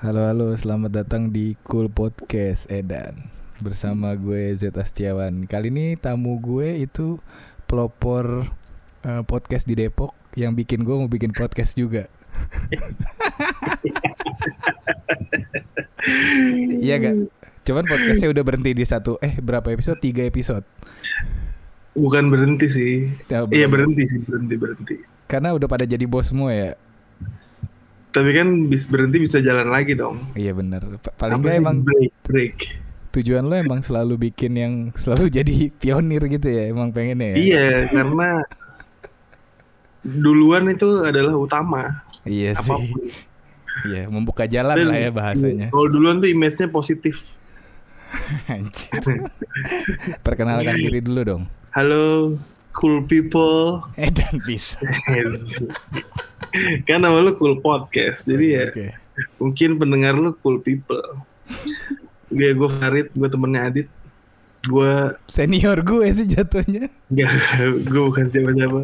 Halo 0.00 0.24
halo, 0.24 0.56
selamat 0.56 1.04
datang 1.04 1.28
di 1.28 1.60
Cool 1.60 1.92
Podcast 1.92 2.64
Edan 2.72 3.28
bersama 3.60 4.16
gue 4.16 4.48
Z 4.56 4.72
Astiawan. 4.72 5.44
Kali 5.44 5.68
ini 5.68 5.92
tamu 6.00 6.40
gue 6.40 6.88
itu 6.88 7.20
pelopor 7.68 8.48
eh, 9.04 9.20
podcast 9.28 9.68
di 9.68 9.76
Depok 9.76 10.16
yang 10.40 10.56
bikin 10.56 10.88
gue 10.88 10.96
mau 10.96 11.04
bikin 11.04 11.36
podcast 11.36 11.76
juga. 11.76 12.08
Iya 16.80 16.96
gak? 16.96 17.14
Cuman 17.68 17.84
podcastnya 17.84 18.32
udah 18.32 18.40
berhenti 18.40 18.72
di 18.72 18.88
satu 18.88 19.20
eh 19.20 19.36
berapa 19.36 19.68
episode? 19.68 20.00
Tiga 20.00 20.24
episode. 20.24 20.64
Bukan 21.92 22.32
berhenti 22.32 22.72
sih. 22.72 22.92
Ya, 23.28 23.44
Iya 23.44 23.68
berhenti 23.68 24.08
sih, 24.08 24.24
berhenti 24.24 24.56
berhenti. 24.56 24.96
Karena 25.28 25.52
udah 25.52 25.68
pada 25.68 25.84
jadi 25.84 26.08
bos 26.08 26.32
semua 26.32 26.56
ya. 26.56 26.72
Tapi 28.10 28.30
kan 28.32 28.48
bis 28.66 28.84
berhenti 28.84 29.18
bisa 29.18 29.38
jalan 29.38 29.66
lagi 29.66 29.94
dong. 29.94 30.34
Iya 30.34 30.50
bener. 30.50 30.98
Pa- 30.98 31.14
Paling 31.16 31.38
nggak 31.38 31.52
sih 31.52 31.60
emang 31.60 31.76
break 31.80 32.12
break. 32.24 32.56
tujuan 33.10 33.42
lo 33.42 33.54
emang 33.54 33.82
selalu 33.82 34.30
bikin 34.30 34.52
yang 34.54 34.74
selalu 35.02 35.30
jadi 35.30 35.54
pionir 35.72 36.22
gitu 36.26 36.46
ya. 36.46 36.68
Emang 36.68 36.90
pengennya 36.90 37.34
ya. 37.34 37.36
Iya, 37.36 37.66
karena 37.88 38.28
duluan 40.00 40.66
itu 40.68 41.00
adalah 41.00 41.34
utama. 41.34 42.02
Iya 42.22 42.54
sih. 42.54 42.66
Apa 42.66 42.76
pun. 42.80 43.02
Iya, 43.80 44.02
membuka 44.08 44.44
jalan 44.44 44.76
Dan- 44.76 44.88
lah 44.88 44.98
ya 44.98 45.10
bahasanya. 45.10 45.68
Kalau 45.70 45.86
duluan 45.86 46.18
tuh 46.18 46.28
image-nya 46.28 46.66
positif. 46.66 47.22
Anjir. 48.50 48.90
Perkenalkan 50.20 50.74
diri 50.76 50.98
dulu 50.98 51.20
dong. 51.22 51.42
Halo 51.70 52.34
cool 52.72 53.06
people. 53.06 53.86
Eh 53.94 54.10
dan 54.10 54.34
bisa. 54.42 54.82
kan 56.88 56.98
nama 57.00 57.18
lu 57.18 57.32
cool 57.36 57.58
podcast. 57.58 58.26
Jadi 58.26 58.46
ya 58.54 58.64
Oke. 58.68 58.86
mungkin 59.36 59.76
pendengar 59.76 60.14
lu 60.14 60.34
cool 60.40 60.58
people. 60.60 61.02
Gue 62.30 62.54
gue 62.54 62.68
Farid, 62.78 63.10
gue 63.10 63.28
temennya 63.28 63.60
Adit. 63.66 63.88
Gue 64.60 65.16
Senior 65.26 65.80
gue 65.80 66.06
sih 66.12 66.28
jatuhnya. 66.28 66.86
Gak, 67.10 67.32
gue 67.88 68.02
bukan 68.06 68.28
siapa-siapa. 68.28 68.80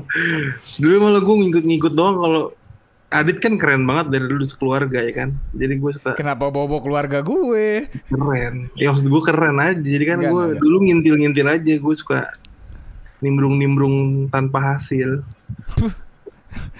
Dulu 0.81 0.95
malah 0.99 1.21
gue 1.21 1.37
ngikut-ngikut 1.47 1.93
doang 1.93 2.17
kalau 2.17 2.45
Adit 3.07 3.39
kan 3.39 3.55
keren 3.55 3.87
banget 3.87 4.19
dari 4.19 4.27
dulu 4.27 4.43
sekeluarga 4.43 4.99
ya 4.99 5.13
kan. 5.15 5.31
Jadi 5.55 5.79
gue 5.79 5.91
suka 5.95 6.19
Kenapa 6.19 6.51
bobo 6.51 6.83
keluarga 6.83 7.23
gue? 7.23 7.87
keren. 8.11 8.67
Ya 8.75 8.91
maksud 8.91 9.07
gue 9.07 9.23
keren 9.23 9.63
aja. 9.63 9.79
Jadi 9.79 10.05
kan 10.05 10.19
gue 10.27 10.45
dulu 10.59 10.83
ngintil-ngintil 10.83 11.47
aja. 11.47 11.73
Gue 11.79 11.95
suka 11.95 12.35
nimbrung-nimbrung 13.23 14.27
tanpa 14.29 14.75
hasil. 14.75 15.23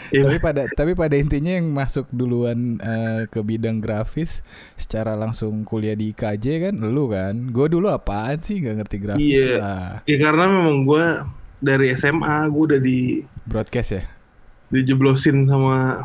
Iya, 0.09 0.23
Tapi 0.25 0.37
pada 0.39 0.63
tapi 0.71 0.93
pada 0.93 1.15
intinya 1.15 1.51
yang 1.51 1.71
masuk 1.71 2.07
duluan 2.11 2.79
eh, 2.79 3.27
ke 3.27 3.41
bidang 3.41 3.79
grafis 3.79 4.41
secara 4.75 5.15
langsung 5.15 5.63
kuliah 5.63 5.95
di 5.95 6.11
IKJ 6.11 6.45
kan 6.69 6.75
lu 6.79 7.09
kan. 7.09 7.51
Gue 7.51 7.67
dulu 7.67 7.89
apaan 7.89 8.39
sih 8.39 8.61
nggak 8.61 8.77
ngerti 8.81 8.97
grafis 8.99 9.27
Iya. 9.27 9.57
lah. 9.59 9.91
ya 10.05 10.17
karena 10.17 10.45
memang 10.47 10.77
gue 10.83 11.05
dari 11.57 11.87
SMA 11.93 12.47
gue 12.47 12.63
udah 12.69 12.81
di 12.81 12.99
Broadcast 13.43 13.91
ya. 13.93 14.03
dijeblosin 14.67 15.47
sama 15.47 16.05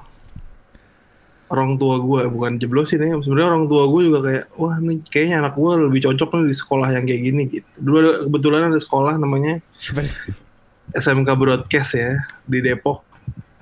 orang 1.51 1.75
tua 1.75 1.99
gue 1.99 2.31
bukan 2.31 2.55
jeblosin 2.55 3.03
ya 3.03 3.11
sebenarnya 3.19 3.49
orang 3.51 3.65
tua 3.67 3.83
gue 3.83 4.01
juga 4.07 4.19
kayak 4.23 4.45
wah 4.55 4.79
nih 4.79 5.03
kayaknya 5.11 5.35
anak 5.43 5.53
gue 5.53 5.71
lebih 5.83 6.01
cocok 6.07 6.29
nih 6.31 6.45
di 6.47 6.55
sekolah 6.55 6.87
yang 6.95 7.03
kayak 7.03 7.21
gini 7.21 7.41
gitu 7.51 7.67
dulu 7.75 7.97
ada, 7.99 8.11
kebetulan 8.23 8.61
ada 8.71 8.79
sekolah 8.79 9.13
namanya 9.19 9.59
SMK 10.93 11.29
Broadcast 11.35 11.91
ya 11.93 12.23
di 12.43 12.59
Depok 12.59 13.03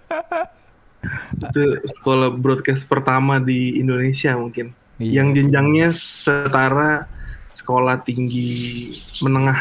itu 1.49 1.63
sekolah 1.87 2.33
broadcast 2.33 2.83
pertama 2.85 3.39
di 3.39 3.77
Indonesia 3.77 4.35
mungkin 4.35 4.75
Iya. 4.99 5.23
yang 5.23 5.31
jenjangnya 5.31 5.95
setara 5.95 7.07
sekolah 7.49 8.03
tinggi 8.03 8.91
menengah 9.23 9.55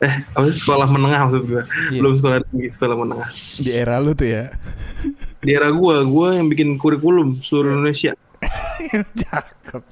eh 0.00 0.18
apa 0.26 0.44
sih 0.50 0.58
sekolah 0.58 0.90
menengah 0.90 1.30
maksud 1.30 1.44
gue 1.46 1.62
Iya. 1.94 2.00
belum 2.02 2.12
sekolah 2.18 2.36
tinggi 2.50 2.68
sekolah 2.74 2.96
menengah 2.98 3.30
di 3.56 3.70
era 3.70 3.96
lu 3.96 4.10
tuh 4.10 4.26
ya. 4.26 4.50
di 5.46 5.50
era 5.50 5.70
gua 5.70 6.02
gua 6.02 6.34
yang 6.34 6.50
bikin 6.50 6.74
kurikulum 6.76 7.38
seluruh 7.40 7.78
Indonesia 7.78 8.12
Cakep. 9.22 9.82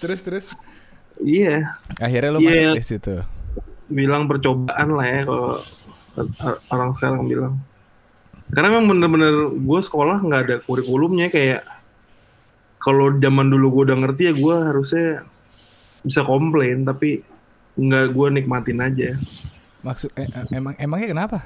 Terus 0.00 0.20
terus 0.24 0.46
iya 1.18 1.76
akhirnya 1.98 2.30
lu 2.32 2.40
Iya. 2.40 2.72
masuk 2.72 2.78
di 2.78 2.84
situ. 2.84 3.14
bilang 3.86 4.26
percobaan 4.26 4.96
lah 4.96 5.06
ya 5.06 5.20
kalau 5.22 5.54
or- 6.40 6.60
orang 6.70 6.90
sekarang 6.96 7.20
bilang 7.22 7.54
karena 8.52 8.68
memang 8.78 8.86
bener-bener 8.94 9.34
gue 9.58 9.80
sekolah 9.82 10.22
nggak 10.22 10.42
ada 10.46 10.56
kurikulumnya 10.62 11.28
kayak 11.28 11.66
kalau 12.78 13.10
zaman 13.18 13.50
dulu 13.50 13.66
gue 13.80 13.82
udah 13.90 13.98
ngerti 14.06 14.22
ya 14.30 14.34
gue 14.34 14.54
harusnya 14.54 15.08
bisa 16.06 16.22
komplain 16.22 16.86
tapi 16.86 17.26
nggak 17.74 18.06
gue 18.14 18.26
nikmatin 18.30 18.78
aja 18.78 19.08
Maksud 19.82 20.10
eh, 20.14 20.26
eh, 20.26 20.44
emang 20.54 20.74
emangnya 20.78 21.08
kenapa? 21.10 21.38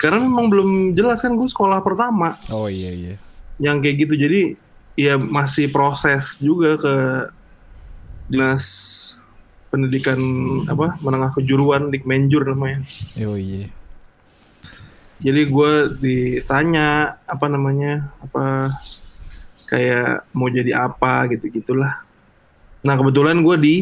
karena 0.00 0.24
memang 0.24 0.48
belum 0.48 0.70
jelas 0.96 1.20
kan 1.20 1.36
gue 1.36 1.48
sekolah 1.48 1.84
pertama 1.84 2.32
Oh 2.48 2.68
iya 2.68 2.92
iya. 2.92 3.14
yang 3.60 3.84
kayak 3.84 4.08
gitu 4.08 4.14
jadi 4.16 4.40
ya 4.96 5.20
masih 5.20 5.68
proses 5.68 6.40
juga 6.40 6.80
ke 6.80 6.94
dinas 8.32 8.64
pendidikan 9.68 10.16
apa 10.64 10.96
menengah 11.04 11.36
kejuruan 11.36 11.92
Dikmenjur 11.92 12.48
namanya 12.48 12.80
Oh 13.20 13.36
iya. 13.36 13.68
Jadi 15.16 15.48
gue 15.48 15.72
ditanya 15.96 17.16
apa 17.24 17.46
namanya 17.48 18.12
apa 18.20 18.70
kayak 19.66 20.28
mau 20.30 20.46
jadi 20.46 20.72
apa 20.76 21.26
gitu 21.32 21.50
gitulah 21.50 22.00
nah 22.80 22.94
kebetulan 22.94 23.40
gue 23.42 23.56
di 23.58 23.76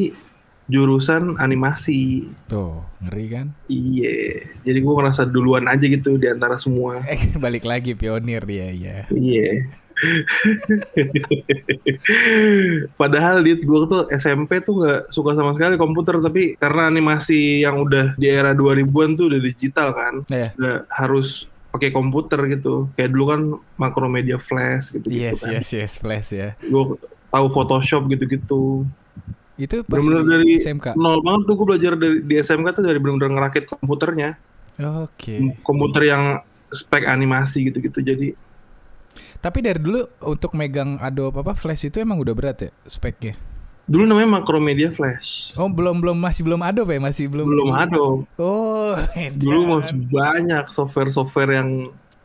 jurusan 0.65 1.37
animasi 1.37 2.25
Tuh, 2.49 2.81
ngeri 3.05 3.27
kan? 3.29 3.47
iya 3.69 4.49
jadi 4.65 4.79
gue 4.81 4.95
ngerasa 4.97 5.29
duluan 5.29 5.69
aja 5.69 5.85
gitu 5.85 6.17
di 6.17 6.25
antara 6.25 6.57
semua 6.57 7.05
Eh, 7.05 7.37
balik 7.45 7.69
lagi 7.69 7.93
pionir 7.93 8.41
dia 8.49 8.73
ya. 8.73 8.99
Iya. 9.13 9.69
Padahal 12.95 13.43
dit 13.43 13.61
gue 13.61 13.81
tuh 13.87 14.03
SMP 14.11 14.61
tuh 14.61 14.81
nggak 14.81 15.01
suka 15.11 15.35
sama 15.35 15.53
sekali 15.55 15.75
komputer 15.77 16.21
tapi 16.21 16.55
karena 16.57 16.89
animasi 16.89 17.63
yang 17.63 17.81
udah 17.81 18.15
di 18.15 18.29
era 18.29 18.53
2000-an 18.53 19.11
tuh 19.15 19.27
udah 19.33 19.41
digital 19.41 19.89
kan, 19.93 20.15
Iya. 20.29 20.49
udah 20.57 20.77
harus 20.91 21.47
pakai 21.71 21.91
komputer 21.91 22.39
gitu. 22.51 22.87
Kayak 22.95 23.11
dulu 23.11 23.25
kan 23.27 23.41
Macromedia 23.75 24.39
Flash 24.39 24.95
gitu 24.95 25.11
gitu 25.11 25.19
Yes, 25.35 25.43
kan. 25.43 25.53
yes, 25.59 25.69
yes, 25.75 25.93
flash 25.99 26.31
ya. 26.31 26.55
Gue 26.61 26.95
tahu 27.29 27.47
Photoshop 27.51 28.07
gitu-gitu. 28.09 28.87
Itu 29.55 29.83
di 29.83 30.01
dari 30.27 30.59
SMK. 30.59 30.95
nol 30.95 31.23
banget 31.23 31.47
tuh 31.47 31.55
gue 31.55 31.67
belajar 31.67 31.93
dari 31.95 32.23
di 32.23 32.35
SMK 32.39 32.67
tuh 32.75 32.83
dari 32.83 32.99
bener-bener 32.99 33.31
ngerakit 33.35 33.71
komputernya. 33.71 34.35
Oke. 35.03 35.59
Komputer 35.63 36.11
yang 36.11 36.25
spek 36.71 37.07
animasi 37.07 37.71
gitu-gitu. 37.71 38.03
Jadi 38.03 38.35
Tapi 39.45 39.61
dari 39.61 39.77
dulu 39.77 40.01
untuk 40.25 40.57
megang 40.57 40.97
Adobe 40.99 41.37
apa 41.39 41.53
Flash 41.53 41.85
itu 41.85 42.01
emang 42.01 42.17
udah 42.17 42.33
berat 42.33 42.59
ya 42.59 42.71
speknya. 42.85 43.37
dulu 43.85 44.09
namanya 44.09 44.41
Macromedia 44.41 44.89
Flash. 44.89 45.53
Oh, 45.55 45.69
belum 45.69 46.01
belum 46.01 46.17
masih 46.17 46.41
belum 46.41 46.65
Adobe 46.65 46.97
ya? 46.97 47.01
Masih 47.05 47.29
belum. 47.29 47.45
Belum 47.45 47.69
ada. 47.69 48.01
Oh, 48.41 48.97
Dulu 49.37 49.61
edan. 49.61 49.69
masih 49.77 49.97
banyak 50.09 50.65
software-software 50.73 51.53
yang 51.53 51.69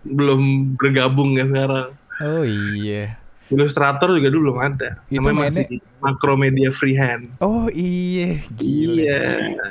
belum 0.01 0.41
bergabung 0.79 1.35
ya 1.35 1.43
sekarang. 1.43 1.91
Oh 2.23 2.47
iya. 2.47 3.19
Illustrator 3.51 4.15
juga 4.15 4.31
dulu 4.31 4.55
belum 4.55 4.59
ada. 4.63 5.03
Itu 5.11 5.19
Namanya 5.19 5.35
mainnya- 5.51 5.67
masih 5.67 5.79
Macromedia 5.99 6.69
Freehand. 6.71 7.23
Oh 7.43 7.67
iya, 7.67 8.39
gila. 8.55 8.95
Iya. 8.95 9.19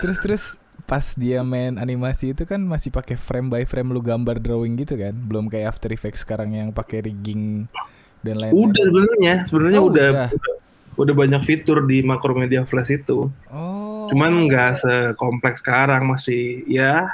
Terus 0.04 0.18
terus 0.20 0.42
pas 0.88 1.04
dia 1.12 1.44
main 1.44 1.76
animasi 1.76 2.32
itu 2.32 2.42
kan 2.42 2.56
masih 2.58 2.88
pakai 2.88 3.14
frame 3.14 3.46
by 3.46 3.62
frame 3.62 3.92
lu 3.92 4.00
gambar 4.00 4.40
drawing 4.40 4.72
gitu 4.74 4.96
kan? 4.96 5.12
Belum 5.12 5.44
kayak 5.46 5.76
After 5.76 5.92
Effects 5.92 6.24
sekarang 6.24 6.56
yang 6.56 6.72
pakai 6.72 7.04
rigging 7.04 7.68
dan 8.18 8.40
lain-lain. 8.40 8.56
Udah 8.66 8.82
sebenarnya, 8.82 9.34
sebenarnya 9.44 9.78
Oh, 9.78 9.86
udah, 9.86 10.08
udah. 10.10 10.28
udah 10.96 11.14
banyak 11.14 11.42
fitur 11.44 11.84
di 11.84 12.00
Macromedia 12.00 12.64
Flash 12.64 12.96
itu. 12.96 13.28
Oh. 13.46 14.08
Cuman 14.08 14.48
nggak 14.48 14.80
sekompleks 14.80 15.60
sekarang 15.60 16.08
masih 16.08 16.64
ya 16.64 17.04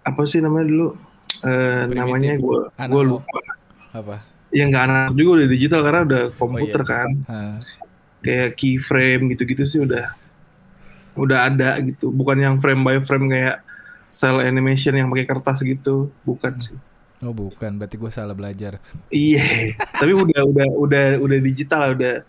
apa 0.00 0.24
sih 0.24 0.40
namanya 0.40 0.66
dulu? 0.66 0.88
Eh, 1.38 1.84
Primitif. 1.84 1.94
namanya 1.94 2.32
gue 2.34 2.58
gue 2.72 3.02
lupa. 3.04 3.38
apa? 3.90 4.16
Ya 4.48 4.64
nggak 4.64 4.84
anak 4.84 5.06
juga 5.12 5.30
udah 5.36 5.48
digital 5.48 5.80
karena 5.84 6.00
udah 6.02 6.22
komputer 6.34 6.80
Oh, 6.80 6.86
iya. 6.86 6.92
kan. 6.96 7.10
Hah. 7.26 7.54
kayak 8.18 8.58
keyframe 8.58 9.30
gitu-gitu 9.30 9.62
sih 9.64 9.78
udah 9.78 10.10
udah 11.18 11.50
ada 11.50 11.82
gitu. 11.82 12.14
Bukan 12.14 12.38
yang 12.38 12.54
frame 12.62 12.82
by 12.86 12.96
frame 13.02 13.26
kayak 13.28 13.66
cell 14.08 14.40
animation 14.40 14.96
yang 14.96 15.10
pakai 15.10 15.26
kertas 15.26 15.58
gitu. 15.60 16.08
Bukan 16.24 16.54
sih. 16.62 16.78
Oh 17.18 17.34
bukan, 17.34 17.82
berarti 17.82 17.98
gue 17.98 18.10
salah 18.14 18.34
belajar. 18.34 18.78
iya. 19.10 19.74
Tapi 19.74 20.14
udah 20.14 20.40
udah 20.46 20.68
udah 20.78 21.04
udah 21.18 21.38
digital 21.42 21.98
udah 21.98 22.22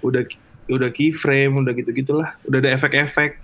udah 0.00 0.22
udah 0.70 0.88
keyframe 0.94 1.60
udah 1.60 1.72
gitu 1.76 1.90
gitulah 1.92 2.32
udah 2.48 2.58
ada 2.64 2.70
efek-efek. 2.72 3.36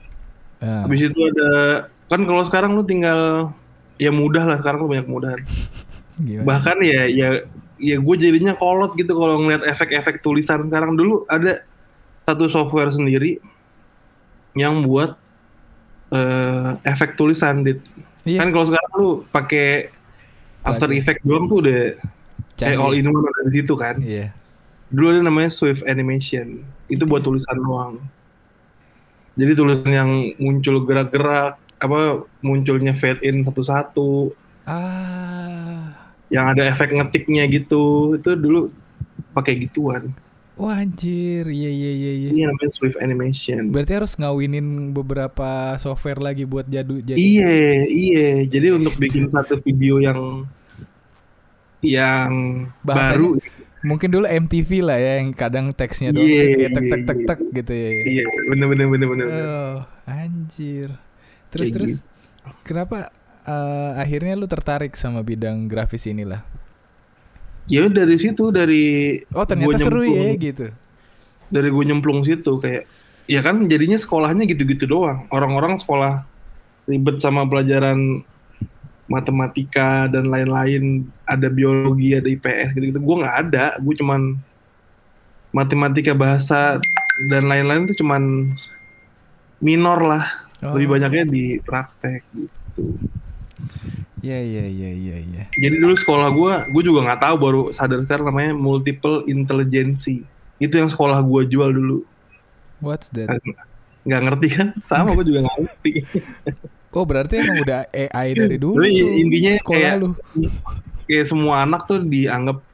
Ah, 0.65 0.89
habis 0.89 1.05
itu 1.05 1.21
ada 1.21 1.85
kan 2.09 2.25
kalau 2.25 2.41
sekarang 2.49 2.73
lu 2.73 2.81
tinggal 2.81 3.53
ya 4.01 4.09
mudah 4.09 4.49
lah. 4.49 4.57
Sekarang 4.57 4.89
tuh 4.89 4.89
banyak 4.89 5.05
kemudahan 5.05 5.41
gimana? 6.17 6.49
bahkan 6.49 6.81
ya 6.81 7.05
ya 7.13 7.45
ya 7.77 8.01
gue 8.01 8.17
jadinya 8.17 8.57
kolot 8.57 8.97
gitu 8.97 9.13
kalau 9.13 9.37
ngeliat 9.45 9.69
efek-efek 9.69 10.25
tulisan 10.25 10.65
sekarang. 10.65 10.97
Dulu 10.97 11.29
ada 11.29 11.61
satu 12.25 12.49
software 12.49 12.89
sendiri 12.89 13.37
yang 14.57 14.81
buat 14.81 15.15
eh, 16.09 16.71
efek 16.83 17.15
tulisan 17.15 17.61
dit 17.61 17.79
Iya. 18.23 18.43
kan 18.43 18.51
kalau 18.51 18.67
sekarang 18.67 18.91
lu 18.97 19.09
pakai 19.29 19.95
After. 20.67 20.91
Effects 20.91 21.23
doang 21.23 21.47
tuh 21.47 21.63
udah 21.63 21.95
kayak 22.57 22.75
Canggih. 22.75 22.83
all 22.83 22.93
in 22.93 23.07
one 23.07 23.23
ada 23.23 23.43
di 23.45 23.55
situ 23.55 23.75
kan 23.75 24.03
Iya. 24.03 24.35
dulu 24.89 25.07
ada 25.09 25.21
namanya 25.23 25.47
Swift 25.49 25.83
Animation 25.83 26.59
itu 26.87 27.05
buat 27.05 27.23
tulisan 27.23 27.55
doang 27.57 28.03
jadi 29.35 29.53
tulisan 29.53 29.87
yang 29.87 30.11
muncul 30.37 30.83
gerak-gerak 30.83 31.55
apa 31.77 31.99
munculnya 32.41 32.95
fade 32.95 33.23
in 33.23 33.43
satu-satu 33.43 34.35
Ah. 34.67 35.95
yang 36.27 36.51
ada 36.51 36.67
efek 36.67 36.91
ngetiknya 36.91 37.47
gitu 37.47 38.17
itu 38.17 38.31
dulu 38.35 38.75
pakai 39.31 39.55
gituan 39.61 40.11
Wah 40.57 40.73
anjir, 40.75 41.45
iya 41.47 41.69
iya 41.69 41.91
iya 41.93 42.13
iya. 42.17 42.29
ini 42.33 42.41
namanya 42.43 42.73
Swift 42.73 42.97
Animation 42.97 43.69
Berarti 43.69 43.93
harus 43.93 44.17
ngawinin 44.17 44.65
beberapa 44.91 45.49
software 45.77 46.17
lagi 46.19 46.43
buat 46.43 46.65
jadu 46.65 46.97
jadi. 46.99 47.13
iya 47.15 47.53
iya 47.85 48.27
jadi 48.43 48.73
untuk 48.73 48.97
bikin 48.97 49.29
satu 49.29 49.61
video 49.61 50.01
yang 50.01 50.49
yang 51.81 52.31
Bahasanya- 52.81 53.21
baru 53.21 53.31
Mungkin 53.85 54.09
dulu 54.11 54.27
MTV 54.27 54.71
lah 54.83 54.97
ya 54.97 55.13
yang 55.21 55.31
kadang 55.31 55.71
teksnya 55.71 56.11
doang 56.11 56.25
Iya, 56.25 56.43
kayak 56.59 56.71
tek 56.73 56.83
tek 56.83 56.89
iya, 56.91 57.07
tek 57.07 57.17
iya. 57.17 57.27
tek 57.29 57.41
gitu 57.55 57.73
ya. 57.73 57.89
iya 58.03 58.25
bener 58.49 58.67
bener 58.67 58.87
bener 58.89 59.07
bener 59.07 59.27
Oh, 59.29 59.77
anjir. 60.09 60.89
Terus 61.47 61.63
Kayak 61.63 61.75
terus 61.77 61.91
gitu. 61.93 62.03
kenapa 62.65 62.99
eh, 63.45 63.91
akhirnya 63.95 64.35
lu 64.35 64.49
tertarik 64.49 64.97
sama 64.97 65.21
bidang 65.21 65.69
grafis 65.69 66.09
inilah? 66.09 66.43
Ya 67.67 67.87
dari 67.91 68.17
situ 68.19 68.55
dari 68.55 68.85
Oh, 69.35 69.43
ternyata 69.47 69.75
gua 69.75 69.79
seru 69.79 70.03
ya 70.07 70.35
gitu. 70.39 70.71
dari 71.47 71.69
gue 71.71 71.85
nyemplung 71.87 72.27
situ 72.27 72.59
kayak 72.59 72.87
ya 73.27 73.43
kan 73.43 73.67
jadinya 73.67 73.99
sekolahnya 73.99 74.47
gitu-gitu 74.47 74.87
doang. 74.87 75.27
Orang-orang 75.31 75.79
sekolah 75.79 76.27
ribet 76.87 77.19
sama 77.19 77.47
pelajaran 77.47 78.23
matematika 79.07 80.11
dan 80.11 80.27
lain-lain 80.27 81.07
ada 81.27 81.47
biologi 81.47 82.19
ada 82.19 82.27
IPS 82.27 82.75
gitu-gitu. 82.75 82.99
Gue 83.03 83.17
nggak 83.23 83.37
ada 83.51 83.67
gue 83.79 83.95
cuman 83.99 84.39
matematika 85.55 86.13
bahasa 86.15 86.83
dan 87.31 87.47
lain-lain 87.47 87.87
itu 87.91 88.03
cuman 88.03 88.53
minor 89.63 90.01
lah. 90.03 90.25
Oh. 90.65 90.73
lebih 90.73 90.97
banyaknya 90.97 91.25
di 91.29 91.61
praktek 91.61 92.25
gitu 92.33 92.97
Iya 94.27 94.39
iya 94.41 94.65
iya 94.67 94.91
iya 94.93 95.17
iya. 95.23 95.43
jadi 95.53 95.77
dulu 95.77 95.95
sekolah 95.95 96.29
gue 96.29 96.53
gue 96.69 96.83
juga 96.85 97.01
nggak 97.05 97.21
tahu 97.23 97.37
baru 97.39 97.63
sadar 97.71 98.03
sekarang 98.03 98.27
namanya 98.27 98.53
multiple 98.53 99.23
intelligency 99.25 100.27
itu 100.57 100.75
yang 100.75 100.89
sekolah 100.89 101.23
gue 101.23 101.43
jual 101.47 101.71
dulu 101.71 102.03
What's 102.79 103.07
that? 103.13 103.31
nggak 104.03 104.21
ngerti 104.21 104.49
kan 104.51 104.67
sama 104.83 105.15
gue 105.15 105.25
juga 105.25 105.47
nggak 105.47 105.57
ngerti 105.57 105.93
Oh, 106.91 107.05
berarti 107.05 107.37
emang 107.37 107.61
udah 107.61 107.85
AI 107.93 108.33
dari 108.33 108.57
dulu. 108.57 108.81
Tapi 108.81 108.89
intinya 109.21 109.53
sekolah 109.55 109.77
kayak- 109.85 110.01
lu. 110.01 110.11
kayak 111.05 111.27
semua 111.29 111.61
anak 111.61 111.85
tuh 111.85 112.01
dianggap 112.01 112.65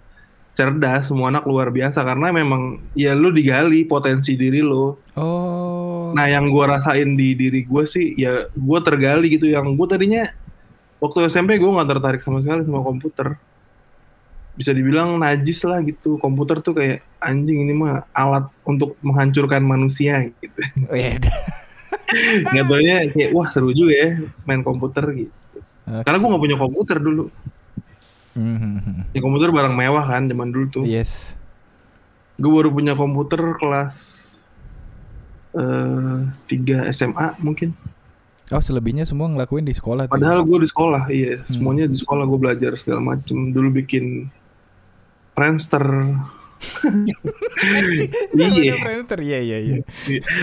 cerdas 0.53 1.03
semua 1.05 1.27
anak 1.29 1.43
luar 1.43 1.69
biasa 1.69 2.01
karena 2.01 2.31
memang 2.31 2.63
ya 2.93 3.13
lu 3.13 3.29
digali 3.29 3.83
potensi 3.83 4.37
diri 4.37 4.61
lo 4.61 5.01
Oh. 5.13 6.13
nah 6.13 6.25
yang 6.25 6.47
gue 6.47 6.65
rasain 6.67 7.13
di 7.13 7.35
diri 7.35 7.61
gue 7.63 7.83
sih 7.83 8.15
ya 8.15 8.47
gue 8.47 8.79
tergali 8.81 9.27
gitu 9.29 9.49
yang 9.49 9.75
gue 9.75 9.87
tadinya 9.87 10.23
waktu 11.03 11.27
SMP 11.27 11.59
gue 11.59 11.67
nggak 11.67 11.91
tertarik 11.91 12.23
sama 12.23 12.39
sekali 12.41 12.63
sama 12.63 12.79
komputer 12.81 13.35
bisa 14.53 14.71
dibilang 14.71 15.17
najis 15.17 15.65
lah 15.65 15.81
gitu 15.81 16.21
komputer 16.21 16.61
tuh 16.61 16.77
kayak 16.77 17.01
anjing 17.19 17.65
ini 17.65 17.73
mah 17.73 18.05
alat 18.13 18.47
untuk 18.63 18.95
menghancurkan 19.01 19.65
manusia 19.65 20.31
gitu 20.39 20.61
Oh, 20.87 20.95
iya. 20.95 21.17
nggak 22.53 22.65
taunya 22.69 22.97
kayak 23.11 23.31
wah 23.33 23.49
seru 23.49 23.73
juga 23.73 23.93
ya 23.97 24.09
main 24.45 24.61
komputer 24.61 25.05
gitu 25.17 25.33
Oke. 25.83 26.05
karena 26.05 26.17
gue 26.21 26.29
nggak 26.31 26.45
punya 26.45 26.59
komputer 26.59 26.99
dulu 27.01 27.25
Mhm. 28.33 29.13
ya 29.13 29.21
komputer 29.21 29.53
barang 29.53 29.77
mewah 29.77 30.09
kan 30.09 30.25
zaman 30.25 30.49
dulu 30.49 30.67
tuh 30.71 30.85
Yes. 30.89 31.37
gue 32.37 32.49
baru 32.49 32.73
punya 32.73 32.93
komputer 32.95 33.41
kelas 33.57 33.99
eh 35.53 36.21
3 36.49 36.89
SMA 36.89 37.37
mungkin 37.41 37.77
Oh, 38.49 38.59
selebihnya 38.59 39.05
semua 39.05 39.29
ngelakuin 39.29 39.63
di 39.63 39.73
sekolah 39.73 40.05
tuh. 40.05 40.13
padahal 40.13 40.43
gue 40.43 40.59
di 40.59 40.69
sekolah 40.69 41.03
iya 41.09 41.41
Hmm. 41.41 41.53
semuanya 41.53 41.85
di 41.87 41.97
sekolah 41.97 42.25
gue 42.25 42.39
belajar 42.39 42.73
segala 42.75 43.01
macem 43.07 43.49
dulu 43.49 43.69
bikin 43.73 44.27
Friendster 45.33 45.85
iya 48.35 48.75
printer. 48.77 49.19
Iya 49.19 49.39
iya 49.41 49.59
iya. 49.59 49.77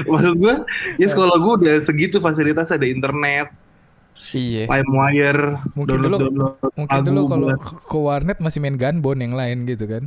maksud 0.04 0.36
gue 0.36 0.54
ya 0.98 1.08
sekolah 1.08 1.36
gue 1.38 1.54
udah 1.60 1.76
segitu 1.80 2.18
fasilitas 2.18 2.70
ada 2.70 2.84
internet 2.84 3.52
Iya. 4.30 4.68
LimeWire 4.68 5.64
Mungkin 5.74 5.90
dulu 5.96 6.06
download 6.12 6.22
download 6.28 6.72
mungkin 6.76 7.00
dulu 7.04 7.22
kalau 7.26 7.48
ke 7.56 7.72
ke 7.80 7.98
warnet 7.98 8.38
masih 8.38 8.60
main 8.60 8.76
gunbone 8.76 9.22
yang 9.22 9.32
lain 9.32 9.64
gitu 9.64 9.86
kan. 9.86 10.04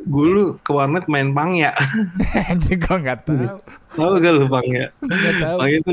gue 0.00 0.24
dulu 0.26 0.44
ke 0.58 0.70
warnet 0.70 1.04
main 1.04 1.28
pang 1.30 1.52
ya 1.52 1.72
Anjing 2.50 2.76
kok 2.78 2.96
nggak 2.96 3.24
tahu. 3.24 3.60
tahu 3.90 4.12
gak 4.16 4.32
lu 4.32 4.46
pang 4.46 4.66
ya 4.66 4.86
Nggak 5.00 5.34
tahu. 5.38 5.56
pang 5.58 5.70
itu 5.70 5.90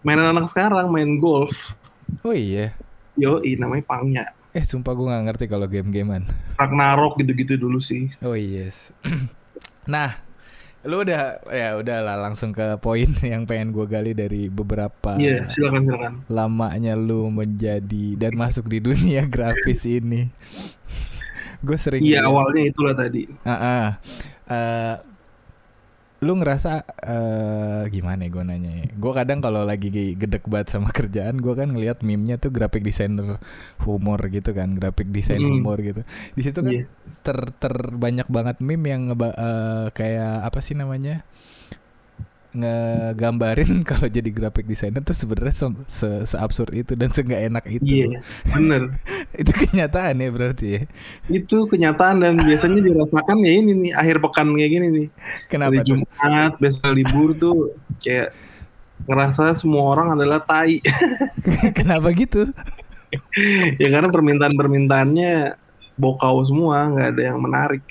mainan 0.00 0.30
anak 0.30 0.46
sekarang 0.46 0.88
main 0.88 1.16
golf 1.16 1.74
Oh 2.20 2.34
iya. 2.34 2.74
Yoi 3.14 3.54
namanya 3.54 3.84
pangnya 3.86 4.24
Eh 4.50 4.60
sumpah 4.60 4.92
gue 4.92 5.06
nggak 5.06 5.24
ngerti 5.24 5.44
kalau 5.46 5.64
game-gamean. 5.64 6.26
Ragnarok 6.56 7.16
gitu-gitu 7.16 7.54
dulu 7.54 7.78
sih 7.78 8.10
Oh 8.18 8.34
yes. 8.34 8.90
nah, 9.86 10.18
lu 10.82 11.00
udah 11.00 11.38
ya 11.46 11.76
udahlah 11.76 12.18
langsung 12.18 12.50
ke 12.50 12.74
poin 12.76 13.06
yang 13.22 13.46
pengen 13.46 13.70
gue 13.70 13.84
gali 13.84 14.10
dari 14.10 14.48
beberapa 14.48 15.14
Iya 15.14 15.46
silakan 15.46 15.86
silakan 15.86 16.12
lamanya 16.26 16.96
lu 16.96 17.28
menjadi 17.28 18.16
dan 18.16 18.34
masuk 18.34 18.66
di 18.66 18.80
dunia 18.80 19.22
grafis 19.30 19.86
ini. 19.86 20.26
gue 21.60 21.76
sering 21.76 22.00
Iya 22.00 22.24
awalnya 22.24 22.64
itulah 22.66 22.96
tadi 22.96 23.28
Ah, 23.44 23.52
ah. 23.54 23.86
Eh, 24.50 24.94
lu 26.20 26.36
ngerasa 26.36 26.84
eh, 27.00 27.82
gimana 27.88 28.24
ya 28.24 28.30
gue 28.30 28.44
nanya 28.44 28.72
ya? 28.84 28.86
Gue 28.92 29.12
kadang 29.16 29.40
kalau 29.40 29.64
lagi 29.64 29.88
gedek 30.14 30.44
banget 30.44 30.68
sama 30.76 30.92
kerjaan, 30.98 31.40
gue 31.40 31.54
kan 31.56 31.72
ngelihat 31.72 32.04
meme-nya 32.04 32.36
tuh 32.36 32.52
graphic 32.52 32.84
designer 32.84 33.40
humor 33.80 34.20
gitu 34.28 34.52
kan, 34.52 34.76
graphic 34.76 35.08
design 35.08 35.40
Mm. 35.40 35.50
humor 35.58 35.80
gitu. 35.80 36.04
Di 36.36 36.42
situ 36.44 36.60
kan 36.60 36.72
Iya. 36.76 36.84
ter 37.24 37.38
ter 37.56 37.74
banyak 37.96 38.28
banget 38.28 38.60
meme 38.60 38.86
yang 38.92 39.02
eh, 39.16 39.86
kayak 39.96 40.44
apa 40.44 40.60
sih 40.60 40.76
namanya? 40.76 41.24
Ngegambarin 42.50 43.82
kalau 43.90 44.06
jadi 44.10 44.30
graphic 44.34 44.66
designer 44.66 45.02
tuh 45.06 45.14
sebenarnya 45.14 45.54
se, 45.54 45.66
se, 45.86 46.08
seabsurd 46.34 46.74
itu 46.74 46.92
dan 46.98 47.10
seenggak 47.14 47.46
enak 47.46 47.64
itu. 47.70 47.86
Iya 47.86 48.20
bener 48.54 48.82
itu 49.40 49.52
kenyataan 49.54 50.18
ya 50.18 50.28
berarti 50.34 50.66
ya. 50.74 50.82
Itu 51.30 51.70
kenyataan 51.70 52.22
dan 52.22 52.34
biasanya 52.42 52.80
dirasakan 52.82 53.38
ya 53.46 53.52
ini 53.62 53.72
nih 53.78 53.92
Akhir 53.94 54.18
pekan 54.18 54.50
kayak 54.58 54.70
gini 54.74 54.86
nih 54.90 55.06
Kenapa 55.46 55.80
tuh? 55.86 56.02
Jumat 56.02 56.52
besok 56.58 56.90
libur 56.92 57.30
tuh 57.38 57.56
Kayak 58.02 58.34
ngerasa 59.06 59.54
semua 59.56 59.82
orang 59.96 60.18
adalah 60.18 60.42
tai 60.42 60.82
Kenapa 61.78 62.10
gitu? 62.12 62.50
Ya 63.78 63.88
karena 63.90 64.08
permintaan-permintaannya 64.10 65.32
Bokau 66.00 66.40
semua 66.46 66.88
nggak 66.90 67.08
ada 67.16 67.22
yang 67.32 67.38
menarik 67.42 67.84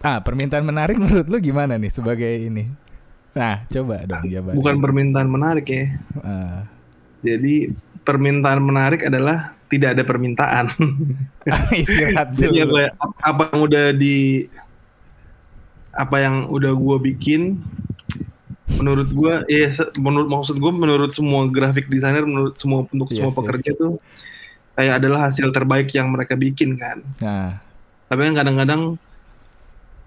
Ah, 0.00 0.20
permintaan 0.24 0.64
menarik 0.64 0.96
menurut 0.96 1.28
lu 1.28 1.36
gimana 1.40 1.76
nih 1.76 1.92
sebagai 1.92 2.28
ini? 2.48 2.72
Nah, 3.30 3.62
coba 3.66 4.02
dong 4.04 4.26
jawabannya. 4.26 4.56
Bukan 4.58 4.76
permintaan 4.78 5.28
menarik 5.30 5.66
ya 5.70 5.84
Ah. 6.20 6.66
Jadi 7.20 7.70
permintaan 8.02 8.58
menarik 8.58 9.04
adalah 9.04 9.54
tidak 9.70 9.94
ada 9.94 10.02
permintaan. 10.02 10.66
istirahat 11.80 12.34
Jadi 12.34 12.64
dulu. 12.64 12.80
apa, 12.90 13.06
apa 13.22 13.42
yang 13.52 13.60
udah 13.62 13.84
di 13.94 14.48
apa 15.90 16.16
yang 16.22 16.36
udah 16.46 16.72
gua 16.74 16.96
bikin 16.98 17.58
menurut 18.78 19.10
gua 19.10 19.42
ya 19.46 19.68
menurut 19.98 20.30
maksud 20.30 20.56
gua 20.56 20.70
menurut 20.70 21.10
semua 21.10 21.44
graphic 21.50 21.90
designer 21.90 22.22
menurut 22.22 22.54
semua 22.56 22.86
untuk 22.86 23.10
Yes, 23.10 23.18
semua 23.20 23.32
yes. 23.34 23.38
pekerja 23.42 23.70
tuh 23.74 23.92
kayak 24.74 24.94
adalah 25.02 25.20
hasil 25.28 25.50
terbaik 25.50 25.90
yang 25.92 26.08
mereka 26.08 26.34
bikin 26.34 26.78
kan. 26.78 27.02
Nah, 27.20 27.60
Tapi 28.08 28.20
kan 28.26 28.34
kadang-kadang 28.42 28.96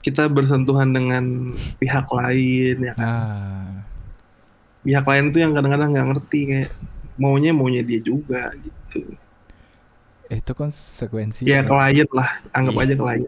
kita 0.03 0.27
bersentuhan 0.27 0.91
dengan 0.91 1.55
pihak 1.79 2.05
lain 2.11 2.75
ya 2.83 2.93
kan. 2.93 3.07
ah. 3.07 3.71
Pihak 4.83 5.05
lain 5.07 5.31
tuh 5.31 5.39
yang 5.39 5.55
kadang-kadang 5.55 5.95
nggak 5.95 6.07
ngerti 6.11 6.39
kayak 6.43 6.69
maunya 7.15 7.55
maunya 7.55 7.81
dia 7.81 7.99
juga 7.99 8.51
gitu. 8.53 9.15
itu 10.27 10.51
konsekuensi. 10.51 11.45
Ya 11.45 11.61
klien 11.61 12.09
lah, 12.09 12.41
anggap 12.51 12.73
Iya. 12.73 12.83
aja 12.83 12.93
klien. 12.97 13.23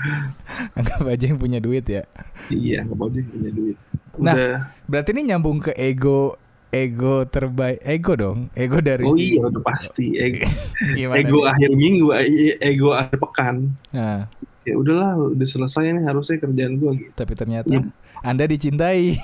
Anggap 0.80 1.02
aja 1.04 1.24
yang 1.28 1.36
punya 1.36 1.58
duit 1.60 1.84
ya. 1.84 2.04
Iya, 2.48 2.84
anggap 2.84 3.00
aja 3.04 3.20
punya 3.26 3.50
duit. 3.52 3.76
Nah. 4.16 4.32
Udah, 4.32 4.56
Berarti 4.84 5.10
ini 5.12 5.22
nyambung 5.28 5.60
ke 5.60 5.72
ego 5.72 6.36
ego 6.70 7.26
terbaik 7.26 7.82
ego 7.82 8.12
dong 8.14 8.38
ego 8.54 8.78
dari 8.78 9.02
oh 9.02 9.18
iya 9.18 9.42
udah 9.42 9.58
pasti 9.58 10.14
ego, 10.14 10.46
ego 11.18 11.42
nih? 11.42 11.50
akhir 11.50 11.70
minggu 11.74 12.06
e- 12.14 12.58
ego 12.62 12.94
akhir 12.94 13.18
pekan 13.18 13.74
Nah, 13.90 14.30
ya 14.62 14.74
udahlah 14.74 15.32
udah 15.32 15.46
selesai 15.46 15.88
nih 15.90 16.04
harusnya 16.04 16.36
kerjaan 16.38 16.74
gua 16.76 16.92
gitu 16.92 17.10
tapi 17.14 17.32
ternyata 17.32 17.68
Iya. 17.68 17.80
anda 18.20 18.44
dicintai 18.44 19.16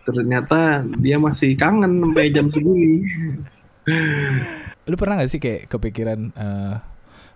ternyata 0.00 0.60
dia 0.96 1.16
masih 1.16 1.54
kangen 1.54 2.00
sampai 2.00 2.30
jam 2.30 2.46
segini 2.48 3.04
lu 4.86 4.94
pernah 4.96 5.20
gak 5.20 5.30
sih 5.30 5.38
kayak 5.38 5.68
kepikiran 5.68 6.30
eh, 6.30 6.74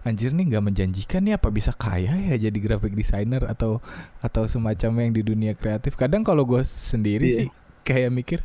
anjir 0.05 0.31
nih 0.31 0.45
nggak 0.47 0.65
menjanjikan 0.65 1.25
nih 1.25 1.35
apa 1.35 1.49
bisa 1.49 1.73
kaya 1.73 2.13
ya 2.13 2.37
jadi 2.37 2.59
graphic 2.61 2.93
designer 2.93 3.49
atau 3.49 3.81
atau 4.21 4.45
semacamnya 4.45 5.09
yang 5.09 5.15
di 5.17 5.23
dunia 5.25 5.53
kreatif 5.57 5.97
kadang 5.97 6.21
kalau 6.21 6.45
gue 6.45 6.61
sendiri 6.63 7.25
Iya. 7.25 7.37
sih 7.41 7.49
kayak 7.83 8.11
mikir 8.13 8.41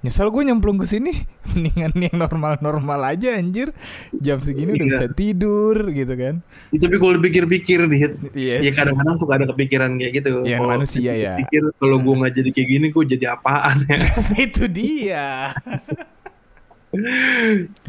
nyesel 0.00 0.32
gue 0.32 0.42
nyemplung 0.42 0.80
ke 0.80 0.88
sini 0.88 1.12
mendingan 1.52 1.92
yang 1.92 2.16
normal-normal 2.16 3.00
aja 3.04 3.36
anjir. 3.36 3.76
Jam 4.16 4.40
segini 4.40 4.72
udah 4.72 4.86
Iya. 4.86 4.92
bisa 4.96 5.06
tidur 5.12 5.76
gitu 5.92 6.14
kan. 6.16 6.34
Ya, 6.72 6.78
tapi 6.80 6.96
kalau 6.96 7.12
dipikir-pikir 7.20 7.84
nih 7.84 8.00
yes. 8.32 8.60
ya 8.64 8.72
kadang-kadang 8.72 9.16
suka 9.20 9.32
ada 9.36 9.46
kepikiran 9.52 10.00
kayak 10.00 10.12
gitu. 10.24 10.28
Yang 10.48 10.60
Kalau 10.64 10.70
manusia 10.72 11.12
ya. 11.12 11.34
pikir 11.36 11.62
kalau 11.76 11.96
gua 12.00 12.14
nggak 12.24 12.32
jadi 12.40 12.50
kayak 12.56 12.68
gini 12.68 12.86
gua 12.88 13.04
jadi 13.04 13.26
apaan 13.36 13.76
ya? 13.84 13.98
Itu 14.48 14.64
dia. 14.66 15.28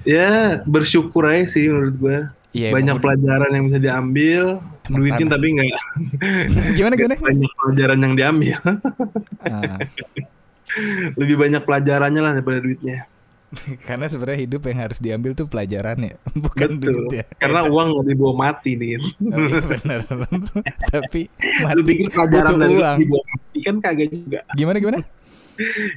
Ya 0.06 0.62
bersyukur 0.70 1.26
aja 1.26 1.50
sih 1.50 1.66
menurut 1.70 1.96
gua. 1.98 2.20
Iya, 2.52 2.70
banyak 2.76 3.00
emang 3.00 3.02
pelajaran 3.02 3.50
yang 3.56 3.66
bisa 3.66 3.80
diambil 3.80 4.44
duitin 4.86 5.26
tanah. 5.26 5.40
tapi 5.40 5.48
nggak. 5.56 5.68
Gimana 6.76 6.94
gimana? 7.00 7.16
banyak 7.18 7.52
pelajaran 7.56 8.00
yang 8.04 8.14
diambil. 8.14 8.60
Ah, 9.42 9.80
lebih 11.16 11.36
banyak 11.36 11.62
pelajarannya 11.62 12.22
lah 12.22 12.32
daripada 12.34 12.60
duitnya 12.60 13.06
karena 13.88 14.08
sebenarnya 14.08 14.48
hidup 14.48 14.64
yang 14.64 14.80
harus 14.80 15.00
diambil 15.00 15.32
tuh 15.34 15.44
pelajarannya 15.44 16.16
bukan 16.48 16.70
betul 16.80 16.94
duit 17.04 17.20
ya 17.20 17.26
karena 17.36 17.68
uang 17.68 17.88
nggak 17.92 18.06
dibawa 18.08 18.34
mati 18.40 18.72
nih 18.74 18.96
Oh, 18.96 19.40
iya 19.40 19.60
benar. 19.62 20.00
Tapi 20.96 21.22
mati 21.60 21.76
lu 21.76 21.84
pikir 21.84 22.08
pelajaran 22.10 22.54
dari 22.56 22.76
uang. 22.76 22.98
dibawa 23.00 23.24
mati 23.28 23.60
kan 23.60 23.76
kagak 23.78 24.08
juga 24.10 24.40
Gimana 24.56 24.78
gimana? 24.80 25.00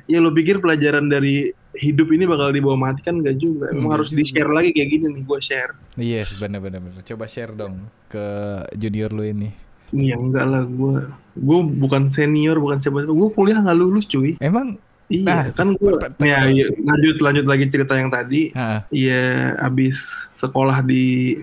ya 0.05 0.19
lu 0.19 0.29
pikir 0.29 0.59
pelajaran 0.59 1.07
dari 1.07 1.49
hidup 1.73 2.11
ini 2.11 2.27
bakal 2.27 2.51
dibawa 2.51 2.77
mati 2.77 3.01
kan 3.01 3.17
gak 3.19 3.39
juga 3.39 3.71
emang 3.71 3.87
Nggak 3.87 3.95
harus 3.97 4.11
di 4.11 4.25
share 4.27 4.51
lagi 4.51 4.71
kayak 4.71 4.89
gini 4.91 5.07
nih 5.11 5.23
gua 5.23 5.39
share 5.39 5.73
Yes, 5.95 6.35
benar 6.37 6.59
benar 6.59 6.83
benar. 6.83 7.01
Coba 7.01 7.25
share 7.25 7.55
dong 7.55 7.87
ke 8.05 8.25
junior 8.75 9.09
lu 9.09 9.23
ini. 9.23 9.55
Iya 9.93 10.17
enggak 10.17 10.47
lah 10.49 10.63
gue 10.65 10.97
gue 11.35 11.59
bukan 11.83 12.15
senior 12.15 12.63
bukan 12.63 12.79
siapa 12.79 13.05
gue 13.05 13.29
kuliah 13.35 13.61
nggak 13.61 13.79
lulus 13.79 14.07
cuy. 14.07 14.39
Emang? 14.39 14.79
Iya 15.11 15.25
Nah, 15.29 15.45
kan 15.53 15.77
gue 15.77 15.93
ya, 16.25 16.49
iya, 16.49 16.73
lanjut 16.81 17.21
lanjut 17.21 17.45
lagi 17.45 17.67
cerita 17.69 17.99
yang 17.99 18.09
tadi. 18.09 18.55
Iya 18.89 19.55
abis 19.61 20.01
sekolah 20.41 20.81
di 20.81 21.37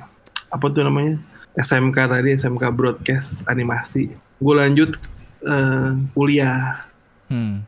apa 0.50 0.66
tuh 0.74 0.84
namanya 0.84 1.22
SMK 1.54 1.98
tadi 2.10 2.30
SMK 2.42 2.64
Broadcast 2.74 3.46
Animasi. 3.46 4.10
Gue 4.42 4.56
lanjut 4.58 4.98
eh, 5.46 5.90
kuliah. 6.16 6.90
Hmm. 7.32 7.64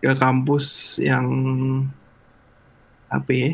ke 0.00 0.12
kampus 0.16 0.96
yang 1.00 1.24
apa 3.08 3.30
ya 3.32 3.50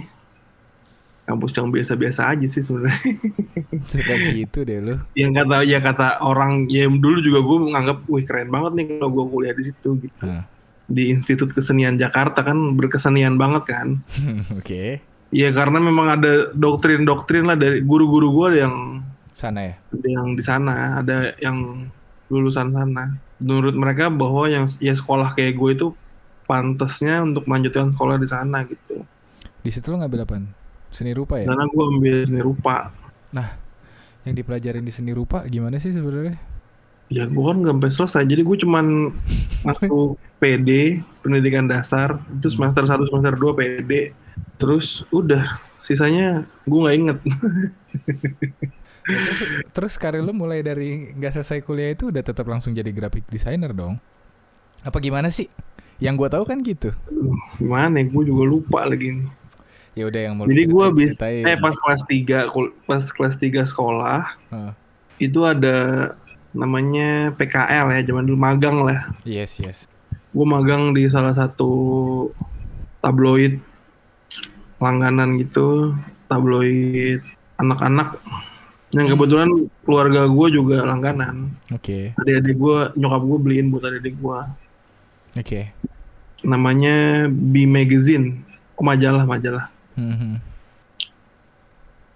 kampus 1.27 1.53
yang 1.53 1.69
biasa-biasa 1.69 2.33
aja 2.33 2.47
sih 2.47 2.63
sebenarnya 2.63 3.03
Suka 3.91 4.15
gitu 4.31 4.63
deh 4.63 4.79
lu. 4.81 4.95
yang 5.13 5.31
kata 5.33 5.63
ya 5.63 5.79
kata 5.79 6.19
orang 6.21 6.67
ya 6.67 6.87
dulu 6.87 7.19
juga 7.19 7.41
gue 7.41 7.59
menganggap 7.63 7.99
wih 8.07 8.23
keren 8.23 8.49
banget 8.49 8.73
nih 8.73 8.85
kalau 8.95 9.11
gue 9.13 9.25
kuliah 9.29 9.53
di 9.53 9.65
situ 9.65 9.91
gitu 9.99 10.23
Ah. 10.23 10.47
di 10.87 11.11
Institut 11.11 11.51
Kesenian 11.51 11.95
Jakarta 11.97 12.41
kan 12.41 12.55
berkesenian 12.73 13.35
banget 13.35 13.67
kan 13.67 13.89
Oke. 14.57 15.03
ya 15.29 15.51
karena 15.51 15.79
memang 15.79 16.07
ada 16.13 16.33
doktrin-doktrin 16.53 17.45
lah 17.45 17.55
dari 17.55 17.83
guru-guru 17.83 18.31
gue 18.33 18.49
yang 18.57 19.03
Sana 19.33 19.61
ya. 19.61 19.75
ada 19.91 20.09
yang 20.09 20.29
di 20.33 20.41
sana 20.41 20.75
ada 20.97 21.35
yang 21.37 21.91
lulusan 22.27 22.71
sana 22.71 23.05
menurut 23.37 23.75
mereka 23.75 24.09
bahwa 24.09 24.47
yang 24.47 24.71
ya 24.79 24.95
sekolah 24.95 25.35
kayak 25.35 25.55
gue 25.55 25.71
itu 25.73 25.87
pantasnya 26.45 27.21
untuk 27.21 27.45
melanjutkan 27.45 27.91
sekolah 27.91 28.17
di 28.17 28.27
sana 28.27 28.63
gitu 28.63 29.03
Di 29.61 29.69
situ 29.69 29.91
lu 29.91 29.99
ngambil 29.99 30.23
apaan? 30.23 30.45
Seni 30.97 31.13
rupa 31.13 31.37
ya? 31.37 31.47
karena 31.53 31.69
gue 31.69 31.85
ambil 31.85 32.17
seni 32.25 32.41
rupa 32.41 32.89
Yang 34.25 34.35
dipelajarin 34.43 34.85
di 34.89 34.93
seni 34.97 35.13
rupa 35.13 35.45
gimana 35.47 35.77
sih 35.77 35.93
sebenarnya? 35.93 36.41
ya 37.07 37.23
gue 37.29 37.45
kan 37.45 37.57
nggak 37.63 37.75
sampai 37.79 37.91
selesai 37.93 38.23
jadi 38.27 38.43
gue 38.43 38.57
cuman 38.67 38.87
masuk 39.69 40.19
PD 40.43 40.99
pendidikan 41.23 41.71
dasar 41.71 42.19
itu 42.35 42.51
semester 42.51 42.83
1 42.83 43.07
semester 43.07 43.35
2 43.39 43.59
PD 43.61 43.93
terus 44.59 45.07
udah 45.15 45.61
sisanya 45.87 46.43
gue 46.67 46.79
nggak 46.83 46.97
inget 46.99 47.19
Ya, 49.07 49.23
terus, 49.23 49.41
terus 49.71 49.95
karir 50.03 50.19
lu 50.19 50.35
mulai 50.35 50.67
dari 50.67 51.15
nggak 51.15 51.39
selesai 51.39 51.63
kuliah 51.63 51.95
itu 51.95 52.11
udah 52.11 52.27
tetap 52.27 52.43
langsung 52.51 52.75
jadi 52.75 52.91
graphic 52.91 53.23
designer 53.31 53.71
dong? 53.71 54.03
Apa 54.83 54.99
gimana 54.99 55.31
sih? 55.31 55.47
Yang 56.03 56.15
gua 56.19 56.29
tahu 56.35 56.43
kan 56.43 56.59
gitu. 56.67 56.91
gimana 57.57 58.03
ya 58.03 58.05
gue 58.11 58.23
juga 58.27 58.45
lupa 58.51 58.83
lagi 58.83 59.15
nih. 59.15 59.31
Ya 59.97 60.05
udah 60.05 60.21
yang 60.21 60.35
mau 60.35 60.45
jadi 60.45 60.63
gue 60.63 60.77
ceritain, 60.85 60.95
bis 60.95 61.13
ceritain. 61.15 61.45
eh 61.47 61.57
pas 61.57 61.73
kelas 61.75 62.03
3 62.05 62.39
kul- 62.47 62.75
pas 62.85 63.01
kelas 63.03 63.35
3 63.35 63.65
sekolah 63.65 64.21
Ah. 64.51 64.73
itu 65.17 65.41
ada 65.43 66.13
namanya 66.53 67.33
PKL 67.33 67.91
ya 67.91 68.01
zaman 68.05 68.25
dulu 68.25 68.37
magang 68.39 68.81
lah 68.81 69.09
Yes 69.23 69.57
yes. 69.57 69.89
gue 70.31 70.47
magang 70.47 70.93
di 70.93 71.05
salah 71.07 71.33
satu 71.33 71.73
tabloid 72.99 73.57
langganan 74.77 75.37
gitu 75.39 75.97
tabloid 76.27 77.25
anak-anak 77.57 78.21
yang 78.93 79.09
kebetulan 79.09 79.49
keluarga 79.83 80.25
gue 80.27 80.47
juga 80.51 80.85
langganan 80.85 81.57
Oke 81.71 82.13
adik-adik 82.15 82.53
gue 82.55 82.77
nyokap 82.95 83.23
gue 83.23 83.39
beliin 83.39 83.67
buat 83.69 83.83
adik-adik 83.83 84.15
gue 84.15 84.39
oke. 85.35 85.61
namanya 86.43 86.95
B 87.27 87.65
Magazine 87.65 88.45
oh 88.77 88.85
majalah 88.85 89.25
majalah 89.25 89.73
Mhm. 89.97 90.33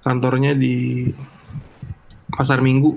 kantornya 0.01 0.53
di 0.53 1.09
pasar 2.31 2.61
minggu 2.61 2.97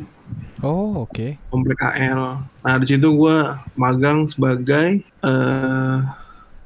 Oh 0.64 1.04
oke. 1.04 1.36
komplek 1.50 1.76
KL 1.76 2.22
nah 2.64 2.76
di 2.78 2.86
situ 2.88 3.08
gue 3.12 3.38
magang 3.76 4.24
sebagai 4.26 5.04
eh 5.20 5.98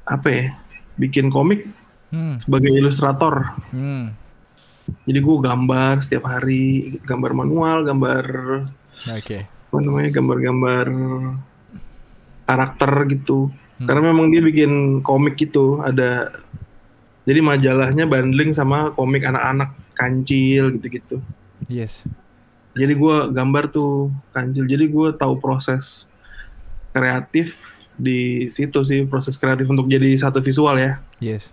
apa 0.04 0.28
ya 0.28 0.44
bikin 0.94 1.28
komik 1.28 1.66
Hmm. 2.08 2.40
sebagai 2.40 2.72
ilustrator 2.72 3.52
Hmm. 3.68 4.16
Jadi 5.04 5.20
gue 5.20 5.36
gambar 5.38 6.00
setiap 6.00 6.24
hari, 6.24 6.96
gambar 7.04 7.36
manual, 7.36 7.84
gambar 7.84 8.24
Oke. 9.12 9.44
apa 9.44 9.76
namanya, 9.76 10.16
gambar-gambar 10.16 10.86
karakter 12.42 12.92
gitu. 13.12 13.52
Hmm. 13.76 13.84
Karena 13.84 14.02
memang 14.08 14.32
dia 14.32 14.40
bikin 14.40 15.04
komik 15.04 15.36
gitu, 15.36 15.84
ada 15.84 16.32
jadi 17.28 17.44
majalahnya 17.44 18.08
bundling 18.08 18.56
sama 18.56 18.88
komik 18.96 19.20
anak-anak 19.20 19.76
kancil 19.92 20.72
gitu-gitu. 20.72 21.20
Yes. 21.68 22.08
Jadi 22.72 22.94
gue 22.94 23.16
gambar 23.28 23.68
tuh 23.68 24.08
kancil. 24.32 24.64
Jadi 24.64 24.88
gue 24.88 25.08
tahu 25.12 25.36
proses 25.36 26.08
kreatif 26.88 27.52
di 27.94 28.48
situ 28.48 28.80
sih, 28.80 29.04
proses 29.04 29.36
kreatif 29.36 29.68
untuk 29.68 29.84
jadi 29.86 30.16
satu 30.16 30.40
visual 30.40 30.80
ya. 30.80 31.04
Yes. 31.18 31.52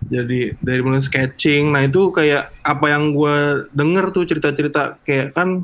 jadi 0.00 0.58
dari 0.58 0.82
mulai 0.82 0.98
sketching 0.98 1.70
nah 1.70 1.86
itu 1.86 2.10
kayak 2.10 2.50
apa 2.66 2.86
yang 2.90 3.14
gue 3.14 3.34
denger 3.70 4.10
tuh 4.10 4.26
cerita-cerita 4.26 4.98
kayak 5.06 5.30
kan 5.30 5.62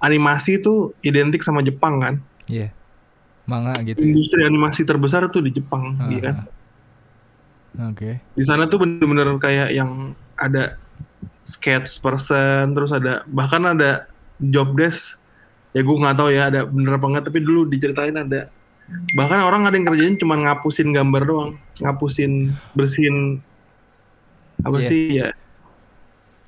animasi 0.00 0.56
tuh 0.56 0.96
identik 1.04 1.44
sama 1.44 1.60
Jepang 1.60 2.00
kan 2.00 2.14
Iya. 2.48 2.72
Manga 3.44 3.76
gitu. 3.84 4.00
ya? 4.00 4.08
industri 4.08 4.40
animasi 4.40 4.88
terbesar 4.88 5.28
tuh 5.28 5.44
di 5.44 5.52
Jepang 5.52 6.00
Ah, 6.00 6.08
iya 6.08 6.20
kan 6.22 6.34
Oke. 7.74 8.22
di 8.22 8.44
sana 8.46 8.70
tuh 8.70 8.86
bener-bener 8.86 9.34
kayak 9.42 9.74
yang 9.74 10.14
ada 10.38 10.78
sketch 11.42 11.98
person 11.98 12.70
terus 12.72 12.94
ada 12.94 13.26
bahkan 13.26 13.62
ada 13.66 14.06
job 14.38 14.74
desk. 14.78 15.18
Ya 15.74 15.82
gue 15.82 15.96
nggak 15.98 16.14
tahu 16.14 16.30
ya 16.30 16.54
ada 16.54 16.62
bener 16.64 16.94
apa 16.94 17.06
enggak 17.10 17.24
tapi 17.26 17.42
dulu 17.42 17.66
diceritain 17.66 18.14
ada. 18.14 18.46
Bahkan 19.16 19.40
orang 19.42 19.66
ada 19.66 19.74
yang 19.74 19.86
kerjain 19.90 20.14
cuma 20.14 20.38
ngapusin 20.38 20.94
gambar 20.94 21.22
doang 21.26 21.50
ngapusin 21.80 22.52
bersihin 22.76 23.42
apa 24.62 24.78
Iya. 24.78 24.86
sih 24.86 25.02
ya. 25.10 25.28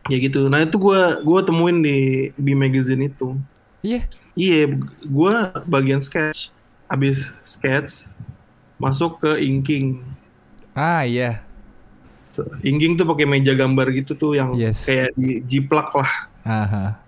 Ya 0.07 0.17
gitu. 0.23 0.47
Nah 0.47 0.63
itu 0.63 0.79
gua 0.79 1.19
gua 1.27 1.43
temuin 1.43 1.83
di 1.83 2.31
di 2.39 2.53
magazine 2.55 3.11
itu. 3.11 3.35
Iya. 3.83 4.07
iya 4.39 4.71
gua 5.03 5.51
bagian 5.67 5.99
sketch. 5.99 6.55
Habis 6.87 7.35
sketch 7.43 8.07
masuk 8.79 9.19
ke 9.19 9.43
inking 9.43 10.07
Ah 10.77 11.03
iya. 11.03 11.41
inking 12.61 13.01
tuh 13.01 13.09
pakai 13.09 13.25
meja 13.25 13.57
gambar 13.57 13.97
gitu 13.97 14.13
tuh 14.13 14.37
yang 14.37 14.53
Yes. 14.53 14.85
kayak 14.85 15.17
di 15.17 15.41
jiplak 15.41 15.89
lah 15.91 16.29
Aha. 16.45 17.01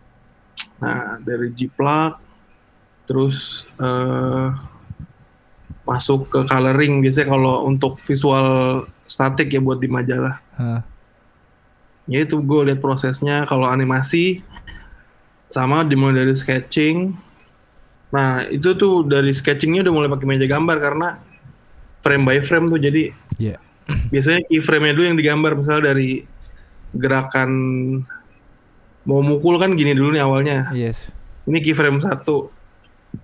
Nah, 0.80 1.20
dari 1.20 1.52
jiplak 1.52 2.16
terus 3.04 3.68
eh 3.76 4.48
masuk 5.84 6.28
ke 6.28 6.38
coloring 6.44 7.00
biasanya 7.00 7.28
kalau 7.28 7.64
untuk 7.64 8.00
visual 8.00 8.48
statik 9.04 9.48
ya 9.48 9.60
buat 9.60 9.76
di 9.76 9.88
majalah 9.88 10.40
Hah. 10.52 10.80
ya 12.04 12.24
itu 12.24 12.40
gue 12.40 12.60
lihat 12.68 12.80
prosesnya 12.80 13.44
kalau 13.44 13.64
animasi 13.64 14.40
sama 15.48 15.84
dimulai 15.84 16.24
dari 16.24 16.32
sketching 16.32 17.12
nah 18.08 18.44
itu 18.44 18.72
tuh 18.72 19.04
dari 19.04 19.32
sketchingnya 19.32 19.84
udah 19.84 19.92
mulai 19.92 20.08
pakai 20.08 20.24
meja 20.24 20.44
gambar 20.44 20.76
karena 20.76 21.08
frame 22.00 22.24
by 22.24 22.40
frame 22.40 22.68
tuh 22.68 22.80
jadi 22.80 23.12
Iya. 23.38 23.56
biasanya 24.12 24.44
keyframe-nya 24.44 24.92
dulu 24.92 25.04
yang 25.06 25.16
digambar 25.16 25.52
misalnya 25.54 25.82
dari 25.88 26.26
gerakan 26.90 27.50
mau 29.02 29.20
mukul 29.20 29.56
kan 29.56 29.72
gini 29.72 29.92
dulu 29.92 30.10
nih 30.10 30.20
awalnya 30.20 30.68
Yes. 30.70 31.12
ini 31.44 31.60
keyframe 31.60 31.98
satu 31.98 32.52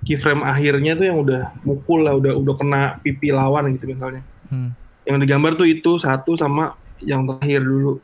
keyframe 0.02 0.40
akhirnya 0.40 0.94
tuh 0.94 1.04
yang 1.04 1.18
udah 1.18 1.52
mukul 1.60 2.00
lah 2.00 2.14
udah 2.14 2.32
udah 2.32 2.54
kena 2.54 2.80
pipi 2.98 3.28
lawan 3.28 3.68
gitu 3.70 3.86
misalnya 3.86 4.24
Hmm. 4.44 4.76
yang 5.02 5.16
digambar 5.18 5.52
tuh 5.54 5.64
itu 5.64 5.96
satu 5.98 6.32
sama 6.34 6.72
yang 7.00 7.24
terakhir 7.26 7.60
dulu 7.60 7.98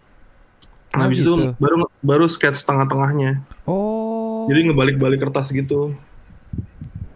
Oh, 0.90 0.98
nah 0.98 1.06
habis 1.06 1.22
itu 1.22 1.30
gitu. 1.30 1.54
baru 1.56 1.74
baru 2.00 2.26
sketch 2.26 2.60
tengah-tengahnya 2.60 3.44
Oh. 3.62 4.44
jadi 4.46 4.66
ngebalik-balik 4.66 5.20
kertas 5.20 5.48
gitu 5.48 5.94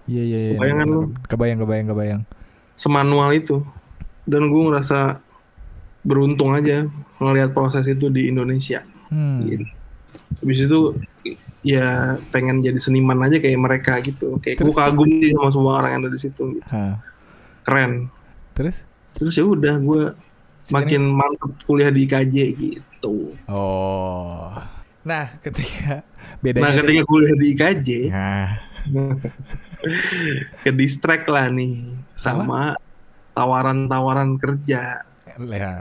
Iya 0.04 0.20
iya 0.22 0.38
iya. 0.38 0.50
Kebayang 0.54 0.76
kan 0.76 0.86
lu? 0.86 1.00
Kebayang 1.24 1.58
kebayang 1.58 1.86
kebayang. 1.88 2.20
semanual 2.74 3.32
itu 3.32 3.64
dan 4.24 4.42
gue 4.46 4.62
ngerasa 4.64 5.20
beruntung 6.00 6.52
aja 6.52 6.84
ngelihat 7.16 7.50
proses 7.50 7.84
itu 7.84 8.08
di 8.08 8.28
Indonesia 8.28 8.80
Hmm. 9.08 9.44
gitu. 9.44 9.64
habis 10.40 10.58
itu 10.60 10.80
ya 11.62 12.16
pengen 12.28 12.58
jadi 12.58 12.76
seniman 12.76 13.20
aja 13.20 13.38
kayak 13.38 13.56
mereka 13.56 13.92
gitu 14.00 14.36
kayak 14.38 14.58
gue 14.58 14.70
kagum 14.70 15.06
sih 15.06 15.30
sama 15.30 15.48
semua 15.48 15.72
orang 15.78 15.90
yang 15.90 16.00
ada 16.02 16.10
di 16.10 16.18
situ 16.18 16.42
gitu. 16.52 16.66
Hah. 16.68 16.98
keren 17.62 18.10
Terus? 18.52 18.82
terus 19.12 19.32
ya 19.32 19.44
udah 19.44 19.78
gue 19.78 20.02
makin 20.66 21.02
mantep 21.06 21.52
kuliah 21.62 21.88
di 21.88 22.04
IKJ 22.04 22.36
gitu 22.54 23.36
Oh. 23.46 24.50
Nah, 25.04 25.36
ketika 25.38 26.00
nah 26.00 26.40
bedanya 26.40 26.80
ketika 26.80 27.02
kuliah 27.04 27.34
di 27.34 27.46
IKJ 27.52 27.88
Nah, 28.08 28.48
ke 30.64 30.70
distract 30.70 31.28
lah 31.28 31.46
nih 31.46 31.84
sama 32.14 32.74
tawaran-tawaran 33.34 34.38
kerja 34.38 35.02
ya, 35.36 35.72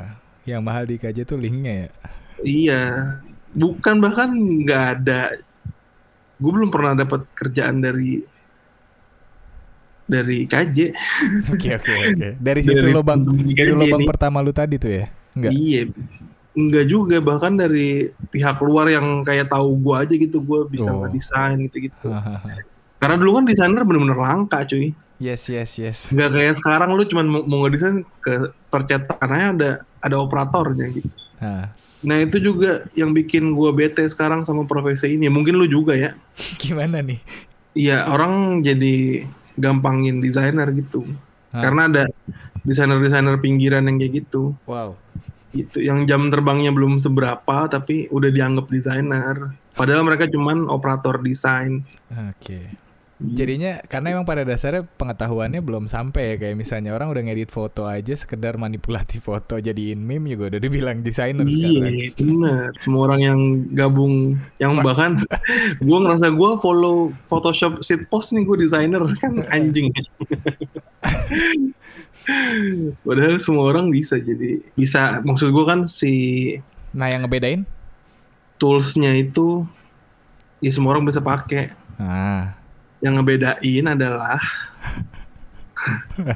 yang 0.43 0.61
mahal 0.61 0.83
di 0.83 0.97
KJ 0.97 1.23
tuh 1.23 1.37
linknya 1.37 1.73
ya. 1.85 1.89
iya 2.41 2.81
bukan 3.53 4.01
bahkan 4.01 4.33
nggak 4.33 4.83
ada 4.99 5.37
gue 6.35 6.51
belum 6.51 6.67
pernah 6.67 6.97
dapat 6.97 7.23
kerjaan 7.31 7.79
dari 7.79 8.19
dari 10.03 10.43
KJ 10.43 10.77
Oke 11.53 11.69
oke 11.73 11.91
oke. 12.11 12.27
Dari 12.35 12.59
situ 12.59 12.75
Dari 12.75 12.91
lubang 12.91 13.23
dari 13.55 13.71
lubang 13.71 14.03
pertama 14.03 14.43
lu 14.43 14.51
tadi 14.51 14.75
tuh 14.75 14.91
ya? 14.91 15.05
Enggak. 15.33 15.51
Iya, 15.55 15.81
enggak 16.53 16.85
juga 16.85 17.17
bahkan 17.23 17.55
dari 17.55 18.11
pihak 18.29 18.59
luar 18.59 18.91
yang 18.91 19.23
kayak 19.23 19.47
tahu 19.47 19.79
gua 19.79 20.03
aja 20.03 20.13
gitu 20.13 20.43
gua 20.43 20.67
bisa 20.67 20.91
Oh. 20.91 21.07
ngedesain 21.07 21.55
gitu-gitu. 21.69 22.11
Karena 23.01 23.15
dulu 23.15 23.39
kan 23.39 23.43
desainer 23.47 23.83
bener-bener 23.83 24.19
langka 24.19 24.67
cuy. 24.67 24.91
Yes 25.23 25.47
yes 25.47 25.71
yes. 25.79 25.97
Enggak 26.11 26.35
kayak 26.35 26.55
sekarang 26.59 26.89
lu 26.91 27.03
cuman 27.07 27.25
mau, 27.47 27.59
ngedesain 27.63 28.03
ke 28.19 28.51
percetakannya 28.67 29.47
ada 29.55 29.71
ada 30.03 30.15
operatornya 30.19 30.91
gitu. 30.91 31.09
Nah, 31.39 31.71
Nah 32.03 32.19
itu 32.19 32.35
juga 32.43 32.83
yang 32.99 33.15
bikin 33.15 33.55
gua 33.55 33.71
bete 33.71 34.03
sekarang 34.11 34.43
sama 34.43 34.67
profesi 34.67 35.15
ini. 35.15 35.31
Mungkin 35.31 35.55
lu 35.55 35.65
juga 35.71 35.95
ya. 35.95 36.11
gimana 36.63 36.99
nih? 36.99 37.19
Iya 37.73 38.11
orang 38.11 38.61
jadi 38.61 39.25
gampangin 39.55 40.19
desainer 40.19 40.67
gitu. 40.75 41.07
Hah? 41.55 41.63
Karena 41.63 41.87
ada 41.87 42.03
desainer-desainer 42.67 43.39
pinggiran 43.39 43.87
yang 43.87 43.97
kayak 43.97 44.13
gitu. 44.27 44.53
Wow. 44.67 44.99
gitu 45.53 45.85
yang 45.85 46.09
jam 46.09 46.33
terbangnya 46.33 46.73
belum 46.73 46.97
seberapa 46.97 47.69
tapi 47.69 48.09
udah 48.09 48.33
dianggap 48.33 48.73
desainer 48.73 49.53
padahal 49.77 50.01
mereka 50.01 50.25
cuman 50.25 50.65
operator 50.65 51.21
desain 51.21 51.85
Oke. 52.09 52.73
Jadinya 53.23 53.79
karena 53.87 54.19
emang 54.19 54.27
pada 54.27 54.43
dasarnya 54.43 54.83
pengetahuannya 54.99 55.63
belum 55.63 55.87
sampai 55.87 56.35
ya 56.35 56.43
kayak 56.43 56.59
misalnya 56.59 56.91
orang 56.91 57.07
udah 57.07 57.23
ngedit 57.23 57.47
foto 57.47 57.87
aja 57.87 58.19
sekedar 58.19 58.59
manipulasi 58.59 59.17
foto 59.27 59.63
jadiin 59.63 60.03
meme 60.03 60.35
juga 60.35 60.51
udah 60.51 60.59
dibilang 60.59 60.99
desainer 60.99 61.47
sekarang. 61.47 61.95
iya 61.95 62.11
bener. 62.19 62.75
Semua 62.83 63.07
orang 63.07 63.21
yang 63.23 63.39
gabung 63.71 64.35
yang 64.59 64.75
bahkan 64.83 65.23
gue 65.87 65.97
ngerasa 66.03 66.27
gue 66.35 66.49
follow 66.59 67.15
Photoshop 67.31 67.79
post 68.11 68.35
nih 68.35 68.43
gue 68.43 68.57
desainer 68.67 68.99
kan 69.23 69.39
anjing. 69.47 69.87
Padahal 73.03 73.35
semua 73.39 73.67
orang 73.71 73.91
bisa 73.91 74.15
jadi 74.19 74.59
bisa. 74.75 75.19
Maksud 75.23 75.51
gue 75.51 75.63
kan 75.63 75.87
si 75.87 76.13
Nah, 76.93 77.09
yang 77.09 77.25
ngebedain? 77.25 77.65
toolsnya 78.53 79.11
itu 79.17 79.65
ya 80.63 80.71
semua 80.71 80.95
orang 80.95 81.03
bisa 81.03 81.19
pakai. 81.19 81.73
Ah, 81.99 82.55
yang 83.03 83.19
ngebedain 83.19 83.85
adalah 83.85 84.39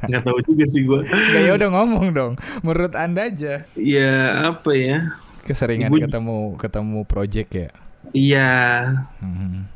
nggak 0.04 0.22
tahu 0.22 0.40
juga 0.44 0.66
sih 0.68 0.84
gue 0.84 1.02
ya 1.40 1.56
udah 1.56 1.70
ngomong 1.72 2.06
dong. 2.12 2.34
Menurut 2.60 2.92
Anda 2.94 3.32
aja. 3.32 3.64
ya 3.74 4.14
apa 4.52 4.72
ya 4.72 4.98
Keseringan 5.42 5.88
Gua- 5.88 6.04
ketemu 6.04 6.38
ketemu 6.58 7.00
project 7.04 7.50
ya. 7.50 7.70
iya 8.12 8.52
Hmm. 9.20 9.68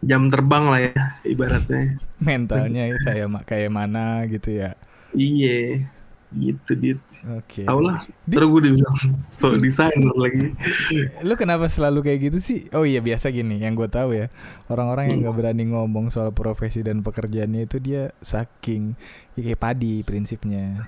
jam 0.00 0.28
terbang 0.28 0.64
lah 0.66 0.80
ya 0.82 1.04
ibaratnya 1.22 1.96
Mentalnya 2.24 2.96
saya 3.00 3.28
kayak 3.42 3.68
mana 3.70 4.24
gitu 4.24 4.52
ya. 4.54 4.72
iya 5.12 5.84
gitu 6.28 6.72
dit 6.74 6.98
Oke. 7.28 7.62
tau 7.62 7.78
lah 7.78 8.02
Di- 8.22 8.32
terus 8.32 8.48
gue 8.48 8.62
dibilang 8.64 8.96
so 9.28 9.50
desainer 9.52 10.14
lagi 10.24 10.54
Lu 11.20 11.34
kenapa 11.34 11.66
selalu 11.66 12.02
kayak 12.02 12.20
gitu 12.24 12.38
sih? 12.38 12.60
Oh 12.70 12.82
iya 12.82 12.98
biasa 12.98 13.28
gini, 13.28 13.58
yang 13.58 13.74
gue 13.74 13.86
tahu 13.86 14.10
ya 14.12 14.26
orang-orang 14.66 15.10
yang 15.10 15.18
nggak 15.20 15.36
berani 15.36 15.64
ngomong 15.66 16.08
soal 16.08 16.30
profesi 16.30 16.80
dan 16.80 17.00
pekerjaannya 17.00 17.64
itu 17.64 17.78
dia 17.78 18.14
saking 18.20 18.94
ya 19.32 19.42
kayak 19.44 19.58
padi 19.60 20.00
prinsipnya. 20.00 20.86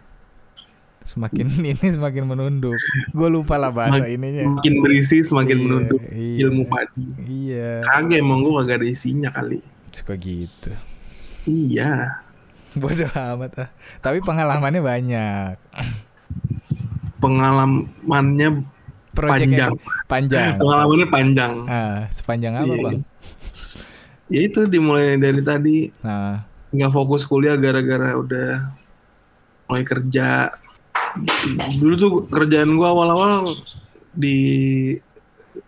Semakin 1.00 1.48
ini 1.64 1.74
semakin 1.74 2.24
menunduk. 2.24 2.76
Gue 3.10 3.28
lupa 3.28 3.56
lah 3.56 3.70
bahasa 3.70 3.98
Mak- 3.98 4.10
ininya. 4.10 4.44
semakin 4.44 4.74
berisi 4.78 5.16
semakin 5.20 5.54
Iya, 5.54 5.64
menunduk 5.64 6.00
iya. 6.08 6.38
ilmu 6.44 6.62
padi 6.64 7.04
Iya, 7.24 7.70
kagak 7.84 8.18
emang 8.18 8.38
gue 8.40 8.52
kagak 8.56 8.76
ada 8.76 8.86
isinya 8.86 9.30
kali 9.30 9.58
suka 9.88 10.14
gitu. 10.14 10.70
iya 11.44 12.20
Bodoh 12.76 13.08
amat 13.08 13.52
ah. 13.58 13.68
Tapi 13.98 14.20
pengalamannya 14.20 14.82
banyak. 14.82 15.54
pengalamannya 17.18 18.48
Proyeknya 19.10 19.34
panjang 19.66 19.72
panjang. 20.06 20.52
pengalamannya 20.60 21.08
panjang 21.08 21.52
Ah, 21.66 22.06
sepanjang 22.08 22.54
apa 22.54 22.68
Iya. 22.68 22.84
bang? 22.84 22.98
ya 24.28 24.40
itu 24.42 24.60
dimulai 24.64 25.16
dari 25.16 25.40
tadi 25.40 25.88
Nah, 26.00 26.44
nggak 26.68 26.92
fokus 26.92 27.24
kuliah 27.24 27.56
gara-gara 27.56 28.12
udah 28.14 28.70
mulai 29.66 29.82
kerja 29.82 30.52
dulu 31.74 31.94
tuh 31.96 32.10
kerjaan 32.28 32.70
gua 32.72 32.92
awal-awal 32.92 33.48
di 34.10 34.36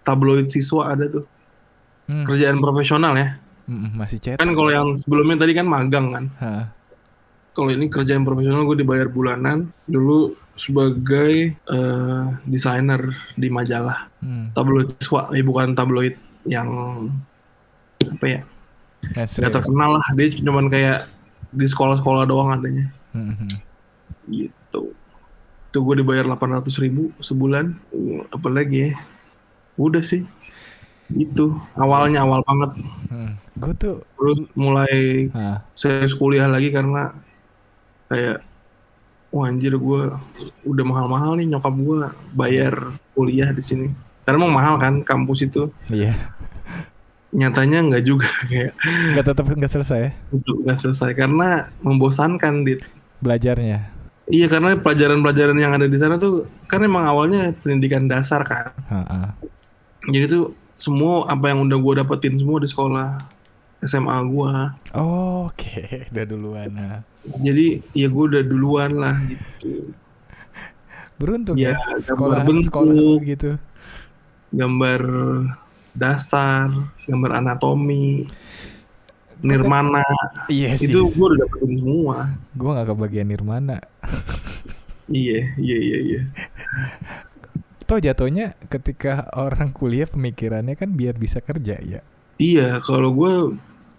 tabloid 0.00 0.46
siswa 0.46 0.92
ada 0.92 1.08
tuh 1.10 1.24
hmm, 2.06 2.24
kerjaan 2.24 2.58
profesional 2.58 3.12
ya 3.12 3.40
mm, 3.64 3.96
masih 3.96 4.18
chat. 4.18 4.36
kan 4.36 4.50
kalau 4.50 4.68
yang 4.68 4.88
sebelumnya 4.98 5.36
tadi 5.38 5.52
kan 5.52 5.64
magang 5.64 6.06
kan 6.10 6.24
Hah, 6.36 6.64
kalau 7.54 7.70
ini 7.74 7.90
kerjaan 7.90 8.22
profesional 8.22 8.64
gue 8.66 8.82
dibayar 8.82 9.10
bulanan 9.10 9.74
dulu 9.90 10.38
sebagai 10.60 11.56
eh, 11.56 12.24
desainer 12.44 13.00
di 13.34 13.48
majalah. 13.48 14.12
Hmm, 14.20 14.52
tabloid 14.52 14.92
siswa 15.00 15.32
eh, 15.32 15.40
bukan 15.40 15.72
tabloid 15.72 16.14
yang 16.44 16.68
apa 18.00 18.24
ya 18.28 18.40
mainstream. 19.16 19.48
nggak 19.48 19.54
terkenal 19.56 19.90
lah. 19.98 20.06
Dia 20.16 20.26
cuman 20.40 20.66
kayak 20.68 20.98
di 21.50 21.66
sekolah-sekolah 21.66 22.24
doang 22.30 22.54
adanya 22.54 22.92
Hmm, 23.10 23.34
gitu. 24.30 24.94
Tuh 25.74 25.82
gue 25.82 25.98
dibayar 25.98 26.22
800 26.22 26.70
ribu 26.78 27.10
sebulan. 27.18 27.74
Uh, 27.90 28.22
apalagi 28.30 28.86
ya? 28.86 28.92
Udah 29.74 29.98
sih. 29.98 30.22
Itu 31.10 31.58
awalnya 31.74 32.22
awal 32.22 32.46
banget. 32.46 32.70
Hmm. 33.10 33.34
Gue 33.58 33.74
tuh 33.74 34.06
terus 34.14 34.46
mulai 34.54 35.26
ah, 35.34 35.58
serius 35.74 36.14
kuliah 36.14 36.46
lagi 36.46 36.70
karena 36.70 37.10
kayak 38.10 38.42
wah 39.30 39.46
anjir 39.46 39.78
gue 39.78 40.02
udah 40.66 40.84
mahal-mahal 40.84 41.38
nih 41.38 41.46
nyokap 41.46 41.74
gue 41.78 41.96
bayar 42.34 42.74
kuliah 43.14 43.50
di 43.54 43.62
sini. 43.62 43.86
Karena 44.26 44.42
emang 44.42 44.54
mahal 44.54 44.74
kan 44.82 44.94
kampus 45.06 45.46
itu. 45.46 45.70
Iya. 45.86 46.18
Nyatanya 47.30 47.86
nggak 47.86 48.04
juga 48.04 48.26
kayak 48.50 48.74
nggak 49.14 49.26
tetap 49.30 49.46
nggak 49.46 49.72
selesai. 49.72 50.10
Untuk 50.34 50.66
nggak 50.66 50.78
selesai 50.82 51.10
karena 51.14 51.70
membosankan 51.80 52.66
dit. 52.66 52.82
Belajarnya. 53.22 53.86
Iya 54.30 54.46
karena 54.46 54.78
pelajaran-pelajaran 54.78 55.58
yang 55.58 55.74
ada 55.74 55.90
di 55.90 55.98
sana 55.98 56.14
tuh 56.14 56.46
kan 56.70 56.82
emang 56.82 57.02
awalnya 57.02 57.54
pendidikan 57.62 58.06
dasar 58.06 58.42
kan. 58.46 58.74
Ah, 58.86 59.02
ah. 59.06 59.28
jadi 60.06 60.30
tuh 60.30 60.54
semua 60.78 61.26
apa 61.26 61.50
yang 61.50 61.66
udah 61.66 61.78
gue 61.78 61.94
dapetin 62.02 62.38
semua 62.38 62.62
di 62.62 62.70
sekolah 62.70 63.18
SMA 63.80 64.16
gua. 64.28 64.76
Oh, 64.92 65.48
Oke, 65.48 66.04
udah 66.12 66.24
duluan. 66.24 66.68
Nah. 66.70 67.00
Jadi 67.40 67.80
ya 67.92 68.08
gue 68.08 68.24
udah 68.28 68.42
duluan 68.44 68.92
lah 68.96 69.16
gitu. 69.24 69.92
Beruntung 71.16 71.56
Ya, 71.56 71.72
ya, 71.72 71.76
gambar 71.76 72.00
sekolah 72.00 72.38
bentuk. 72.44 72.64
sekolah 72.72 73.12
gitu. 73.22 73.50
Gambar 74.50 75.00
dasar, 75.92 76.72
gambar 77.04 77.30
anatomi, 77.38 78.24
nirmana. 79.40 80.04
Sih. 80.48 80.88
Itu 80.88 81.08
gue 81.08 81.26
udah 81.34 81.38
dapetin 81.44 81.72
semua. 81.76 82.16
Gue 82.56 82.70
gak 82.72 82.88
kebagian 82.88 83.28
Nirmana. 83.28 83.78
Iya, 85.10 85.56
iya, 85.58 85.78
iya, 85.82 85.98
iya. 86.00 86.20
Toh 87.84 87.98
jatuhnya 87.98 88.54
ketika 88.70 89.26
orang 89.34 89.74
kuliah 89.74 90.06
pemikirannya 90.06 90.78
kan 90.78 90.94
biar 90.94 91.18
bisa 91.18 91.42
kerja 91.42 91.82
ya. 91.82 92.00
Iya, 92.38 92.78
kalau 92.80 93.10
gue 93.12 93.32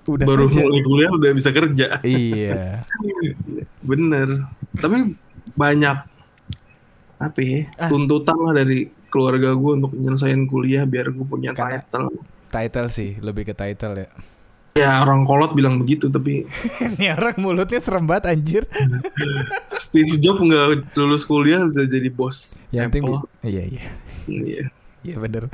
Udah 0.04 0.26
baru 0.26 0.46
kerja. 0.48 0.62
mulai 0.62 0.82
kuliah 0.82 1.12
udah 1.12 1.32
bisa 1.32 1.50
kerja. 1.50 1.88
iya. 2.02 2.82
Bener. 3.84 4.50
Tapi 4.74 5.14
banyak 5.52 5.98
apa 7.18 7.40
ya, 7.40 7.70
Ah. 7.78 7.86
tuntutan 7.86 8.34
lah 8.36 8.54
dari 8.56 8.90
keluarga 9.08 9.54
gue 9.54 9.72
untuk 9.76 9.94
nyelesain 9.94 10.42
kuliah 10.46 10.84
biar 10.84 11.10
gue 11.10 11.22
punya 11.22 11.54
Karena- 11.54 11.84
title. 11.84 12.10
Title 12.48 12.90
sih, 12.90 13.16
lebih 13.18 13.46
ke 13.46 13.54
title 13.54 13.96
ya. 13.96 14.10
Ya 14.72 15.04
orang 15.04 15.24
kolot 15.24 15.52
bilang 15.52 15.78
begitu 15.78 16.08
tapi 16.08 16.48
Ini 16.96 17.12
orang 17.14 17.36
mulutnya 17.38 17.78
serem 17.78 18.08
banget 18.08 18.32
anjir. 18.32 18.64
Steve 19.84 20.16
Jobs 20.18 20.40
nggak 20.40 20.96
lulus 20.96 21.24
kuliah 21.24 21.62
bisa 21.62 21.84
jadi 21.84 22.08
bos. 22.08 22.58
Yang 22.72 22.88
penting 22.90 23.04
iya 23.44 23.64
iya. 23.68 23.84
Iya. 24.26 24.64
Iya 25.02 25.16
bener. 25.20 25.52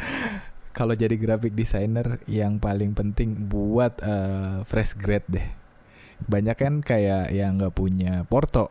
Kalau 0.78 0.94
jadi 0.94 1.18
graphic 1.18 1.58
designer 1.58 2.22
yang 2.30 2.62
paling 2.62 2.94
penting 2.94 3.50
buat 3.50 3.98
eh, 3.98 4.62
fresh 4.70 4.94
grade 4.94 5.26
deh. 5.26 5.48
Banyak 6.30 6.54
kan 6.54 6.74
kayak 6.86 7.34
yang 7.34 7.58
nggak 7.58 7.74
punya 7.74 8.22
porto. 8.30 8.70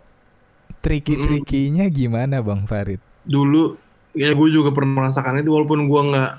Tricky-trickinya 0.86 1.90
gimana 1.90 2.38
Bang 2.46 2.70
Farid? 2.70 3.02
Dulu 3.26 3.74
ya 4.14 4.30
gue 4.30 4.48
juga 4.54 4.70
pernah 4.70 5.02
merasakan 5.02 5.42
itu 5.42 5.50
walaupun 5.50 5.90
gue 5.90 6.02
nggak 6.14 6.32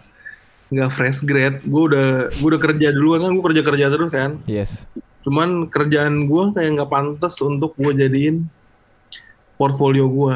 nggak 0.68 0.92
fresh 0.92 1.20
grade, 1.28 1.64
gue 1.68 1.84
udah 1.92 2.32
gue 2.32 2.48
udah 2.48 2.62
kerja 2.64 2.88
duluan 2.96 3.28
kan 3.28 3.32
gue 3.36 3.44
kerja 3.52 3.62
kerja 3.68 3.86
terus 3.92 4.10
kan. 4.12 4.40
Yes. 4.48 4.88
Cuman 5.28 5.68
kerjaan 5.68 6.32
gue 6.32 6.42
kayak 6.56 6.80
nggak 6.80 6.92
pantas 6.92 7.36
untuk 7.44 7.76
gue 7.76 7.92
jadiin 7.92 8.48
portfolio 9.60 10.08
gue. 10.08 10.36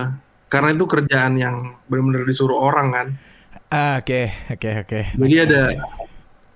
Karena 0.52 0.76
itu 0.76 0.84
kerjaan 0.84 1.40
yang 1.40 1.80
benar-benar 1.88 2.28
disuruh 2.28 2.60
orang 2.60 2.88
kan. 2.92 3.08
Ah, 3.72 4.04
Oke, 4.04 4.28
oke, 4.52 4.70
oke. 4.84 5.00
Jadi 5.16 5.36
ada 5.40 5.62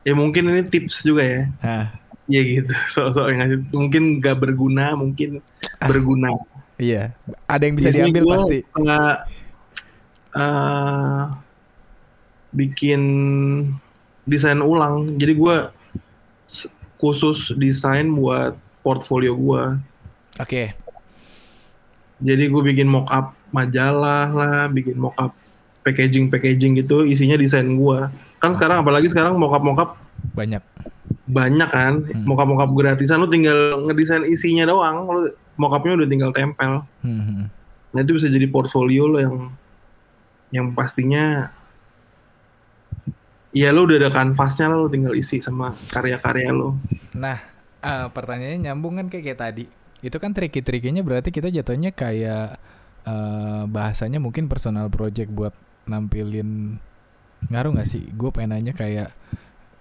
ya 0.03 0.13
mungkin 0.13 0.51
ini 0.51 0.67
tips 0.67 1.01
juga 1.01 1.23
ya. 1.23 1.41
Nah, 1.63 1.85
Iya 2.25 2.41
gitu. 2.41 2.73
Soal-soal 2.93 3.31
yang 3.31 3.39
ngasih 3.45 3.59
mungkin 3.71 4.03
gak 4.19 4.41
berguna, 4.41 4.97
mungkin 4.97 5.39
berguna. 5.79 6.33
iya. 6.75 7.15
Ada 7.47 7.63
yang 7.63 7.75
bisa 7.77 7.87
Biasanya 7.89 8.03
diambil 8.03 8.23
gua 8.25 8.35
pasti. 8.35 8.59
nggak, 8.75 9.15
eh, 10.35 11.23
bikin 12.51 13.01
desain 14.25 14.59
ulang. 14.59 15.15
Jadi 15.15 15.33
gue 15.33 15.55
khusus 16.97 17.53
desain 17.55 18.09
buat 18.09 18.57
portfolio 18.81 19.37
gue. 19.37 19.63
Oke. 20.35 20.73
Jadi 22.19 22.43
gue 22.47 22.61
bikin 22.65 22.89
mock 22.89 23.07
up 23.07 23.37
majalah 23.51 24.27
lah, 24.27 24.61
bikin 24.67 24.97
mock 24.97 25.15
up 25.15 25.31
packaging 25.85 26.33
packaging 26.33 26.81
gitu, 26.81 27.05
isinya 27.05 27.37
desain 27.37 27.69
gue. 27.69 27.99
Kan 28.41 28.57
sekarang 28.57 28.81
apalagi 28.81 29.07
sekarang 29.07 29.37
mock 29.37 29.53
up 29.53 29.89
Banyak. 30.33 30.63
banyak 31.25 31.69
kan, 31.69 31.93
Hmm. 32.05 32.25
mock 32.25 32.41
up 32.41 32.71
gratisan 32.73 33.21
lu 33.21 33.29
tinggal 33.29 33.81
ngedesain 33.85 34.25
isinya 34.25 34.65
doang, 34.65 35.05
lu 35.05 35.29
mock 35.57 35.73
upnya 35.77 35.93
udah 35.93 36.09
tinggal 36.09 36.33
tempel. 36.33 36.81
Hmm, 37.01 37.21
hmm. 37.21 37.43
Nah 37.93 37.99
itu 38.01 38.17
bisa 38.17 38.27
jadi 38.27 38.49
portfolio 38.49 39.05
lo 39.05 39.17
yang 39.21 39.35
yang 40.49 40.67
pastinya 40.73 41.49
ya 43.55 43.71
lo 43.71 43.87
udah 43.87 43.97
ada 43.97 44.09
kanvasnya 44.11 44.67
lo 44.67 44.85
tinggal 44.85 45.15
isi 45.15 45.39
sama 45.39 45.73
karya-karya 45.89 46.51
lo. 46.51 46.75
Nah, 47.15 47.39
eh, 47.79 48.07
pertanyaannya 48.11 48.69
nyambung 48.69 48.99
kan 48.99 49.07
kayak, 49.07 49.23
kayak 49.31 49.39
tadi. 49.39 49.65
Itu 50.03 50.17
kan 50.19 50.35
tricky-trickinya 50.35 51.01
berarti 51.01 51.31
kita 51.31 51.49
jatuhnya 51.49 51.95
kayak 51.95 52.59
eh, 53.05 53.63
bahasanya 53.65 54.17
mungkin 54.17 54.49
personal 54.49 54.89
project 54.89 55.29
buat 55.29 55.53
nampilin 55.85 56.77
ngaruh 57.47 57.71
nggak 57.75 57.89
sih? 57.89 58.03
Gue 58.13 58.29
pengen 58.29 58.57
nanya 58.57 58.73
kayak 58.73 59.13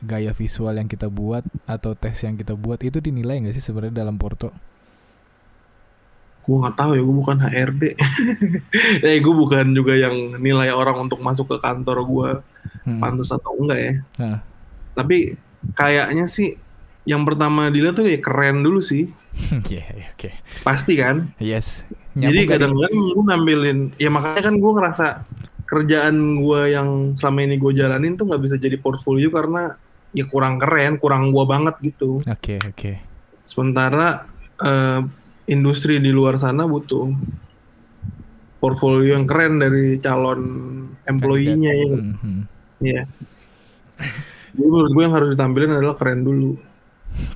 gaya 0.05 0.37
visual 0.37 0.77
yang 0.77 0.85
kita 0.85 1.09
buat 1.09 1.43
atau 1.65 1.97
tes 1.97 2.17
yang 2.21 2.37
kita 2.37 2.53
buat 2.53 2.81
itu 2.85 3.01
dinilai 3.01 3.41
nggak 3.41 3.57
sih 3.57 3.65
sebenarnya 3.65 4.05
dalam 4.05 4.21
porto? 4.21 4.53
Gue 6.45 6.61
nggak 6.61 6.77
tahu 6.77 6.93
ya, 6.93 7.01
gue 7.01 7.17
bukan 7.17 7.39
HRD. 7.41 7.83
eh 9.09 9.17
gue 9.17 9.35
bukan 9.35 9.65
juga 9.73 9.97
yang 9.97 10.37
nilai 10.37 10.69
orang 10.71 11.09
untuk 11.09 11.21
masuk 11.21 11.49
ke 11.51 11.57
kantor 11.61 11.99
gue 12.05 12.31
Hmm. 12.85 13.01
pantas 13.01 13.33
atau 13.33 13.57
enggak 13.57 13.81
ya. 13.81 13.93
Nah. 14.21 14.39
Tapi 14.93 15.33
kayaknya 15.73 16.29
sih 16.29 16.53
yang 17.09 17.25
pertama 17.25 17.73
dilihat 17.73 17.97
tuh 17.97 18.05
ya 18.05 18.21
keren 18.21 18.61
dulu 18.61 18.85
sih, 18.85 19.09
Iya, 19.73 19.85
iya, 19.89 20.07
oke. 20.13 20.29
pasti 20.61 21.01
kan. 21.01 21.33
Yes. 21.41 21.89
Jadi 22.13 22.45
Nyambung 22.45 22.45
kan? 22.45 22.53
kadang-kadang 22.61 22.93
gue 23.09 23.25
nampilin, 23.25 23.79
ya 23.97 24.09
makanya 24.13 24.43
kan 24.45 24.55
gue 24.57 24.73
ngerasa 24.77 25.07
kerjaan 25.65 26.45
gue 26.45 26.61
yang 26.73 26.89
selama 27.17 27.39
ini 27.45 27.57
gue 27.57 27.73
jalanin 27.73 28.15
tuh 28.15 28.29
nggak 28.29 28.43
bisa 28.45 28.57
jadi 28.61 28.77
portfolio 28.77 29.33
karena 29.33 29.75
ya 30.15 30.25
kurang 30.31 30.63
keren, 30.63 31.01
kurang 31.01 31.35
gue 31.35 31.45
banget 31.45 31.75
gitu. 31.83 32.23
Oke, 32.25 32.61
oke. 32.63 32.93
Sementara 33.45 34.29
eh, 34.63 35.01
industri 35.51 36.01
di 36.01 36.15
luar 36.15 36.39
sana 36.41 36.65
butuh 36.65 37.11
portfolio 38.63 39.13
yang 39.13 39.29
keren 39.29 39.61
dari 39.61 40.01
calon 40.01 40.41
employee-nya 41.05 41.73
ya. 41.77 41.87
Hmm, 41.93 42.15
hmm. 42.17 42.43
Iya. 42.81 43.03
Jadi 44.55 44.69
menurut 44.71 44.93
gue 44.95 45.03
yang 45.05 45.15
harus 45.17 45.29
ditampilin 45.37 45.77
adalah 45.77 45.97
keren 46.01 46.25
dulu. 46.25 46.57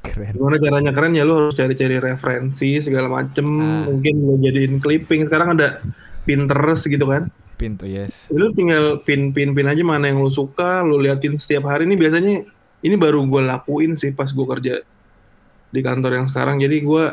Keren. 0.00 0.32
Gimana 0.34 0.56
caranya 0.56 0.90
keren 0.96 1.12
ya 1.12 1.22
lu 1.28 1.34
harus 1.36 1.54
cari-cari 1.54 2.00
referensi 2.00 2.80
segala 2.80 3.10
macem. 3.10 3.46
Ah. 3.60 3.84
Mungkin 3.90 4.14
lu 4.16 4.34
jadiin 4.40 4.80
clipping. 4.80 5.28
Sekarang 5.28 5.58
ada 5.58 5.84
Pinterest 6.24 6.88
gitu 6.88 7.04
kan. 7.04 7.28
Pintu, 7.58 7.90
yes. 7.90 8.30
Lu 8.30 8.54
tinggal 8.54 9.02
pin 9.02 9.34
pin 9.34 9.50
pin 9.50 9.66
aja 9.66 9.82
mana 9.82 10.06
yang 10.06 10.22
lu 10.22 10.30
suka, 10.30 10.86
lu 10.86 11.02
liatin 11.02 11.34
setiap 11.34 11.66
hari. 11.66 11.90
Ini 11.90 11.98
biasanya 11.98 12.46
ini 12.86 12.94
baru 12.94 13.26
gue 13.26 13.42
lakuin 13.42 13.98
sih 13.98 14.14
pas 14.14 14.30
gue 14.30 14.46
kerja 14.46 14.86
di 15.74 15.80
kantor 15.82 16.22
yang 16.22 16.26
sekarang. 16.30 16.62
Jadi 16.62 16.78
gue 16.86 17.04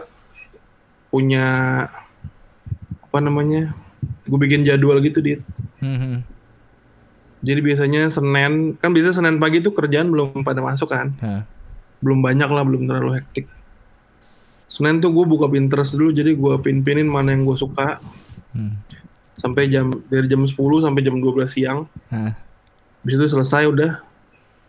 punya 1.09 1.47
apa 3.09 3.17
namanya? 3.17 3.73
Gue 4.29 4.37
bikin 4.37 4.61
jadwal 4.61 5.01
gitu 5.01 5.19
di. 5.25 5.41
Hmm, 5.81 5.97
hmm. 5.97 6.17
Jadi 7.45 7.59
biasanya 7.65 8.01
Senin 8.13 8.77
kan 8.77 8.93
biasa 8.93 9.17
Senin 9.17 9.41
pagi 9.41 9.65
tuh 9.65 9.73
kerjaan 9.73 10.13
belum 10.13 10.45
pada 10.45 10.61
masuk 10.61 10.93
kan. 10.93 11.17
Hah. 11.25 11.41
Belum 12.05 12.21
banyak 12.21 12.49
lah, 12.49 12.61
belum 12.61 12.85
terlalu 12.85 13.17
hektik. 13.17 13.49
Senin 14.69 15.01
tuh 15.01 15.09
gue 15.09 15.25
buka 15.25 15.49
Pinterest 15.49 15.93
dulu, 15.93 16.13
jadi 16.13 16.33
gue 16.37 16.53
pin-pinin 16.61 17.05
mana 17.05 17.33
yang 17.33 17.45
gue 17.45 17.57
suka 17.57 18.01
Hmm. 18.55 18.79
Sampai 19.39 19.67
jam 19.67 19.91
dari 20.07 20.27
jam 20.31 20.43
10 20.43 20.55
sampai 20.55 21.01
jam 21.03 21.15
12 21.19 21.47
siang. 21.47 21.79
Hah. 22.11 22.33
Habis 23.03 23.13
itu 23.15 23.25
selesai 23.37 23.63
udah. 23.69 23.91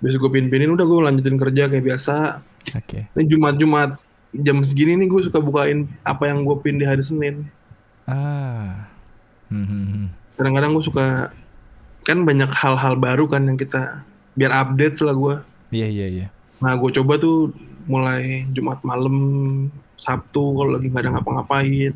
Habis 0.03 0.15
gue 0.21 0.31
pin-pinin 0.31 0.69
udah 0.69 0.85
gue 0.85 0.99
lanjutin 1.01 1.37
kerja 1.41 1.73
kayak 1.73 1.85
biasa. 1.85 2.45
Oke. 2.77 3.09
Ini 3.17 3.25
Jumat-Jumat 3.31 3.97
jam 4.37 4.61
segini 4.67 4.99
nih 5.01 5.09
gue 5.09 5.21
suka 5.25 5.41
bukain 5.41 5.89
apa 6.05 6.29
yang 6.29 6.45
gue 6.45 6.57
pin 6.61 6.77
di 6.77 6.85
hari 6.85 7.01
Senin. 7.01 7.49
Ah. 8.05 8.91
Hmm, 9.49 9.65
hmm, 9.65 9.87
hmm. 9.89 10.07
Kadang-kadang 10.37 10.71
gue 10.77 10.85
suka 10.85 11.07
kan 12.07 12.23
banyak 12.23 12.51
hal-hal 12.55 12.95
baru 12.99 13.27
kan 13.27 13.47
yang 13.47 13.59
kita 13.59 14.03
biar 14.37 14.53
update 14.53 15.01
lah 15.03 15.15
gue. 15.17 15.35
Iya, 15.75 15.89
iya, 15.89 16.07
iya. 16.07 16.27
Nah 16.61 16.77
gue 16.77 16.91
coba 16.93 17.19
tuh 17.19 17.55
mulai 17.87 18.45
Jumat 18.53 18.83
malam, 18.83 19.17
Sabtu 19.97 20.55
kalau 20.55 20.77
lagi 20.77 20.93
nggak 20.93 21.03
ada 21.03 21.13
ngapa-ngapain. 21.19 21.95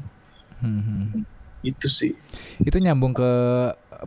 Hmm, 0.61 0.83
hmm. 0.83 1.23
Itu 1.61 1.87
sih. 1.87 2.17
Itu 2.59 2.79
nyambung 2.79 3.13
ke 3.13 3.31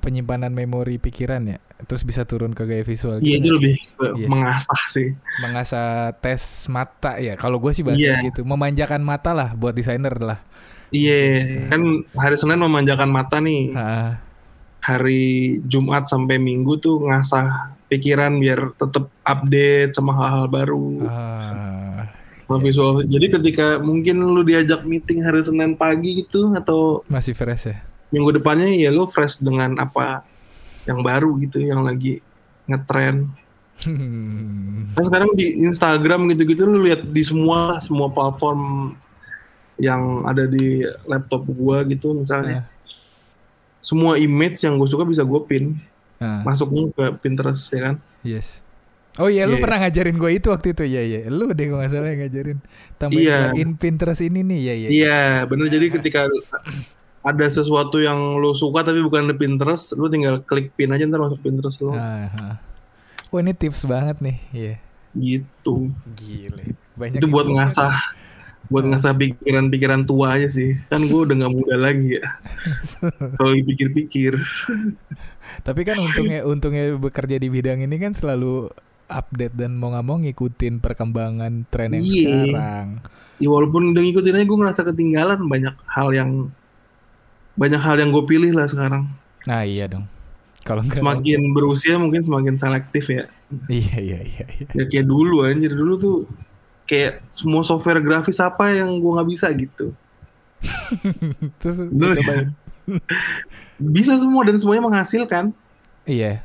penyimpanan 0.02 0.50
memori 0.50 0.98
pikiran 0.98 1.46
ya. 1.46 1.60
Terus 1.84 2.02
bisa 2.02 2.24
turun 2.24 2.56
ke 2.56 2.64
gaya 2.64 2.82
visual 2.82 3.20
Iya 3.20 3.38
gitu 3.38 3.46
itu 3.46 3.50
lebih 3.60 3.76
Iya. 4.16 4.28
mengasah 4.28 4.82
sih. 4.90 5.14
mengasah 5.40 6.16
tes 6.18 6.42
mata 6.68 7.20
ya. 7.20 7.36
Kalau 7.36 7.60
gue 7.60 7.72
sih 7.72 7.84
bahasa 7.84 8.02
Iya. 8.02 8.26
gitu, 8.26 8.42
memanjakan 8.42 9.04
mata 9.04 9.32
lah 9.32 9.54
buat 9.54 9.76
desainer 9.76 10.16
lah. 10.16 10.40
Iya, 10.90 11.70
kan 11.70 11.82
hari 12.14 12.38
Senin 12.38 12.62
memanjakan 12.62 13.10
mata 13.10 13.42
nih. 13.42 13.74
Ah, 13.74 14.22
Hari 14.84 15.58
Jumat 15.64 16.06
sampai 16.06 16.36
Minggu 16.38 16.76
tuh 16.76 17.08
ngasah 17.08 17.72
pikiran 17.88 18.36
biar 18.36 18.76
tetap 18.76 19.08
update 19.24 19.96
sama 19.96 20.12
hal-hal 20.12 20.46
baru. 20.48 21.08
ah, 21.08 21.48
sama 21.48 22.04
visual. 22.48 23.04
Jadi 23.06 23.26
ketika 23.40 23.80
mungkin 23.80 24.20
lu 24.24 24.42
diajak 24.44 24.84
meeting 24.84 25.24
hari 25.24 25.44
Senin 25.44 25.76
pagi 25.76 26.24
gitu 26.24 26.54
atau 26.56 27.02
masih 27.08 27.34
fresh 27.36 27.72
ya. 27.72 27.78
minggu 28.14 28.30
depannya 28.38 28.70
ya 28.70 28.94
lu 28.94 29.10
fresh 29.10 29.42
dengan 29.42 29.74
apa 29.82 30.22
yang 30.86 31.02
baru 31.02 31.34
gitu, 31.42 31.60
yang 31.64 31.82
lagi 31.84 32.22
ngetren. 32.70 33.32
Hmm. 33.84 34.94
Kan 34.94 35.04
sekarang 35.10 35.32
di 35.34 35.66
Instagram 35.66 36.30
gitu-gitu 36.32 36.64
lu 36.70 36.86
lihat 36.86 37.04
di 37.10 37.26
semua 37.26 37.82
semua 37.82 38.08
platform 38.14 38.94
yang 39.82 40.24
ada 40.30 40.46
di 40.46 40.86
laptop 41.10 41.44
gua 41.50 41.82
gitu 41.84 42.14
misalnya. 42.14 42.70
Semua 43.84 44.16
image 44.16 44.64
yang 44.64 44.80
gue 44.80 44.88
suka 44.88 45.04
bisa 45.04 45.28
gue 45.28 45.42
pin, 45.44 45.76
Nah, 46.24 46.40
masuknya 46.48 46.88
ke 46.96 47.06
Pinterest 47.20 47.68
ya 47.76 47.92
kan. 47.92 47.96
yes. 48.24 48.63
Oh 49.22 49.30
iya, 49.30 49.46
lu 49.46 49.58
Iya. 49.58 49.62
pernah 49.62 49.78
ngajarin 49.86 50.18
gue 50.18 50.32
itu 50.34 50.48
waktu 50.50 50.68
itu, 50.74 50.84
ya 50.90 51.02
ya. 51.06 51.20
Lu 51.30 51.46
deh 51.54 51.66
kalau 51.70 51.80
nggak 51.82 51.92
salah 51.94 52.10
yang 52.10 52.22
ngajarin. 52.26 52.58
Tambahin 52.98 53.22
Iya. 53.22 53.40
in 53.62 53.70
Pinterest 53.78 54.22
ini 54.22 54.42
nih, 54.42 54.60
ya 54.60 54.74
ya. 54.74 54.88
Iya, 54.90 55.20
bener. 55.46 55.70
Jadi 55.70 55.86
ketika 55.94 56.26
ada 57.24 57.46
sesuatu 57.48 58.02
yang 58.02 58.18
lu 58.36 58.52
suka 58.52 58.82
tapi 58.82 59.00
bukan 59.00 59.30
di 59.30 59.36
Pinterest, 59.38 59.94
lu 59.94 60.10
tinggal 60.10 60.42
klik 60.42 60.74
pin 60.74 60.90
aja 60.90 61.06
ntar 61.06 61.22
masuk 61.22 61.40
Pinterest 61.40 61.78
lu. 61.80 61.94
Ah, 61.94 62.28
ah. 62.34 62.56
Wah 63.30 63.40
ini 63.40 63.54
tips 63.54 63.86
banget 63.86 64.18
nih, 64.18 64.38
iya. 64.50 64.76
Gitu. 65.14 65.94
Gile. 66.18 66.74
Banyak 66.94 67.22
itu 67.22 67.28
buat 67.30 67.46
ngasah 67.46 67.94
buat 68.64 68.86
ngasah 68.86 69.14
pikiran-pikiran 69.14 70.04
tua 70.04 70.42
aja 70.42 70.50
sih. 70.50 70.74
Kan 70.90 71.06
gue 71.06 71.20
udah 71.22 71.36
nggak 71.38 71.54
muda 71.54 71.76
lagi 71.78 72.18
ya. 72.18 72.26
Kalau 73.38 73.54
dipikir-pikir. 73.54 74.42
Tapi 75.62 75.82
kan 75.84 76.02
untungnya 76.02 76.42
untungnya 76.44 76.98
bekerja 76.98 77.38
di 77.38 77.48
bidang 77.48 77.86
ini 77.86 77.96
kan 77.98 78.12
selalu 78.12 78.74
update 79.06 79.54
dan 79.54 79.76
mau 79.76 79.90
nggak 79.90 80.06
mau 80.06 80.18
ngikutin 80.18 80.80
perkembangan 80.80 81.66
tren 81.68 81.92
yang 81.92 82.04
Iya. 82.04 82.30
sekarang. 82.48 82.88
Ya 83.38 83.48
walaupun 83.48 83.92
udah 83.92 84.02
ngikutin 84.02 84.36
aja 84.36 84.46
gue 84.46 84.60
ngerasa 84.60 84.82
ketinggalan 84.86 85.40
banyak 85.44 85.76
hal 85.86 86.10
yang 86.12 86.30
banyak 87.54 87.78
hal 87.78 87.96
yang 87.98 88.10
gue 88.10 88.24
pilih 88.24 88.52
lah 88.52 88.66
sekarang. 88.66 89.10
Nah 89.46 89.62
iya 89.62 89.86
dong. 89.86 90.08
Kalau 90.64 90.80
Semakin 90.80 91.52
berusia 91.52 92.00
mungkin 92.00 92.24
semakin 92.24 92.56
selektif 92.56 93.12
ya. 93.12 93.28
iya 93.68 93.98
iya 94.00 94.20
iya. 94.24 94.46
iya. 94.48 94.66
Ya 94.72 94.84
kayak 94.88 95.06
dulu 95.06 95.44
anjir 95.44 95.70
dulu 95.70 95.94
tuh 95.98 96.18
kayak 96.84 97.20
semua 97.30 97.62
software 97.62 98.00
grafis 98.00 98.40
apa 98.40 98.72
yang 98.72 98.96
gue 98.98 99.12
nggak 99.12 99.30
bisa 99.30 99.52
gitu. 99.52 99.92
Terus 101.60 101.84
lu 101.84 101.92
Bener 101.92 102.16
cobain. 102.18 102.48
Bisa 103.96 104.16
semua 104.16 104.44
dan 104.44 104.60
semuanya 104.60 104.84
menghasilkan. 104.84 105.52
Iya. 106.04 106.44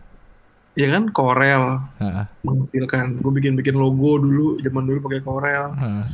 Ya 0.79 0.87
kan 0.88 1.11
Corel 1.11 1.83
Heeh. 1.99 2.25
menghasilkan. 2.41 3.19
Gue 3.19 3.33
bikin-bikin 3.35 3.75
logo 3.75 4.14
dulu 4.17 4.62
zaman 4.62 4.87
dulu 4.87 4.99
pakai 5.03 5.21
Corel. 5.21 5.64
heeh. 5.75 6.05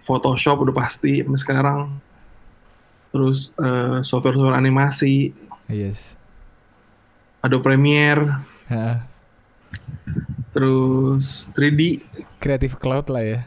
Photoshop 0.00 0.62
udah 0.62 0.74
pasti 0.76 1.20
sampai 1.20 1.40
sekarang. 1.40 1.80
Terus 3.10 3.50
eh, 3.56 3.98
software-software 4.00 4.54
animasi, 4.54 5.34
Yes. 5.66 6.14
Adobe 7.40 7.66
Premiere, 7.66 8.40
Heeh. 8.66 8.96
terus 10.50 11.50
3D. 11.52 12.00
Creative 12.38 12.74
Cloud 12.74 13.08
lah 13.08 13.20
ya. 13.22 13.40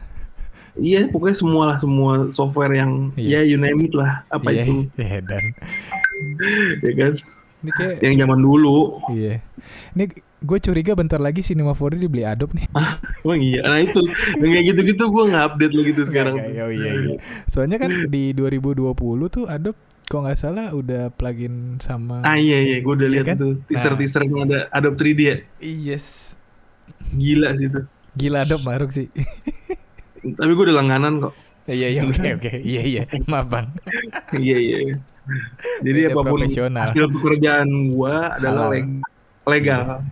Iya, 0.72 1.04
pokoknya 1.08 1.36
semua 1.36 1.62
lah, 1.66 1.76
semua 1.78 2.12
software 2.30 2.72
yang 2.74 3.12
Iya. 3.14 3.44
ya 3.44 3.46
you 3.46 3.56
name 3.56 3.84
it 3.84 3.92
lah, 3.92 4.24
apa 4.28 4.48
iya, 4.50 4.64
itu, 4.64 4.88
Iya 4.96 5.18
dan 5.20 5.44
ya 6.84 6.92
kan? 6.96 7.12
ini 7.62 7.70
kayak 7.70 7.96
Yang 8.00 8.14
zaman 8.24 8.40
dulu. 8.40 8.78
iya. 9.12 9.38
Ini 9.94 10.04
gue 10.42 10.58
curiga 10.58 10.92
bentar 10.98 11.22
lagi 11.22 11.40
Cinema 11.40 11.72
4D 11.72 12.02
dibeli 12.02 12.26
Adobe 12.26 12.58
nih. 12.58 12.66
Emang 13.22 13.40
iya, 13.50 13.60
nah 13.62 13.78
itu, 13.78 14.02
kayak 14.38 14.64
gitu-gitu 14.74 15.02
gue 15.06 15.24
nggak 15.30 15.44
update 15.54 15.72
lo 15.72 15.82
gitu 15.86 16.02
sekarang. 16.06 16.34
Nggak, 16.38 16.50
nggak, 16.50 16.66
oh 16.66 16.72
iya, 16.74 16.90
iya. 16.98 17.16
Soalnya 17.46 17.78
kan 17.78 17.90
di 18.10 18.34
2020 18.34 18.92
tuh 19.30 19.44
Adobe 19.46 19.78
kok 20.02 20.20
nggak 20.20 20.36
salah 20.36 20.76
udah 20.76 21.08
plugin 21.08 21.80
sama 21.80 22.20
Ah 22.20 22.36
iya 22.36 22.60
iya, 22.60 22.84
gue 22.84 22.92
udah 22.92 23.08
Iya 23.08 23.14
lihat 23.22 23.26
kan? 23.32 23.36
tuh 23.40 23.52
teaser-teasernya 23.64 24.38
ada 24.44 24.58
Adobe 24.68 24.98
3D 25.00 25.20
ya, 25.24 25.36
Yes. 25.62 26.36
gila 27.16 27.56
sih 27.56 27.72
itu. 27.72 27.80
Gila 28.18 28.44
Adobe 28.44 28.60
maruk 28.66 28.92
sih. 28.92 29.08
Tapi 30.38 30.50
gue 30.52 30.64
udah 30.68 30.76
langganan 30.76 31.22
kok. 31.22 31.34
Iya 31.70 31.88
iya 31.94 32.02
oke 32.02 32.28
oke. 32.42 32.52
Iya 32.60 32.82
iya. 32.82 33.02
Maaf 33.30 33.46
Bang. 33.48 33.70
iya 34.36 34.58
iya. 34.58 34.78
iya. 34.90 34.96
Jadi 35.86 35.98
Beda 36.02 36.18
apa 36.18 36.20
pun 36.26 36.40
hasil 36.42 37.04
pekerjaan 37.14 37.68
gue 37.94 38.14
adalah 38.42 38.74
Halal. 38.74 39.02
Leg- 39.44 39.66
legal. 39.66 40.02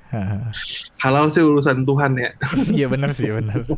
Halal 1.02 1.30
sih 1.30 1.40
urusan 1.40 1.82
Tuhan 1.82 2.12
ya, 2.14 2.30
Iya 2.78 2.86
benar 2.86 3.10
sih 3.10 3.30
benar. 3.30 3.62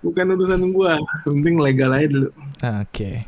bukan 0.00 0.26
urusan 0.32 0.62
gue. 0.70 0.92
Penting 1.24 1.54
legal 1.58 1.90
aja 1.90 2.06
dulu. 2.06 2.28
Oke. 2.82 3.26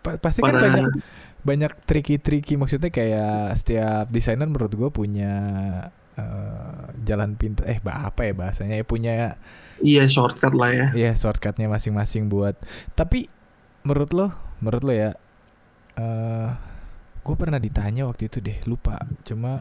Pa- 0.00 0.18
pasti 0.18 0.40
kan 0.40 0.54
Para- 0.54 0.64
banyak 0.64 0.86
banyak 1.38 1.72
tricky-tricky 1.86 2.58
maksudnya 2.58 2.90
kayak 2.90 3.56
setiap 3.56 4.10
desainer 4.10 4.44
menurut 4.44 4.68
gue 4.68 4.90
punya 4.90 5.32
eh, 6.12 6.82
jalan 7.02 7.38
pintu 7.38 7.62
eh 7.64 7.78
apa 7.80 8.26
ya 8.26 8.32
bahasanya 8.34 8.74
ya 8.76 8.84
punya 8.84 9.12
Iya 9.78 10.10
shortcut 10.10 10.52
lah 10.52 10.74
ya. 10.74 10.86
ya 10.92 11.10
shortcutnya 11.14 11.70
masing-masing 11.70 12.26
buat 12.26 12.58
tapi 12.92 13.30
menurut 13.80 14.10
lo 14.10 14.26
menurut 14.58 14.82
lo 14.82 14.92
ya 14.92 15.10
eh 15.94 16.48
gue 17.28 17.36
pernah 17.36 17.60
ditanya 17.60 18.08
waktu 18.08 18.32
itu 18.32 18.38
deh 18.40 18.56
lupa 18.64 18.96
cuma 19.28 19.60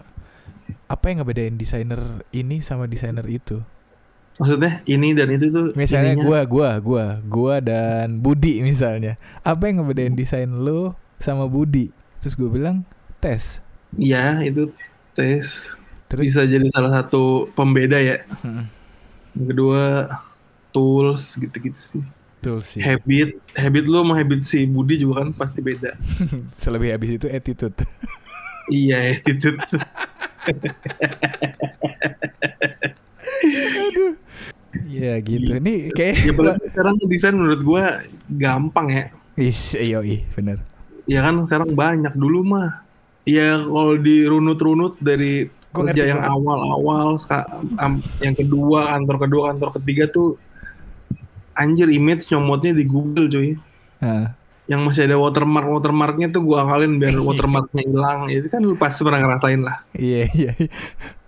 apa 0.88 1.06
yang 1.12 1.24
ngebedain 1.24 1.56
desainer 1.60 2.02
ini 2.32 2.64
sama 2.64 2.88
desainer 2.88 3.26
itu 3.28 3.60
Maksudnya 4.38 4.86
ini 4.86 5.18
dan 5.18 5.34
itu 5.34 5.50
tuh. 5.50 5.68
misalnya 5.74 6.14
gua 6.14 6.46
gua 6.46 6.78
gua 6.78 7.06
gua 7.26 7.56
dan 7.58 8.22
Budi 8.22 8.62
misalnya 8.62 9.18
apa 9.42 9.66
yang 9.66 9.82
ngebedain 9.82 10.14
desain 10.14 10.50
lo 10.50 10.94
sama 11.18 11.50
Budi 11.50 11.90
terus 12.22 12.38
gue 12.38 12.50
bilang 12.50 12.86
tes 13.18 13.66
Iya 13.98 14.44
itu 14.46 14.70
tes. 15.18 15.74
terus 16.10 16.30
Bisa 16.30 16.42
jadi 16.46 16.68
salah 16.72 16.92
satu 17.02 17.50
pembeda 17.58 17.98
ya. 18.00 18.22
Hmm, 18.46 18.68
Yang 19.38 19.48
kedua 19.54 19.84
tools 20.74 21.24
gitu-gitu 21.42 21.80
sih. 21.80 22.04
Betul 22.38 22.62
sih 22.62 22.86
Habit, 22.86 23.42
habit 23.58 23.86
lu 23.90 23.98
sama 24.06 24.14
habit 24.22 24.46
si 24.46 24.70
Budi 24.70 25.02
juga 25.02 25.26
kan 25.26 25.34
pasti 25.34 25.60
beda. 25.66 25.98
selebih 26.62 26.94
habis 26.94 27.18
itu 27.18 27.28
attitude 27.28 27.74
iya 28.72 29.18
attitude. 29.18 29.58
aduh 33.88 34.14
ya 34.86 35.18
gitu 35.20 35.52
ini 35.58 35.90
kayak 35.92 36.30
ya 36.30 36.32
sekarang 36.72 36.96
desain 37.10 37.36
menurut 37.36 37.62
gua 37.66 38.06
gampang 38.30 38.88
ya. 38.94 39.06
Is, 39.38 39.78
iyo, 39.78 40.02
ih, 40.02 40.26
bener. 40.34 40.58
Ya 41.06 41.22
kan 41.22 41.38
sekarang 41.46 41.78
banyak 41.78 42.10
dulu 42.18 42.42
mah. 42.42 42.82
Ya 43.22 43.62
kalau 43.62 43.94
dirunut-runut 44.02 44.98
dari 44.98 45.54
Gua 45.70 45.94
kerja 45.94 46.10
yang 46.10 46.24
awal-awal, 46.26 47.22
yang 48.24 48.34
kedua, 48.34 48.98
kantor 48.98 49.18
kedua, 49.30 49.42
kantor 49.54 49.70
ketiga 49.78 50.10
tuh 50.10 50.42
anjir 51.58 51.90
image 51.90 52.30
nyomotnya 52.30 52.72
di 52.72 52.86
Google 52.86 53.28
cuy. 53.28 53.58
Ah, 53.98 54.38
Yang 54.68 54.82
masih 54.84 55.02
ada 55.10 55.18
watermark 55.18 55.66
watermarknya 55.66 56.28
tuh 56.30 56.46
gua 56.46 56.64
akalin 56.64 57.02
biar 57.02 57.18
watermarknya 57.28 57.82
hilang. 57.82 58.30
Itu 58.30 58.48
kan 58.48 58.62
lu 58.62 58.78
pasti 58.78 59.02
pernah 59.02 59.20
ngerasain 59.20 59.62
lah. 59.62 59.82
iya, 59.92 60.30
iya. 60.32 60.52
iya. 60.56 60.72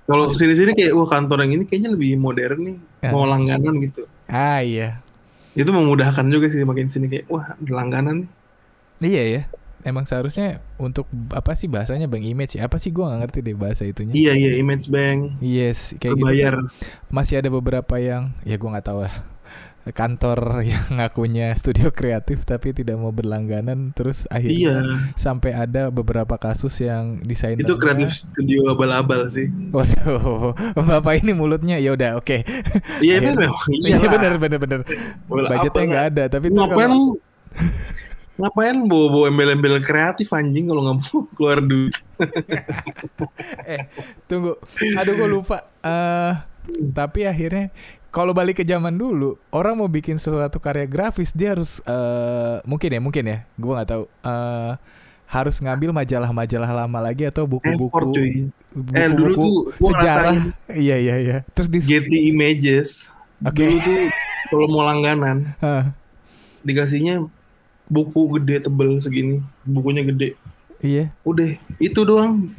Kalau 0.06 0.30
sini-sini 0.30 0.74
kayak 0.74 0.94
wah 0.94 1.06
kantor 1.06 1.46
yang 1.46 1.62
ini 1.62 1.64
kayaknya 1.66 1.94
lebih 1.94 2.18
modern 2.18 2.60
nih, 2.66 2.78
Ya. 3.00 3.10
mau 3.14 3.24
langganan 3.24 3.78
gitu. 3.80 4.10
Ah, 4.26 4.58
iya. 4.60 5.02
Itu 5.54 5.70
memudahkan 5.70 6.26
juga 6.28 6.50
sih 6.50 6.62
makin 6.62 6.90
sini 6.90 7.06
kayak 7.08 7.26
wah 7.28 7.54
langganan 7.62 8.26
nih. 8.26 8.30
Iya 9.06 9.24
ya. 9.26 9.42
Emang 9.80 10.04
seharusnya 10.04 10.60
untuk 10.76 11.08
apa 11.32 11.56
sih 11.56 11.72
bahasanya 11.72 12.12
bank 12.12 12.26
image 12.26 12.60
ya? 12.60 12.68
Apa 12.68 12.76
sih 12.76 12.92
gua 12.92 13.14
nggak 13.14 13.22
ngerti 13.24 13.40
deh 13.40 13.56
bahasa 13.56 13.88
itunya. 13.88 14.12
Iya 14.12 14.34
iya 14.36 14.52
image 14.60 14.92
bank 14.92 15.40
Yes, 15.40 15.96
kayak 15.96 16.20
gitu. 16.20 16.26
bayar. 16.28 16.54
tuh 16.60 16.68
Masih 17.08 17.40
ada 17.40 17.48
beberapa 17.48 17.96
yang 17.96 18.36
ya 18.44 18.60
gua 18.60 18.76
nggak 18.76 18.88
tahu 18.90 19.00
lah. 19.08 19.14
Kantor 19.92 20.40
yang 20.72 20.86
ngakunya 20.96 21.54
studio 21.56 21.90
kreatif 21.90 22.44
tapi 22.44 22.72
tidak 22.72 22.96
mau 22.96 23.10
berlangganan 23.10 23.92
terus 23.92 24.26
Iya, 24.28 24.38
akhirnya 24.38 24.76
sampai 25.14 25.52
ada 25.54 25.90
beberapa 25.90 26.36
kasus 26.36 26.78
yang 26.80 27.20
desainer 27.22 27.62
itu 27.62 27.76
kreatif 27.76 28.14
studio 28.16 28.72
abal-abal 28.72 29.30
sih. 29.30 29.50
Waduh, 29.70 30.54
Bapak 30.76 31.20
ini 31.20 31.34
mulutnya 31.34 31.78
ya 31.78 31.94
udah 31.94 32.18
oke. 32.18 32.44
Iya 33.02 33.14
itu 33.20 33.30
Akhirnya- 33.30 33.50
memang 33.50 33.68
Iya 33.80 33.98
iya. 33.98 34.10
benar 34.10 34.34
benar 34.38 34.60
benar. 34.60 34.80
Budgetnya 35.28 35.84
nggak 35.86 36.06
ada 36.14 36.24
tapi 36.30 36.46
Ngapain 36.50 36.90
kalau 36.90 37.18
ngapain 38.40 38.88
bawa 38.88 39.06
bawa 39.12 39.26
embel-embel 39.28 39.84
kreatif 39.84 40.32
anjing 40.32 40.72
kalau 40.72 40.82
nggak 40.88 40.98
mau 41.04 41.20
keluar 41.36 41.60
duit. 41.60 41.92
eh 43.68 43.84
tunggu, 44.32 44.56
aduh 44.96 45.14
gue 45.14 45.28
lupa. 45.28 45.68
eh 45.84 46.34
tapi 46.94 47.26
akhirnya 47.26 47.74
kalau 48.10 48.34
balik 48.34 48.62
ke 48.62 48.66
zaman 48.66 48.94
dulu, 48.98 49.38
orang 49.54 49.78
mau 49.78 49.90
bikin 49.90 50.18
sesuatu 50.18 50.58
karya 50.58 50.90
grafis 50.90 51.30
dia 51.34 51.54
harus 51.54 51.78
eh 51.86 52.58
mungkin 52.66 52.90
ya 52.90 53.02
mungkin 53.02 53.24
ya, 53.26 53.38
gue 53.58 53.72
nggak 53.74 53.90
tahu. 53.90 54.04
eh 54.06 54.74
harus 55.30 55.62
ngambil 55.62 55.94
majalah-majalah 55.94 56.74
lama 56.74 57.00
lagi 57.06 57.30
atau 57.30 57.46
buku-buku 57.46 58.02
cuy. 58.18 58.50
Eh 58.98 59.08
dulu 59.14 59.34
buku-buku 59.38 59.78
tuh 59.78 59.94
sejarah. 59.94 60.34
Iya 60.74 60.98
iya 60.98 61.16
iya. 61.22 61.38
Terus 61.54 61.70
di 61.70 61.86
Getty 61.86 62.34
Images. 62.34 63.14
Oke. 63.46 63.70
Dulu 63.70 63.78
tuh 63.78 63.98
kalau 64.50 64.66
mau 64.74 64.82
langganan 64.90 65.54
dikasihnya 66.66 67.30
buku 67.86 68.42
gede 68.42 68.66
tebel 68.66 68.98
segini, 69.00 69.38
bukunya 69.62 70.02
gede. 70.02 70.34
iya. 70.82 71.14
Udah, 71.22 71.54
itu 71.78 72.02
doang. 72.02 72.50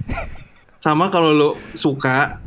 sama 0.81 1.13
kalau 1.13 1.35
lo 1.35 1.51
suka 1.77 2.41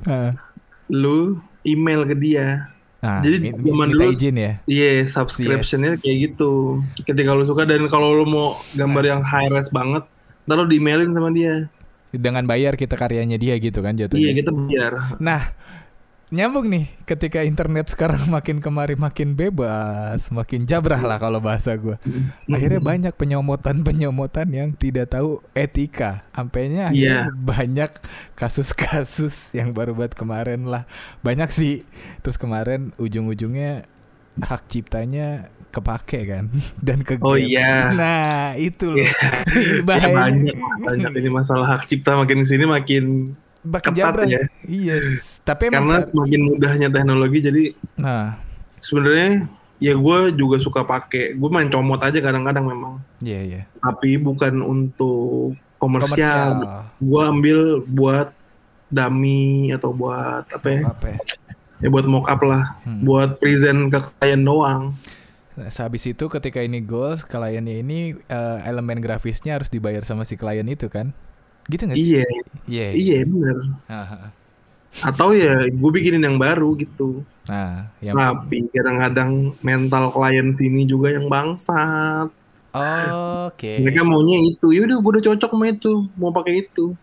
lu 0.89 1.37
email 1.61 2.01
ke 2.09 2.15
dia 2.17 2.72
Nah, 3.03 3.19
Jadi 3.19 3.51
zaman 3.51 3.87
dulu- 3.89 4.09
izin 4.09 4.35
ya. 4.35 4.51
iya 4.63 5.03
subscriptionnya 5.05 5.93
Yes. 5.93 6.01
kayak 6.01 6.17
gitu 6.23 6.51
ketika 6.97 7.35
lu 7.35 7.43
suka 7.43 7.63
dan 7.63 7.83
kalau 7.85 8.15
lu 8.15 8.23
mau 8.23 8.47
gambar 8.71 9.03
yang 9.05 9.21
high 9.21 9.51
res 9.51 9.67
banget 9.69 10.07
ntar 10.41 10.55
lu 10.55 10.65
di 10.65 10.79
emailin 10.79 11.11
sama 11.11 11.27
dia 11.29 11.67
Dengan 12.09 12.43
bayar 12.43 12.73
kita 12.73 12.93
karyanya 12.93 13.35
dia 13.35 13.57
gitu 13.57 13.79
kan 13.79 13.91
iya 13.91 14.05
jatuhnya. 14.05 14.31
kita 14.33 14.51
bayar 14.53 14.91
Nah, 15.19 15.51
nyambung 16.33 16.65
nih 16.65 16.89
ketika 17.05 17.45
internet 17.45 17.87
sekarang 17.87 18.25
makin 18.35 18.57
kemari 18.57 18.97
makin 18.97 19.37
bebas, 19.37 20.27
makin 20.29 20.65
jabrah 20.65 20.99
lah 20.99 21.21
kalau 21.21 21.37
bahasa 21.37 21.77
gua. 21.77 22.01
Akhirnya 22.45 22.81
banyak 22.81 23.13
penyomotan-penyomotan 23.13 24.49
yang 24.49 24.73
tidak 24.73 25.13
tahu 25.13 25.39
etika. 25.53 26.25
Sampainya 26.33 26.89
akhirnya 26.89 27.29
Iya. 27.29 27.31
banyak 27.31 27.91
kasus-kasus 28.33 29.53
yang 29.53 29.71
baru 29.71 29.93
buat 29.93 30.11
kemarin 30.11 30.65
lah. 30.65 30.83
Banyak 31.21 31.49
sih. 31.49 31.85
Terus 32.19 32.35
kemarin 32.35 32.91
ujung-ujungnya 32.97 33.85
hak 34.35 34.65
ciptanya 34.65 35.47
kepake 35.69 36.25
kan 36.25 36.53
dan 36.85 37.01
ke 37.01 37.17
Oh 37.21 37.33
iya. 37.33 37.89
Nah, 37.93 38.53
itu 38.53 38.93
loh. 38.93 38.97
Ini 39.01 39.09
Ya, 39.09 39.81
bahayanya. 39.81 40.53
banyak 40.53 40.55
banyak 40.81 41.11
ini 41.17 41.29
masalah 41.29 41.77
hak 41.77 41.85
cipta 41.85 42.13
makin 42.13 42.45
sini 42.45 42.65
makin 42.65 43.33
Makin 43.63 43.89
ketat 43.89 43.95
jabrah. 43.95 44.27
ya. 44.27 44.41
Iya, 44.63 44.95
tapi 45.41 45.67
emang 45.67 45.87
karena 45.87 46.03
semakin 46.03 46.41
mudahnya 46.43 46.87
teknologi 46.87 47.39
jadi 47.39 47.63
nah, 47.95 48.35
sebenarnya 48.77 49.47
ya 49.79 49.93
gue 49.93 50.17
juga 50.33 50.59
suka 50.59 50.83
pakai 50.83 51.33
gue 51.33 51.49
main 51.49 51.67
comot 51.67 51.99
aja 51.99 52.15
kadang-kadang 52.15 52.63
memang 52.63 52.93
iya 53.19 53.39
iya. 53.39 53.61
tapi 53.77 54.15
bukan 54.15 54.59
untuk 54.59 55.55
komersial, 55.75 56.59
Komersial. 56.59 56.83
gue 56.97 57.21
ambil 57.25 57.57
buat 57.83 58.27
dummy 58.87 59.71
atau 59.71 59.91
buat 59.91 60.45
apa 60.45 60.67
ya, 60.69 60.81
Apa 60.85 61.05
ya? 61.07 61.17
ya 61.79 61.87
buat 61.89 62.05
mock 62.05 62.27
up 62.27 62.41
lah 62.41 62.79
Hmm. 62.83 63.01
buat 63.01 63.35
present 63.37 63.87
ke 63.87 63.99
klien 64.13 64.39
doang 64.39 64.95
Nah, 65.53 65.69
sehabis 65.69 66.09
itu 66.09 66.25
ketika 66.27 66.57
ini 66.59 66.81
goals, 66.81 67.21
kliennya 67.21 67.77
ini 67.77 68.17
eh, 68.17 68.59
elemen 68.65 68.97
grafisnya 68.97 69.53
harus 69.53 69.69
dibayar 69.69 70.01
sama 70.01 70.25
si 70.25 70.33
klien 70.33 70.65
itu 70.65 70.89
kan? 70.89 71.13
Gitu 71.65 71.83
nggak 71.83 71.95
sih? 71.95 72.05
iya 72.09 72.25
Iya. 72.63 72.87
iya 72.93 73.17
bener 73.23 73.57
Aha. 73.87 74.19
atau 75.03 75.31
ya 75.31 75.67
gue 75.67 75.91
bikinin 75.91 76.21
yang 76.21 76.37
baru 76.37 76.75
gitu 76.75 77.23
Nah, 77.43 77.91
yang 77.99 78.15
tapi 78.15 78.71
kadang-kadang 78.71 79.31
mental 79.59 80.07
klien 80.09 80.53
sini 80.53 80.83
juga 80.83 81.11
yang 81.11 81.27
bangsat 81.27 82.31
Oke. 83.47 83.79
mereka 83.79 84.01
maunya 84.01 84.39
itu 84.39 84.71
ya 84.71 84.83
udah 84.83 84.97
gue 84.97 85.11
udah 85.11 85.23
cocok 85.23 85.51
sama 85.51 85.65
itu 85.67 85.91
mau 86.13 86.31
pakai 86.31 86.63
itu 86.63 86.95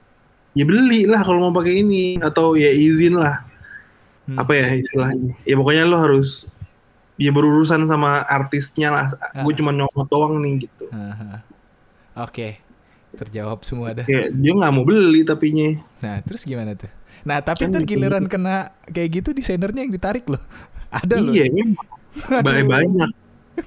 ya 0.50 0.64
beli 0.64 1.04
lah 1.04 1.20
kalau 1.20 1.44
mau 1.44 1.54
pakai 1.54 1.80
ini 1.80 2.16
atau 2.18 2.54
ya 2.54 2.68
izin 2.68 3.14
lah 3.14 3.46
Hmm. 4.22 4.36
apa 4.36 4.52
ya 4.52 4.66
istilahnya 4.76 5.34
ya 5.42 5.54
pokoknya 5.54 5.84
lo 5.84 5.98
harus 5.98 6.46
ya 7.16 7.28
berurusan 7.28 7.82
sama 7.84 8.22
artisnya 8.22 8.88
lah 8.88 9.06
gue 9.34 9.50
Ah. 9.50 9.56
cuma 9.58 9.72
nyomot 9.72 10.06
doang 10.06 10.38
nih 10.38 10.64
gitu 10.64 10.86
Aha. 10.88 11.42
Oke. 12.16 12.62
Terjawab 13.12 13.62
semua 13.62 13.90
dah. 13.92 14.04
kayak 14.04 14.30
dia 14.32 14.52
nggak 14.52 14.72
mau 14.72 14.82
beli 14.82 15.22
tapinya 15.22 15.74
Nah, 15.98 16.20
terus 16.20 16.42
gimana 16.42 16.72
tuh? 16.72 16.88
Nah, 17.20 17.38
tapi 17.38 17.64
Kan 17.64 17.70
ntar 17.70 17.82
gitu. 17.82 17.98
giliran 17.98 18.24
kena 18.24 18.70
kayak 18.86 19.20
gitu 19.20 19.28
desainernya 19.30 19.82
yang 19.82 19.90
ditarik 19.90 20.24
loh. 20.24 20.40
Ada 20.92 21.18
loh. 21.18 21.30
iya 21.30 21.46
memang 21.46 21.76
Ba- 22.32 22.42
Aduh. 22.42 22.66
banyak 22.66 23.10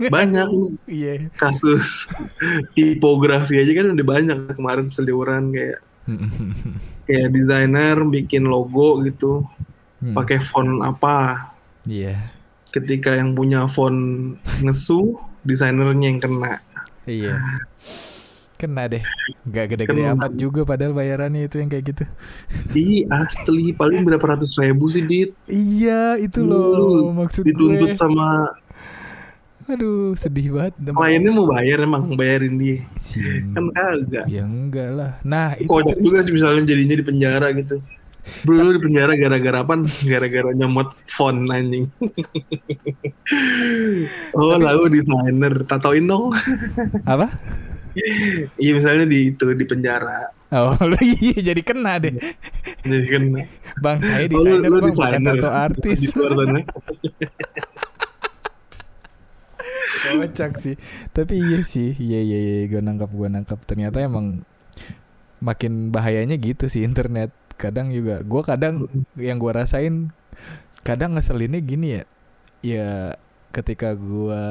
banyak 0.04 0.48
Iya. 0.86 1.30
kasus 1.34 2.10
tipografi 2.74 3.56
aja 3.56 3.72
kan 3.74 3.94
udah 3.94 4.06
banyak 4.06 4.38
kemarin 4.52 4.88
seliuran 4.88 5.50
kayak 5.50 5.80
kayak 7.06 7.28
desainer 7.30 7.98
bikin 8.04 8.44
logo 8.44 9.00
gitu 9.02 9.44
Hmm. 10.00 10.12
pakai 10.14 10.42
font 10.42 10.84
apa 10.84 11.48
Iya. 11.84 12.36
ketika 12.70 13.16
yang 13.16 13.32
punya 13.32 13.64
font 13.66 14.36
ngesu 14.60 15.16
desainernya 15.42 16.08
yang 16.10 16.20
kena 16.20 16.60
Iya. 17.06 17.40
Kena 18.64 18.88
deh. 18.88 19.04
Gak 19.44 19.76
gede-gede 19.76 20.08
amat 20.16 20.32
juga 20.40 20.64
padahal 20.64 20.96
bayarannya 20.96 21.46
itu 21.46 21.60
yang 21.60 21.68
kayak 21.68 21.86
gitu. 21.92 22.04
Ih 22.80 23.04
asli 23.12 23.76
paling 23.76 24.02
berapa 24.02 24.24
ratus 24.24 24.56
ribu 24.56 24.88
sih 24.88 25.04
dit 25.04 25.36
Iya, 25.46 26.16
itu 26.16 26.40
loh 26.40 27.04
Lu 27.04 27.12
maksud 27.12 27.44
dituntut 27.44 27.92
gue. 27.92 28.00
sama 28.00 28.56
Aduh, 29.64 30.12
sedih 30.16 30.52
banget. 30.52 30.76
kliennya 30.76 31.32
mau 31.32 31.48
bayar 31.48 31.84
emang 31.84 32.04
bayarin 32.16 32.56
dia 32.56 32.84
Sian. 33.00 33.52
kan 33.52 33.68
kagak 33.72 34.26
Ya 34.28 34.44
enggak 34.44 34.90
lah. 34.92 35.12
Nah, 35.24 35.56
itu 35.56 35.68
kocak 35.68 36.00
juga 36.00 36.20
sih 36.20 36.32
misalnya 36.32 36.68
jadinya 36.68 36.96
di 36.96 37.04
penjara 37.04 37.52
gitu 37.52 37.84
Bro 38.48 38.56
lu 38.56 38.72
di 38.76 38.80
penjara 38.80 39.20
gara-gara 39.20 39.68
apa? 39.68 39.76
Gara-gara 40.08 40.56
nyomot 40.56 40.96
font 41.12 41.44
anjing. 41.52 41.92
oh 44.40 44.56
lalu 44.56 44.96
desainer, 44.96 45.68
tatoin 45.68 46.08
dong. 46.08 46.32
apa? 47.04 47.28
Iya 48.58 48.72
misalnya 48.74 49.06
di 49.06 49.34
itu 49.34 49.46
di 49.54 49.66
penjara. 49.70 50.34
Oh, 50.54 50.78
lu 50.90 50.98
iya 51.02 51.54
jadi 51.54 51.62
kena 51.66 51.98
deh. 51.98 52.14
Jadi 52.86 53.08
kan 53.10 53.24
Bang, 53.82 53.98
saya 54.06 54.30
oh, 54.30 54.30
desainer 54.30 54.70
lu 54.70 54.80
bang, 54.86 54.94
bukan 54.94 55.22
tato 55.26 55.50
artis. 55.50 55.98
Di 55.98 56.08
luar 56.14 56.32
sana. 56.38 56.60
Kocak 60.04 60.52
sih. 60.62 60.76
Tapi 61.10 61.34
iya 61.42 61.60
sih, 61.66 61.98
iya 61.98 62.22
iya 62.22 62.38
iya, 62.38 62.56
gue 62.70 62.82
nangkap 62.86 63.10
gue 63.10 63.28
nangkap. 63.30 63.60
Ternyata 63.66 63.98
emang 64.02 64.46
makin 65.42 65.90
bahayanya 65.90 66.38
gitu 66.38 66.70
sih 66.70 66.86
internet. 66.86 67.34
Kadang 67.58 67.90
juga, 67.90 68.22
gue 68.22 68.42
kadang 68.46 68.90
yang 69.18 69.42
gue 69.42 69.52
rasain, 69.54 70.14
kadang 70.86 71.18
ngeselinnya 71.18 71.62
gini 71.66 71.88
ya. 71.98 72.04
Ya 72.64 72.90
ketika 73.54 73.94
gue 73.94 74.44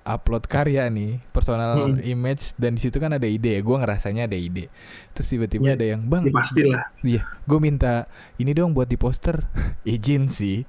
upload 0.00 0.46
karya 0.46 0.86
nih, 0.86 1.18
personal 1.28 1.90
Hmm. 1.90 1.98
image 2.00 2.54
dan 2.54 2.78
di 2.78 2.80
situ 2.80 2.96
kan 2.96 3.10
ada 3.10 3.26
ide 3.26 3.58
ya. 3.58 3.60
Gue 3.60 3.76
ngerasanya 3.76 4.30
ada 4.30 4.38
ide. 4.38 4.70
Terus 5.10 5.26
tiba-tiba 5.26 5.66
Iya. 5.66 5.76
ada 5.76 5.86
yang 5.90 6.02
bang, 6.06 6.22
Ya 6.22 6.32
pastilah. 6.32 6.82
Iya, 7.02 7.22
gue 7.44 7.58
minta 7.58 8.06
ini 8.36 8.54
dong 8.54 8.70
buat 8.70 8.86
di 8.86 8.94
poster. 8.94 9.42
Izin 9.84 10.30
sih. 10.30 10.62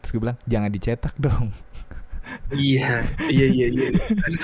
Terus 0.00 0.10
gue 0.10 0.20
bilang 0.22 0.40
jangan 0.42 0.72
dicetak 0.72 1.12
dong. 1.16 1.52
Iya, 2.48 3.06
iya 3.28 3.46
iya 3.46 3.66
iya. 3.70 3.88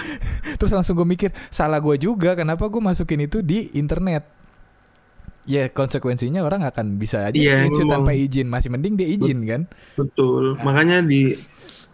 Terus 0.58 0.70
langsung 0.70 0.94
gue 0.94 1.08
mikir 1.08 1.32
salah 1.48 1.80
gue 1.80 1.96
juga. 1.96 2.36
Kenapa 2.36 2.68
gue 2.68 2.78
masukin 2.78 3.24
itu 3.24 3.40
di 3.40 3.72
internet? 3.72 4.22
Ya 5.42 5.66
konsekuensinya 5.66 6.38
orang 6.38 6.62
akan 6.62 7.02
bisa 7.02 7.26
aja 7.26 7.34
Iya, 7.34 7.58
screenshot 7.58 7.90
tanpa 7.90 8.14
izin. 8.14 8.46
Masih 8.46 8.70
mending 8.70 8.94
dia 8.94 9.08
izin 9.10 9.42
kan? 9.42 9.62
Betul. 9.98 10.54
Makanya 10.62 11.02
di 11.02 11.34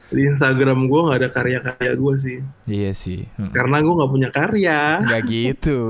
di 0.09 0.25
Instagram 0.25 0.89
gue 0.89 1.01
nggak 1.05 1.19
ada 1.21 1.31
karya-karya 1.31 1.93
gue 1.95 2.15
sih, 2.17 2.39
Iya 2.65 2.91
sih. 2.93 3.29
Mm. 3.37 3.53
karena 3.53 3.77
gue 3.79 3.95
nggak 3.95 4.11
punya 4.11 4.29
karya. 4.31 4.81
Nggak 5.05 5.23
gitu. 5.27 5.81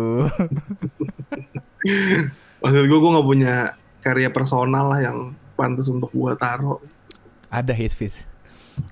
Maksud 2.61 2.85
gue 2.85 2.99
gue 2.99 3.11
nggak 3.15 3.29
punya 3.29 3.55
karya 3.99 4.29
personal 4.29 4.91
lah 4.91 5.01
yang 5.01 5.19
pantas 5.55 5.87
untuk 5.87 6.11
gue 6.11 6.33
taruh. 6.35 6.83
Ada 7.49 7.73
his 7.73 7.95
face. 7.95 8.27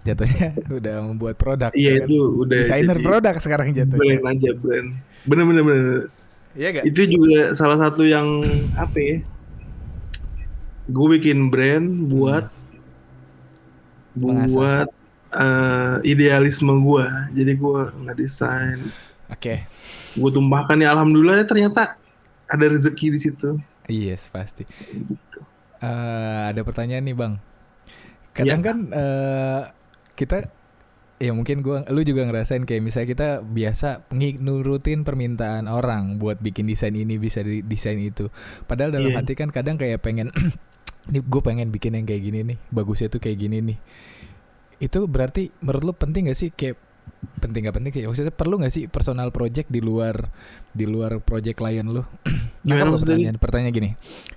Jatuhnya 0.03 0.55
udah 0.79 0.97
membuat 1.05 1.35
produk. 1.37 1.71
Iya 1.71 2.03
kan? 2.03 2.07
itu 2.07 2.19
udah 2.41 2.59
Desainer 2.63 2.99
produk 2.99 3.35
sekarang 3.39 3.67
brand 3.71 3.79
jatuhnya. 3.83 4.17
aja 4.23 4.51
brand. 4.55 4.89
Bener 5.27 5.45
bener 5.45 5.63
bener. 5.63 5.87
Iya 6.57 6.69
gak? 6.73 6.85
Itu 6.89 7.03
juga 7.05 7.53
salah 7.53 7.79
satu 7.79 8.03
yang 8.03 8.47
apa 8.75 8.97
ya? 8.97 9.17
Gue 10.87 11.19
bikin 11.19 11.51
brand 11.51 11.85
buat 12.07 12.47
Mengasah. 14.17 14.49
buat 14.49 14.89
eh, 15.31 15.97
idealisme 16.05 16.73
gue. 16.77 17.07
Jadi 17.33 17.53
gue 17.55 17.81
nggak 18.05 18.17
desain. 18.17 18.79
Oke. 19.27 19.67
Gue 20.15 20.31
tumpahkan 20.31 20.79
ya 20.79 20.95
alhamdulillah 20.95 21.43
ya 21.43 21.47
ternyata 21.47 21.99
ada 22.47 22.65
rezeki 22.67 23.07
di 23.11 23.19
situ. 23.19 23.51
Yes 23.87 24.31
pasti. 24.31 24.63
Eh, 25.77 26.43
ada 26.51 26.61
pertanyaan 26.63 27.05
nih 27.05 27.17
bang. 27.17 27.35
Kadang 28.33 28.61
Iya. 28.61 28.67
kan 28.67 28.79
eh, 28.91 29.61
kita 30.15 30.37
ya 31.17 31.33
mungkin 31.33 31.65
gua, 31.65 31.81
lu 31.89 32.05
juga 32.05 32.29
ngerasain 32.29 32.69
kayak 32.69 32.83
misalnya 32.85 33.09
kita 33.09 33.29
biasa 33.41 34.05
nurutin 34.37 35.01
permintaan 35.01 35.65
orang 35.65 36.21
buat 36.21 36.37
bikin 36.41 36.69
desain 36.69 36.93
ini 36.93 37.17
bisa 37.17 37.41
di 37.41 37.65
desain 37.65 37.97
itu. 37.97 38.29
Padahal 38.69 38.93
dalam 38.93 39.13
Iya. 39.13 39.25
hati 39.25 39.33
kan 39.33 39.49
kadang 39.49 39.81
kayak 39.81 40.05
pengen, 40.05 40.29
nih 41.13 41.25
gue 41.25 41.41
pengen 41.41 41.73
bikin 41.73 41.97
yang 41.97 42.05
kayak 42.05 42.21
gini 42.21 42.41
nih, 42.45 42.59
bagusnya 42.69 43.09
tuh 43.09 43.21
kayak 43.21 43.41
gini 43.41 43.65
nih. 43.65 43.79
Itu 44.77 45.09
berarti 45.09 45.49
menurut 45.61 45.83
lu 45.83 45.93
penting 45.93 46.29
gak 46.29 46.39
sih 46.39 46.51
kayak 46.51 46.77
penting 47.41 47.65
gak 47.65 47.77
penting 47.77 47.93
sih? 47.93 48.05
Maksudnya 48.05 48.35
perlu 48.35 48.61
gak 48.61 48.73
sih 48.73 48.85
personal 48.87 49.33
project 49.33 49.69
di 49.69 49.81
luar 49.81 50.29
di 50.71 50.85
luar 50.85 51.21
project 51.21 51.57
klien 51.57 51.87
lu? 51.87 52.05
Nangkap 52.67 52.85
gak 52.85 52.93
maksudnya? 52.93 53.01
pertanyaan? 53.01 53.37
Pertanyaan 53.39 53.73
gini, 53.73 53.91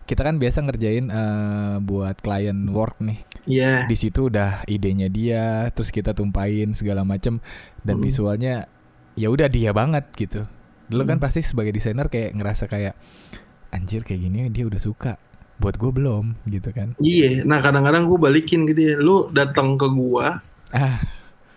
kita 0.05 0.21
kan 0.21 0.35
biasa 0.37 0.57
ngerjain 0.63 1.05
eh, 1.09 1.75
buat 1.81 2.15
klien 2.19 2.57
work 2.69 3.01
nih. 3.01 3.19
Iya. 3.49 3.73
Di 3.89 3.95
situ 3.97 4.29
udah 4.29 4.61
idenya 4.65 5.09
dia, 5.09 5.67
terus 5.73 5.89
kita 5.89 6.13
tumpahin 6.13 6.71
segala 6.71 7.01
macem 7.01 7.41
dan 7.81 7.97
Hmm. 7.97 8.05
visualnya 8.05 8.69
ya 9.17 9.27
udah 9.27 9.49
dia 9.49 9.73
banget 9.73 10.05
gitu. 10.13 10.45
Dulu 10.87 11.03
kan 11.03 11.17
Hmm. 11.17 11.25
pasti 11.25 11.41
sebagai 11.41 11.73
desainer 11.73 12.07
kayak 12.07 12.37
ngerasa 12.37 12.69
kayak 12.69 12.93
anjir 13.69 14.01
kayak 14.01 14.21
gini 14.21 14.47
dia 14.49 14.65
udah 14.65 14.77
suka. 14.77 15.17
Buat 15.59 15.75
gue 15.75 15.91
belum 15.91 16.39
gitu 16.47 16.71
kan 16.71 16.95
Iya, 16.97 17.43
nah 17.43 17.59
kadang-kadang 17.59 18.07
gue 18.07 18.15
balikin 18.15 18.63
ke 18.63 18.73
dia, 18.73 18.95
lu 18.95 19.27
datang 19.29 19.75
ke 19.75 19.87
gua 19.91 20.39
ah 20.71 20.97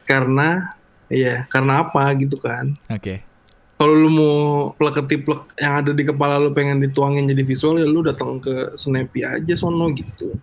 karena 0.02 0.74
iya, 1.06 1.46
karena 1.46 1.86
apa 1.86 2.10
gitu 2.18 2.34
kan. 2.36 2.74
oke 2.90 3.22
Kalau 3.78 3.94
lu 3.98 4.10
mau 4.14 4.34
plek 4.78 5.02
ketiplek 5.02 5.42
yang 5.58 5.82
ada 5.82 5.90
di 5.90 6.06
kepala 6.06 6.38
lu 6.38 6.54
pengen 6.54 6.78
dituangin 6.78 7.26
jadi 7.26 7.42
visual 7.42 7.82
ya 7.82 7.86
lu 7.86 8.02
datang 8.06 8.38
ke 8.38 8.78
Snappy 8.78 9.26
aja 9.26 9.54
sono 9.58 9.90
gitu. 9.90 10.38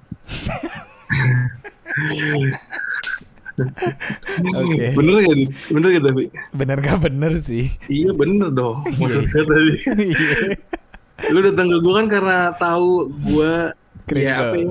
Oke. 4.60 4.86
Bener 4.95 5.14
gak? 5.24 5.36
Di? 5.36 5.45
Bener 5.72 5.88
gak 5.95 6.03
tapi? 6.12 6.24
bener 6.51 6.78
gak 6.80 6.99
bener 6.99 7.32
sih 7.39 7.72
Iya 7.88 8.12
bener 8.12 8.51
dong. 8.51 8.84
Maksudnya 8.99 9.43
tadi. 9.43 9.74
Lu 11.28 11.39
datang 11.43 11.67
ke 11.67 11.78
gua 11.84 11.93
kan 11.99 12.07
karena 12.07 12.38
tahu 12.55 13.11
gua 13.28 13.76
ya 14.07 14.34
apa 14.39 14.55
ya? 14.55 14.67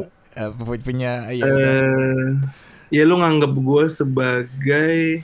Pu- 0.56 0.80
punya 0.80 1.28
iya, 1.28 1.44
udah. 1.44 1.74
Eh, 1.76 2.28
ya 2.88 3.02
lu 3.04 3.20
nganggap 3.20 3.52
gua 3.60 3.84
sebagai 3.92 5.20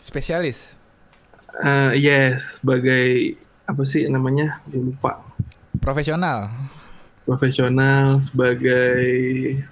spesialis 0.00 0.80
eh 1.62 1.94
yes, 2.02 2.42
sebagai 2.58 3.38
apa 3.68 3.82
sih 3.86 4.08
namanya? 4.10 4.58
Lupa. 4.72 5.22
profesional 5.78 6.50
Profesional 7.24 8.20
sebagai 8.20 9.04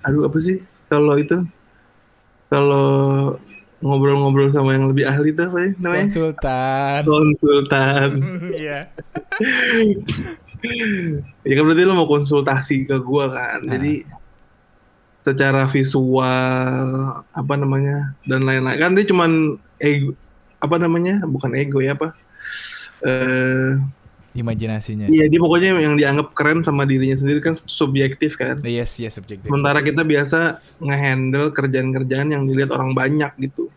aduh 0.04 0.28
apa 0.28 0.38
sih? 0.40 0.62
Kalau 0.86 1.16
itu 1.16 1.36
kalau 2.52 2.88
ngobrol-ngobrol 3.82 4.52
sama 4.54 4.76
yang 4.78 4.86
lebih 4.92 5.04
ahli 5.08 5.34
tuh 5.34 5.50
apa 5.50 5.58
ya 5.58 5.70
namanya? 5.80 6.06
konsultan 6.06 7.02
Konsultan. 7.02 8.08
iya 8.62 8.80
ya 11.42 11.52
kan 11.58 11.64
berarti 11.66 11.82
lo 11.84 11.94
mau 11.98 12.08
konsultasi 12.08 12.86
ke 12.86 12.96
gua 13.02 13.30
kan. 13.30 13.60
Ah. 13.66 13.70
Jadi 13.76 14.06
secara 15.22 15.70
visual 15.70 16.88
apa 17.30 17.54
namanya 17.54 18.14
dan 18.26 18.42
lain-lain. 18.42 18.78
Kan 18.78 18.92
dia 18.98 19.06
cuman 19.06 19.58
ego 19.78 20.14
apa 20.62 20.76
namanya 20.78 21.26
bukan 21.26 21.58
ego 21.58 21.82
ya 21.82 21.98
apa 21.98 22.14
eh 23.02 23.82
imajinasinya. 24.32 25.12
iya 25.12 25.28
dia 25.28 25.36
pokoknya 25.36 25.76
yang 25.76 25.92
dianggap 25.98 26.32
keren 26.32 26.64
sama 26.64 26.88
dirinya 26.88 27.18
sendiri 27.20 27.44
kan 27.44 27.54
subjektif 27.68 28.40
kan. 28.40 28.64
Yes 28.64 28.96
yes 28.96 29.20
subjektif. 29.20 29.44
Sementara 29.44 29.84
kita 29.84 30.06
biasa 30.06 30.62
ngehandle 30.80 31.52
kerjaan-kerjaan 31.52 32.32
yang 32.32 32.48
dilihat 32.48 32.72
orang 32.72 32.96
banyak 32.96 33.28
gitu. 33.44 33.68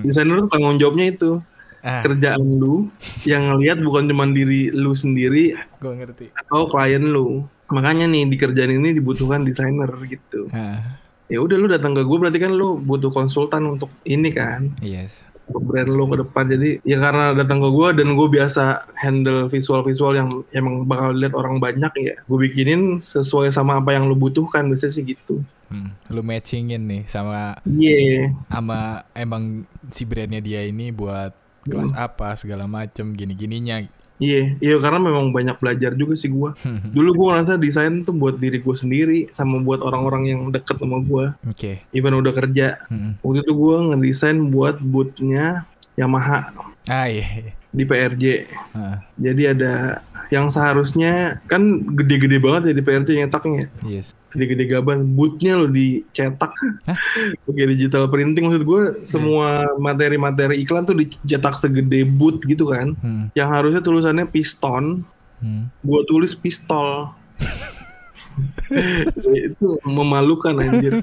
Desainer 0.00 0.46
tuh 0.46 0.50
tanggung 0.50 0.80
jawabnya 0.80 1.12
itu 1.12 1.44
ah. 1.84 2.02
kerjaan 2.04 2.42
lu 2.60 2.88
yang 3.24 3.52
ngelihat 3.52 3.80
bukan 3.80 4.08
cuma 4.08 4.24
diri 4.30 4.72
lu 4.72 4.92
sendiri 4.92 5.56
gue 5.56 5.92
ngerti. 5.92 6.26
atau 6.36 6.68
klien 6.68 7.02
lu. 7.02 7.44
Makanya 7.70 8.10
nih 8.10 8.26
di 8.26 8.36
kerjaan 8.36 8.82
ini 8.82 8.90
dibutuhkan 8.96 9.46
desainer 9.46 9.90
gitu. 10.10 10.50
Ah. 10.50 10.98
Ya 11.30 11.38
udah 11.38 11.56
lu 11.56 11.70
datang 11.70 11.94
ke 11.94 12.02
gue 12.02 12.18
berarti 12.18 12.42
kan 12.42 12.50
lu 12.50 12.82
butuh 12.82 13.14
konsultan 13.14 13.78
untuk 13.78 13.90
ini 14.02 14.34
kan? 14.34 14.74
Yes. 14.82 15.30
Brand 15.50 15.90
lu 15.90 16.06
ke 16.10 16.26
depan. 16.26 16.50
Jadi 16.50 16.82
ya 16.82 16.98
karena 16.98 17.34
datang 17.34 17.62
ke 17.62 17.68
gue 17.70 17.88
dan 18.02 18.08
gue 18.18 18.28
biasa 18.30 18.86
handle 18.98 19.46
visual-visual 19.46 20.12
yang 20.18 20.30
emang 20.50 20.86
bakal 20.86 21.14
lihat 21.14 21.34
orang 21.38 21.62
banyak 21.62 21.90
ya 22.02 22.14
gue 22.18 22.38
bikinin 22.38 23.02
sesuai 23.06 23.54
sama 23.54 23.78
apa 23.78 23.94
yang 23.94 24.10
lu 24.10 24.18
butuhkan. 24.18 24.66
Biasanya 24.66 24.90
sih 24.94 25.06
gitu. 25.06 25.42
Hmm, 25.70 25.94
lu 26.10 26.26
matchingin 26.26 26.82
nih 26.82 27.06
sama 27.06 27.54
iya. 27.62 28.34
sama 28.50 29.06
emang 29.14 29.62
si 29.86 30.02
brandnya 30.02 30.42
dia 30.42 30.66
ini 30.66 30.90
buat 30.90 31.30
kelas 31.64 31.92
apa 31.92 32.34
segala 32.40 32.64
macem 32.64 33.12
gini 33.12 33.36
gininya 33.36 33.84
iya 34.20 34.56
iya 34.60 34.76
karena 34.80 35.00
memang 35.00 35.32
banyak 35.32 35.56
belajar 35.56 35.92
juga 35.96 36.14
sih 36.16 36.28
gue 36.28 36.50
dulu 36.96 37.08
gue 37.16 37.26
ngerasa 37.32 37.56
desain 37.56 38.04
tuh 38.04 38.16
buat 38.16 38.36
diri 38.36 38.60
gue 38.60 38.76
sendiri 38.76 39.18
sama 39.32 39.60
buat 39.60 39.80
orang-orang 39.80 40.22
yang 40.28 40.40
deket 40.52 40.76
sama 40.80 41.00
gue 41.00 41.24
oke. 41.48 41.72
Even 41.92 42.16
udah 42.16 42.32
kerja. 42.32 42.80
Hmm. 42.88 43.16
waktu 43.24 43.44
itu 43.44 43.52
gue 43.56 43.76
ngedesain 43.92 44.38
buat 44.52 44.76
bootnya 44.80 45.64
Yamaha. 45.96 46.52
Ah 46.88 47.08
iya, 47.08 47.26
iya. 47.28 47.52
Di 47.70 47.86
PRJ 47.86 48.24
Ah, 48.74 49.02
jadi 49.14 49.54
ada 49.54 50.02
yang 50.30 50.46
seharusnya 50.46 51.42
kan 51.50 51.82
gede-gede 51.98 52.38
banget 52.38 52.70
ya 52.70 52.74
di 52.78 52.82
PRJ 52.86 53.08
nyetaknya. 53.18 53.66
Yes. 53.82 54.14
Gede-gede 54.30 54.70
gaban 54.70 55.18
bootnya 55.18 55.58
lo 55.58 55.66
dicetak. 55.66 56.54
Pakai 57.46 57.66
digital 57.74 58.06
printing. 58.06 58.46
Maksud 58.46 58.62
gue 58.62 58.82
semua 59.02 59.66
materi-materi 59.82 60.62
iklan 60.62 60.86
tuh 60.86 60.94
dicetak 60.94 61.58
segede 61.58 62.06
boot 62.06 62.46
gitu 62.46 62.70
kan. 62.70 62.94
Hmm. 63.02 63.26
yang 63.34 63.50
harusnya 63.50 63.82
tulisannya 63.82 64.30
piston. 64.30 65.02
Hmm. 65.40 65.72
gue 65.80 66.00
tulis 66.04 66.36
pistol 66.36 67.16
itu 69.48 69.66
memalukan 69.84 70.54
anjir. 70.56 70.98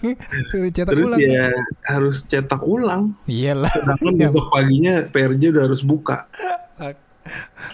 Cetak 0.72 0.92
terus 0.92 1.12
ulang. 1.12 1.20
ya 1.20 1.48
harus 1.86 2.18
cetak 2.24 2.62
ulang. 2.62 3.16
Iyalah. 3.26 3.72
Sedangkan 3.72 4.14
Ya. 4.22 4.30
besok 4.30 4.48
paginya 4.50 4.94
PRJ 5.08 5.44
udah 5.52 5.64
harus 5.66 5.82
buka. 5.82 6.26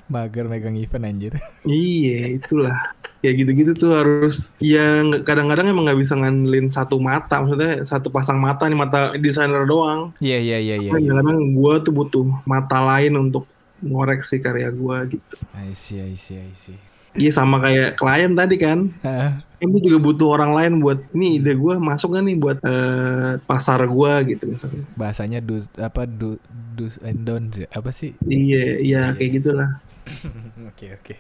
Mager 0.10 0.50
megang 0.50 0.74
event 0.74 1.06
anjir. 1.06 1.34
Iya 1.62 2.42
itulah. 2.42 2.90
Kayak 3.22 3.36
gitu-gitu 3.40 3.72
tuh 3.78 3.92
harus 3.94 4.50
ya 4.58 5.00
nggak- 5.00 5.24
kadang-kadang 5.24 5.70
emang 5.70 5.86
nggak 5.86 6.02
bisa 6.02 6.18
ngandelin 6.18 6.74
satu 6.74 6.98
mata. 6.98 7.38
Maksudnya 7.40 7.86
satu 7.86 8.10
pasang 8.10 8.42
mata 8.42 8.66
nih 8.66 8.76
mata 8.76 9.14
desainer 9.16 9.64
doang. 9.64 10.10
Iya 10.18 10.38
iya 10.42 10.58
iya 10.58 10.76
iya. 10.82 10.92
kadang-kadang 10.92 11.54
gue 11.54 11.74
tuh 11.86 11.94
butuh 11.94 12.26
mata 12.44 12.82
lain 12.82 13.14
untuk 13.16 13.46
ngoreksi 13.80 14.40
karya 14.40 14.74
gue 14.74 14.98
gitu. 15.14 15.36
I 15.54 15.72
see 15.72 16.02
I 16.02 16.16
see 16.16 16.40
I 16.40 16.52
see 16.54 16.80
iya 17.14 17.32
sama 17.34 17.62
kayak 17.62 17.98
klien 17.98 18.34
tadi 18.34 18.56
kan. 18.58 18.90
Ah, 19.06 19.42
ini 19.64 19.80
juga 19.80 19.98
butuh 20.02 20.28
orang 20.36 20.52
lain 20.58 20.74
buat 20.84 21.00
ini 21.16 21.40
ide 21.40 21.56
gue 21.56 21.76
masuk 21.80 22.18
gak 22.18 22.26
nih 22.26 22.38
buat 22.38 22.60
eh, 22.66 23.40
pasar 23.46 23.86
gue 23.88 24.14
gitu 24.36 24.44
misalnya. 24.50 24.84
Bahasanya 25.00 25.40
dus 25.40 25.72
apa 25.80 26.04
du, 26.04 26.42
dus 26.76 27.00
and 27.06 27.24
don'ts 27.24 27.64
ya? 27.64 27.68
apa 27.72 27.90
sih? 27.96 28.12
Iya 28.28 28.82
iya 28.84 29.02
kayak 29.16 29.32
gitulah. 29.40 29.70
Oke 30.70 30.92
oke. 31.00 31.16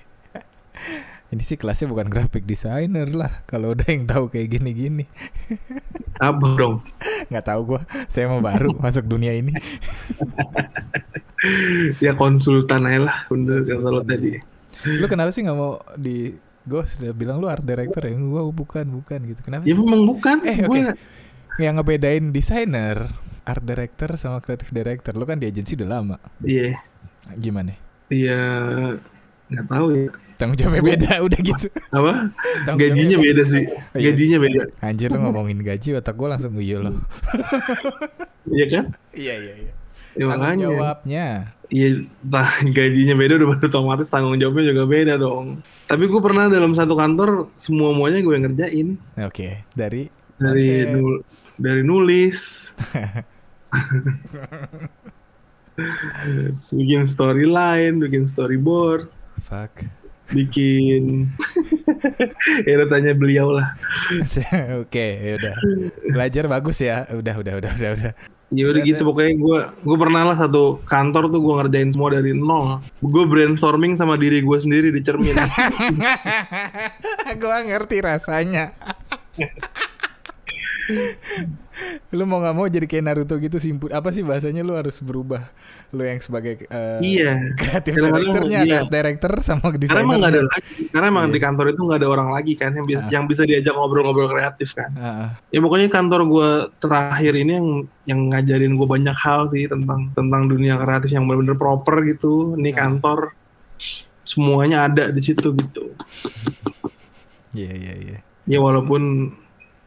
Ini 1.34 1.42
sih 1.42 1.58
kelasnya 1.58 1.90
bukan 1.90 2.14
graphic 2.14 2.46
designer 2.46 3.10
lah 3.10 3.42
kalau 3.50 3.74
udah 3.74 3.88
yang 3.90 4.06
tahu 4.06 4.30
kayak 4.30 4.60
gini-gini. 4.60 5.10
Apa 6.22 6.46
dong? 6.54 6.86
Nggak 7.32 7.46
tahu 7.48 7.62
gua 7.74 7.82
saya 8.06 8.30
mau 8.30 8.44
baru 8.44 8.76
masuk 8.84 9.08
dunia 9.08 9.34
ini. 9.34 9.56
Ya 12.04 12.14
konsultan 12.14 12.86
aja 12.86 13.00
lah 13.08 13.18
bener 13.32 13.66
kata 13.66 13.88
lo 13.88 14.04
tadi 14.06 14.53
lu 14.88 15.06
kenapa 15.08 15.30
sih 15.32 15.44
nggak 15.44 15.58
mau 15.58 15.80
di 15.96 16.36
gue 16.64 16.82
sudah 16.88 17.12
bilang 17.12 17.44
lu 17.44 17.52
art 17.52 17.64
director 17.64 18.04
ya? 18.08 18.16
Gua 18.16 18.48
bukan 18.52 18.86
bukan 18.88 19.20
gitu. 19.28 19.42
Kenapa 19.44 19.64
ya 19.68 19.76
memang 19.76 20.08
bukan. 20.08 20.38
Eh, 20.48 20.58
gue 20.64 20.80
oke. 20.96 21.62
yang 21.62 21.78
ngebedain 21.78 22.32
desainer 22.32 23.12
art 23.44 23.64
director 23.64 24.16
sama 24.16 24.40
creative 24.40 24.72
director 24.72 25.12
lu 25.14 25.28
kan 25.28 25.40
di 25.40 25.48
agensi 25.52 25.76
udah 25.76 25.90
lama. 25.90 26.18
Iya. 26.40 26.80
Gimana? 27.36 27.76
Iya 28.08 28.40
nggak 29.52 29.68
tahu 29.70 29.88
ya. 29.92 30.08
Tanggung 30.34 30.58
jawabnya 30.58 30.84
beda 30.84 31.12
udah 31.22 31.40
gitu. 31.40 31.68
Apa? 31.94 32.14
Tanggung 32.66 32.82
gajinya 32.82 33.18
beda. 33.22 33.44
sih. 33.46 33.64
Oh, 33.70 34.00
iya. 34.00 34.12
gajinya 34.12 34.38
beda. 34.42 34.62
Anjir 34.82 35.10
lu 35.14 35.20
ngomongin 35.20 35.60
gaji 35.62 36.00
otak 36.00 36.16
gua 36.18 36.36
langsung 36.36 36.58
iya 36.58 36.80
loh 36.82 36.96
iya 38.52 38.66
kan? 38.68 38.86
Iya 39.16 39.34
iya 39.40 39.54
iya 39.68 39.74
ya, 40.14 40.26
tanggung 40.30 40.40
makanya. 40.40 40.68
jawabnya. 40.70 41.28
Iya 41.74 42.06
nah, 42.22 42.54
gajinya 42.70 43.16
beda 43.18 43.34
udah 43.42 43.50
otomatis 43.66 44.06
tanggung 44.10 44.38
jawabnya 44.38 44.74
juga 44.74 44.84
beda 44.86 45.14
dong. 45.18 45.66
Tapi 45.90 46.04
gue 46.06 46.22
pernah 46.22 46.46
dalam 46.50 46.78
satu 46.78 46.94
kantor 46.94 47.50
semua 47.58 47.90
muanya 47.98 48.22
gue 48.22 48.34
yang 48.34 48.46
ngerjain. 48.46 48.88
Oke 49.26 49.66
dari 49.74 50.10
dari 50.38 50.66
Konsep. 50.86 50.94
nul 50.94 51.14
dari 51.58 51.82
nulis. 51.82 52.70
Bikin 56.70 57.10
storyline 57.10 57.98
bikin 57.98 58.30
storyboard. 58.30 59.10
Fuck. 59.42 59.86
Bikin. 60.30 61.04
Ya 62.68 62.84
tanya 62.88 63.16
beliau 63.16 63.56
lah. 63.56 63.76
Oke, 64.84 65.08
ya 65.24 65.32
udah. 65.40 65.56
Belajar 66.12 66.44
bagus 66.52 66.84
ya. 66.84 67.08
Udah, 67.16 67.36
udah, 67.40 67.54
udah, 67.60 67.72
udah, 67.80 67.90
udah. 67.96 68.12
Ya 68.54 68.70
udah 68.70 68.82
gitu 68.86 69.02
pokoknya 69.02 69.34
gue 69.36 69.60
gue 69.82 69.98
pernah 69.98 70.22
lah 70.30 70.38
satu 70.38 70.78
kantor 70.86 71.34
tuh 71.34 71.42
gue 71.42 71.54
ngerjain 71.60 71.90
semua 71.90 72.14
dari 72.14 72.38
nol. 72.38 72.80
Gue 73.02 73.26
brainstorming 73.26 73.98
sama 73.98 74.16
diri 74.16 74.46
gue 74.46 74.58
sendiri 74.58 74.94
di 74.94 75.02
cermin. 75.02 75.34
Gua 77.42 77.58
ngerti 77.66 77.98
rasanya. 78.00 78.72
lu 82.14 82.24
mau 82.24 82.38
nggak 82.38 82.54
mau 82.54 82.66
jadi 82.66 82.86
kayak 82.86 83.04
Naruto 83.04 83.36
gitu 83.38 83.58
simpul 83.58 83.90
apa 83.90 84.14
sih 84.14 84.22
bahasanya 84.22 84.62
lu 84.62 84.78
harus 84.78 85.02
berubah 85.02 85.42
lu 85.90 86.06
yang 86.06 86.22
sebagai 86.22 86.64
eh, 86.64 87.00
iya 87.02 87.34
kreatif 87.56 87.98
directornya 87.98 88.60
iya. 88.62 88.80
director 88.86 89.34
sama 89.42 89.74
karena 89.74 89.98
emang 90.00 90.20
nggak 90.22 90.32
ada 90.32 90.42
desainer 90.42 90.54
lagi 90.54 90.84
karena 90.92 91.06
emang 91.10 91.26
Iya. 91.26 91.34
di 91.34 91.40
kantor 91.42 91.66
itu 91.70 91.82
nggak 91.82 92.00
ada 92.00 92.10
orang 92.10 92.30
lagi 92.30 92.54
kan 92.54 92.72
yang, 92.72 92.86
bi- 92.86 93.00
Ah. 93.00 93.10
yang 93.10 93.26
bisa 93.26 93.42
diajak 93.44 93.74
ngobrol-ngobrol 93.74 94.30
kreatif 94.30 94.70
kan 94.72 94.92
Heeh. 94.94 95.28
ya 95.50 95.60
pokoknya 95.60 95.88
kantor 95.90 96.22
gue 96.24 96.50
terakhir 96.78 97.34
ini 97.34 97.52
yang 97.54 97.68
yang 98.06 98.20
ngajarin 98.30 98.74
gue 98.76 98.88
banyak 98.88 99.18
hal 99.18 99.50
sih 99.50 99.66
tentang 99.66 100.14
tentang 100.14 100.42
dunia 100.46 100.78
kreatif 100.78 101.10
yang 101.10 101.26
benar-benar 101.26 101.58
proper 101.58 102.06
gitu 102.06 102.54
ini 102.54 102.70
kantor 102.70 103.34
semuanya 104.22 104.86
ada 104.86 105.10
di 105.10 105.22
situ 105.22 105.50
gitu 105.52 105.90
Iya, 107.54 107.70
iya, 107.70 107.94
iya. 107.96 108.18
Ya 108.44 108.58
walaupun 108.58 109.30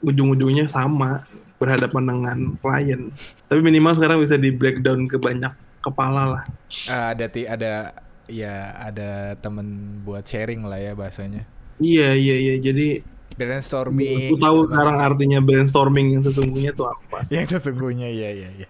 ujung-ujungnya 0.06 0.70
sama 0.70 1.26
berhadapan 1.58 2.02
dengan 2.06 2.38
klien. 2.62 3.10
Tapi 3.50 3.60
minimal 3.60 3.98
sekarang 3.98 4.18
bisa 4.22 4.38
di 4.38 4.54
breakdown 4.54 5.10
ke 5.10 5.18
banyak 5.18 5.50
kepala 5.82 6.22
lah. 6.38 6.42
Ah, 6.86 7.12
ada 7.12 7.26
ti 7.26 7.42
ada 7.42 7.90
ya 8.30 8.74
ada 8.78 9.34
temen 9.38 9.98
buat 10.06 10.22
sharing 10.22 10.62
lah 10.62 10.78
ya 10.78 10.92
bahasanya. 10.94 11.42
Iya 11.82 12.14
iya 12.14 12.36
iya. 12.38 12.54
Jadi 12.62 13.16
Brainstorming. 13.36 14.32
aku 14.32 14.36
tahu 14.40 14.58
gitu 14.64 14.64
kan. 14.64 14.68
sekarang 14.72 14.96
artinya 14.96 15.38
brainstorming 15.44 16.06
yang 16.16 16.22
sesungguhnya 16.24 16.72
tuh 16.72 16.88
apa. 16.88 17.20
Yang 17.34 17.60
sesungguhnya 17.60 18.08
iya 18.08 18.32
iya 18.32 18.48
iya. 18.64 18.68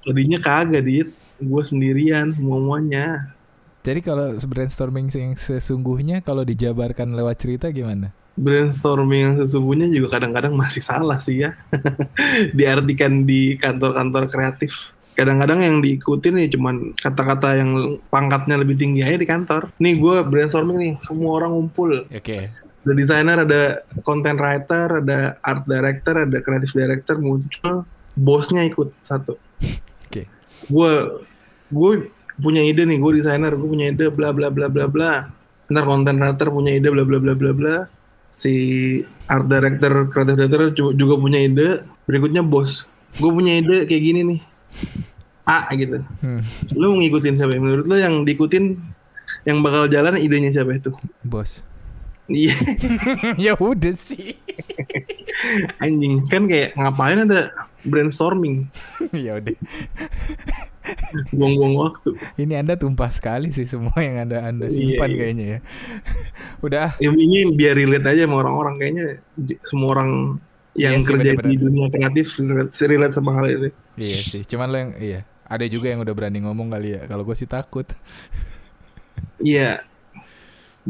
Tadinya 0.00 0.40
kagak 0.40 0.88
dit. 0.88 1.08
Gue 1.36 1.62
sendirian 1.66 2.32
semuanya. 2.32 3.36
Jadi 3.84 4.00
kalau 4.00 4.32
brainstorming 4.40 5.12
yang 5.12 5.36
sesungguhnya 5.36 6.24
kalau 6.24 6.40
dijabarkan 6.40 7.12
lewat 7.12 7.36
cerita 7.36 7.68
gimana? 7.68 8.16
Brainstorming 8.34 9.20
yang 9.22 9.34
sesungguhnya 9.46 9.86
juga 9.94 10.18
kadang-kadang 10.18 10.54
masih 10.54 10.82
salah 10.82 11.22
sih 11.22 11.46
ya. 11.46 11.54
Diartikan 12.58 13.22
di 13.22 13.54
kantor-kantor 13.58 14.26
kreatif. 14.26 14.94
Kadang-kadang 15.14 15.62
yang 15.62 15.76
diikutin 15.78 16.42
ya 16.42 16.48
cuman 16.58 16.90
kata-kata 16.98 17.54
yang 17.54 18.02
pangkatnya 18.10 18.58
lebih 18.58 18.74
tinggi 18.74 19.06
aja 19.06 19.14
di 19.14 19.28
kantor. 19.28 19.70
Nih 19.78 19.94
gue 20.02 20.26
brainstorming 20.26 20.78
nih, 20.78 20.94
semua 21.06 21.38
orang 21.38 21.54
ngumpul. 21.54 22.10
Oke. 22.10 22.50
Ada 22.84 22.92
desainer, 22.92 23.38
ada 23.46 23.62
content 24.02 24.36
writer, 24.36 25.00
ada 25.00 25.38
art 25.40 25.64
director, 25.64 26.26
ada 26.26 26.38
creative 26.42 26.74
director 26.74 27.16
muncul. 27.22 27.86
Bosnya 28.18 28.66
ikut 28.66 28.90
satu. 29.06 29.38
Oke. 30.10 30.26
Gue 30.66 30.92
gue 31.70 32.10
punya 32.34 32.66
ide 32.66 32.82
nih, 32.82 32.98
gue 32.98 33.22
desainer, 33.22 33.54
gue 33.54 33.68
punya 33.70 33.94
ide 33.94 34.10
bla 34.10 34.34
bla 34.34 34.50
bla 34.50 34.66
bla 34.66 34.90
bla. 34.90 35.30
Ntar 35.70 35.84
content 35.86 36.18
writer 36.18 36.50
punya 36.50 36.74
ide 36.74 36.90
bla 36.90 37.06
bla 37.06 37.22
bla 37.22 37.32
bla 37.38 37.52
bla 37.54 37.76
si 38.34 38.52
art 39.24 39.46
director, 39.46 40.10
creative 40.10 40.34
director 40.36 40.62
ju- 40.72 40.94
juga 40.96 41.14
punya 41.14 41.38
ide. 41.38 41.68
Berikutnya 42.04 42.42
bos, 42.42 42.82
gue 43.14 43.30
punya 43.30 43.56
ide 43.56 43.86
kayak 43.86 44.02
gini 44.02 44.20
nih. 44.26 44.40
A 45.44 45.70
gitu. 45.72 46.02
Hmm, 46.18 46.42
Lu 46.72 46.98
ngikutin 46.98 47.36
siapa? 47.36 47.54
Menurut 47.54 47.84
lu 47.84 47.94
yang 47.94 48.24
diikutin 48.24 48.74
yang 49.44 49.60
bakal 49.60 49.86
jalan 49.86 50.16
idenya 50.16 50.50
siapa 50.50 50.74
itu? 50.74 50.90
bos. 51.22 51.62
Iya, 52.24 52.56
ya 53.44 53.52
udah 53.54 53.92
sih. 53.94 54.32
anjing. 55.76 56.24
Kan 56.24 56.48
kayak 56.48 56.72
ngapain 56.72 57.20
ada 57.20 57.52
brainstorming, 57.84 58.64
ya 59.12 59.36
udah. 59.36 59.52
Buang-buang 61.32 61.74
waktu. 61.80 62.10
Ini 62.36 62.60
Anda 62.60 62.74
tumpah 62.76 63.10
sekali 63.12 63.50
sih 63.50 63.64
semua 63.64 63.96
yang 64.00 64.28
Anda 64.28 64.44
Anda 64.44 64.66
Iya, 64.68 64.74
simpan 64.74 65.10
iya. 65.12 65.18
kayaknya 65.20 65.46
ya. 65.46 65.58
Udah 66.64 66.80
ah. 66.90 66.92
Ya, 67.00 67.10
ini 67.12 67.52
biar 67.56 67.74
relate 67.76 68.06
aja 68.08 68.22
sama 68.28 68.36
orang-orang 68.44 68.74
kayaknya 68.80 69.06
semua 69.64 69.88
orang 69.96 70.10
yang 70.74 71.00
Iya 71.00 71.06
sih, 71.06 71.08
kerja 71.14 71.30
di 71.38 71.54
dunia 71.56 71.86
kreatif 71.88 72.26
relate, 72.42 72.74
relate 72.90 73.14
sama 73.14 73.30
hal 73.38 73.46
ini. 73.48 73.70
Iya 73.96 74.18
sih. 74.26 74.42
Cuman 74.44 74.68
lo 74.70 74.76
yang 74.78 74.92
iya. 74.98 75.20
Ada 75.44 75.68
juga 75.68 75.92
yang 75.92 76.00
udah 76.00 76.14
berani 76.16 76.40
ngomong 76.40 76.72
kali 76.72 76.96
ya. 76.96 77.02
Kalau 77.04 77.22
gue 77.22 77.36
sih 77.36 77.48
takut. 77.48 77.84
Iya, 79.38 79.84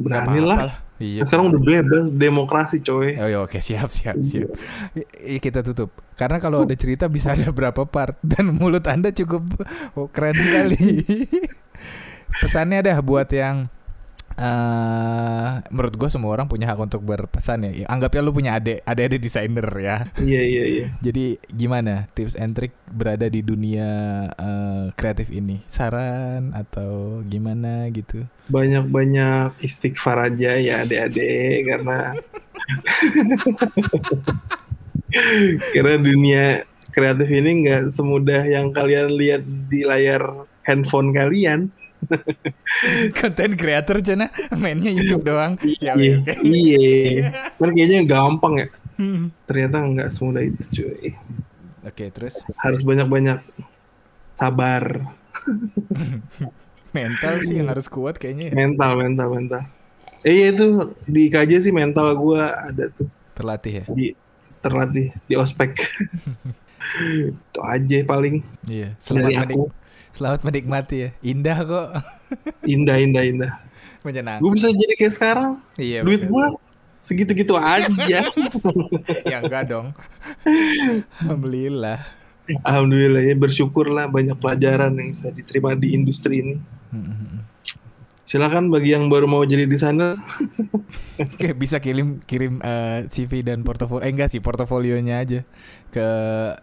Nggak 0.08 0.22
berani 0.24 0.38
apa-apa 0.38 0.62
lah. 0.64 0.74
Iya. 1.04 1.20
Sekarang 1.28 1.52
udah 1.52 1.60
bebas, 1.60 2.04
demokrasi 2.08 2.80
coy. 2.80 3.12
Oh 3.20 3.28
ya 3.28 3.38
oke 3.44 3.60
siap 3.60 3.92
siap 3.92 4.16
Iya. 4.16 4.24
siap. 4.24 4.50
Iya 5.20 5.38
kita 5.44 5.60
tutup. 5.60 5.92
Karena 6.16 6.40
kalau 6.40 6.64
ada 6.64 6.72
cerita 6.78 7.04
bisa 7.12 7.36
ada 7.36 7.52
berapa 7.52 7.84
part 7.84 8.16
dan 8.32 8.56
mulut 8.56 8.84
Anda 8.88 9.12
cukup 9.12 9.44
oh, 9.94 10.08
keren 10.08 10.34
sekali. 10.34 11.04
Pesannya 12.40 12.80
dah 12.82 12.98
buat 13.04 13.28
yang 13.30 13.68
eh 14.34 15.52
menurut 15.70 15.94
gue 15.94 16.08
semua 16.10 16.34
orang 16.34 16.50
punya 16.50 16.66
hak 16.70 16.78
untuk 16.78 17.02
berpesan 17.06 17.70
ya. 17.70 17.84
Ya, 17.84 17.86
Anggapnya 17.86 18.20
lu 18.22 18.34
punya 18.34 18.58
adik, 18.58 18.82
adik-adik 18.82 19.20
desainer 19.22 19.68
ya. 19.78 19.96
Iya 20.18 20.42
iya 20.42 20.64
iya. 20.66 20.86
Jadi 21.06 21.38
gimana 21.50 22.10
tips 22.12 22.34
and 22.34 22.54
trick 22.54 22.74
berada 22.90 23.30
di 23.30 23.40
dunia 23.40 23.88
eh, 24.34 24.84
kreatif 24.98 25.30
ini? 25.30 25.62
Saran 25.70 26.50
atau 26.54 27.22
gimana 27.26 27.86
gitu? 27.94 28.26
Banyak-banyak 28.50 29.62
istighfar 29.62 30.34
aja 30.34 30.58
ya 30.58 30.82
adik-adik 30.82 31.64
karena 31.70 31.98
karena 35.72 35.94
dunia 36.00 36.44
kreatif 36.94 37.28
ini 37.30 37.50
nggak 37.66 37.82
semudah 37.90 38.42
yang 38.46 38.70
kalian 38.70 39.10
lihat 39.14 39.42
di 39.70 39.82
layar 39.82 40.46
handphone 40.62 41.10
kalian. 41.10 41.74
Konten 43.18 43.50
creator 43.54 43.98
cina 44.00 44.28
mainnya 44.54 44.90
YouTube 44.90 45.24
doang. 45.24 45.56
Ya, 45.78 45.94
Iya, 45.94 46.20
iya. 46.42 47.30
Kan 47.60 47.70
kayaknya 47.72 48.04
gampang 48.04 48.54
ya. 48.58 48.66
Hmm. 48.96 49.30
Ternyata 49.44 49.76
nggak 49.82 50.08
semudah 50.10 50.42
itu 50.42 50.62
cuy. 50.70 51.14
Oke, 51.84 52.08
terus 52.10 52.40
Harus 52.56 52.80
banyak-banyak 52.80 53.44
sabar, 54.34 55.14
mental 56.96 57.34
sih 57.40 57.58
yang 57.58 57.68
harus 57.68 57.86
kuat 57.86 58.16
kayaknya. 58.16 58.50
ya. 58.50 58.54
mental, 58.54 58.90
mental, 58.96 59.28
mental. 59.30 59.62
Eh 60.22 60.32
iya 60.32 60.46
itu 60.50 60.66
di 61.04 61.28
KJ 61.28 61.50
sih 61.60 61.72
mental 61.74 62.16
gua 62.16 62.48
ada 62.70 62.88
tuh 62.88 63.04
Terlatih 63.34 63.72
ya. 63.82 63.86
di 63.92 64.06
terlatih 64.58 65.12
di 65.26 65.34
ospek. 65.36 65.76
itu 67.04 67.60
aja 67.60 67.98
paling 68.04 68.40
Iya. 68.64 68.96
Selamat 68.96 69.24
dari 69.26 69.36
aku 69.52 69.62
selamat 70.14 70.40
menikmati 70.46 70.96
ya. 70.96 71.10
Indah 71.20 71.58
kok. 71.66 71.88
indah 72.74 72.96
indah 73.02 73.22
indah. 73.26 73.52
Menyenangkan. 74.06 74.40
Gue 74.40 74.52
bisa 74.54 74.70
jadi 74.70 74.94
kayak 74.94 75.14
sekarang. 75.14 75.50
Iya. 75.76 76.06
Duit 76.06 76.24
gua 76.30 76.54
segitu-gitu 77.04 77.58
aja. 77.58 78.24
ya 79.32 79.36
enggak 79.42 79.68
dong. 79.68 79.92
Alhamdulillah. 81.20 82.00
Alhamdulillah 82.64 83.24
ya 83.24 83.34
bersyukur 83.36 83.88
lah 83.88 84.08
banyak 84.08 84.36
pelajaran 84.36 84.92
yang 84.96 85.08
bisa 85.12 85.28
diterima 85.32 85.76
di 85.76 85.96
industri 85.96 86.40
ini. 86.40 86.56
Hmm, 86.92 87.44
Silakan 88.24 88.68
bagi 88.68 88.90
yang 88.90 89.06
baru 89.06 89.24
mau 89.24 89.42
jadi 89.42 89.64
desainer, 89.64 90.16
Oke, 91.36 91.52
bisa 91.52 91.76
kirim 91.76 92.18
kirim 92.20 92.56
eh, 92.58 93.04
CV 93.06 93.40
dan 93.40 93.60
portofolio. 93.60 94.00
Eh 94.00 94.10
enggak 94.10 94.28
sih, 94.28 94.40
portofolionya 94.40 95.20
aja 95.20 95.40
ke 95.88 96.06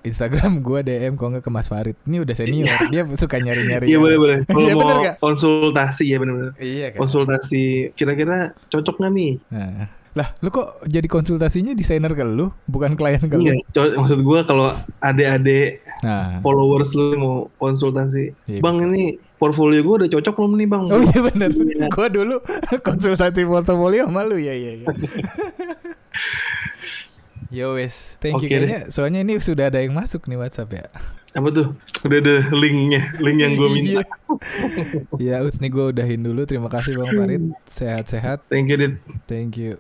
Instagram 0.02 0.60
gua 0.60 0.82
DM 0.82 1.14
kok 1.14 1.30
enggak 1.30 1.46
ke 1.46 1.50
Mas 1.50 1.66
Farid. 1.66 1.96
Ini 2.04 2.18
udah 2.20 2.34
senior, 2.34 2.66
dia 2.90 3.06
suka 3.16 3.38
nyari-nyari. 3.38 3.86
iya 3.86 3.94
yang- 3.94 4.02
boleh 4.02 4.18
boleh. 4.18 4.38
Kalau 4.50 4.60
Iya, 4.60 4.74
mau 4.74 4.82
bener 4.82 4.98
nggak? 5.00 5.16
konsultasi 5.20 6.04
ya 6.04 6.18
benar-benar. 6.18 6.54
Iya 6.58 6.88
kan. 6.92 7.00
Konsultasi 7.00 7.64
kira-kira 7.94 8.38
cocok 8.68 8.96
nggak 8.98 9.14
nih? 9.14 9.34
Nah, 9.48 9.86
lah 10.12 10.36
lu 10.38 10.48
kok 10.48 10.84
jadi 10.84 11.08
konsultasinya 11.08 11.72
desainer 11.72 12.12
ke 12.12 12.22
lu, 12.22 12.52
bukan 12.66 12.94
klien 12.94 13.20
ke 13.22 13.32
lu? 13.32 13.48
Iya, 13.48 13.56
co- 13.66 13.96
maksud 13.96 14.20
gua 14.22 14.44
kalau 14.44 14.68
adik-adik 15.00 15.80
Nah, 16.02 16.38
followers 16.40 16.92
lu 16.94 17.16
mau 17.16 17.36
konsultasi, 17.56 18.36
Iya, 18.46 18.60
bang 18.60 18.84
ini 18.84 19.04
portfolio 19.38 19.80
gua 19.80 19.96
udah 19.98 20.10
cocok 20.10 20.34
belum 20.36 20.54
nih 20.56 20.68
bang? 20.68 20.84
Oh 20.86 21.00
iya 21.00 21.20
bener 21.24 21.50
Iya. 21.54 21.88
Gua 21.88 22.08
dulu 22.08 22.36
konsultasi 22.88 23.42
portofolio 23.44 24.04
sama 24.06 24.22
lu 24.22 24.36
ya 24.36 24.52
ya 24.52 24.74
ya 24.78 24.88
Yo 27.50 27.76
wes 27.76 28.16
Thank 28.18 28.40
you 28.40 28.48
Oke 28.48 28.52
deh. 28.54 28.60
kayaknya 28.62 28.80
Soalnya 28.88 29.20
ini 29.22 29.36
sudah 29.38 29.68
ada 29.68 29.80
yang 29.80 29.92
masuk 29.92 30.24
nih 30.26 30.36
WhatsApp 30.38 30.72
ya 30.74 30.88
Apa 31.32 31.48
tuh? 31.50 31.68
Udah 32.02 32.18
ada 32.18 32.36
linknya, 32.50 33.12
link 33.18 33.40
yang 33.40 33.56
gua 33.56 33.68
minta. 33.70 34.04
Iya 35.20 35.36
Ya 35.36 35.36
Uts 35.40 35.60
nih 35.60 35.68
gue 35.68 35.86
udahin 35.90 36.20
dulu 36.22 36.44
Terima 36.44 36.68
kasih 36.68 36.96
Bang 36.96 37.12
Farid 37.14 37.44
Sehat-sehat 37.66 38.48
Thank 38.48 38.68
you, 38.68 38.78
Dit. 38.78 38.94
Thank 39.28 39.56
you 39.56 39.76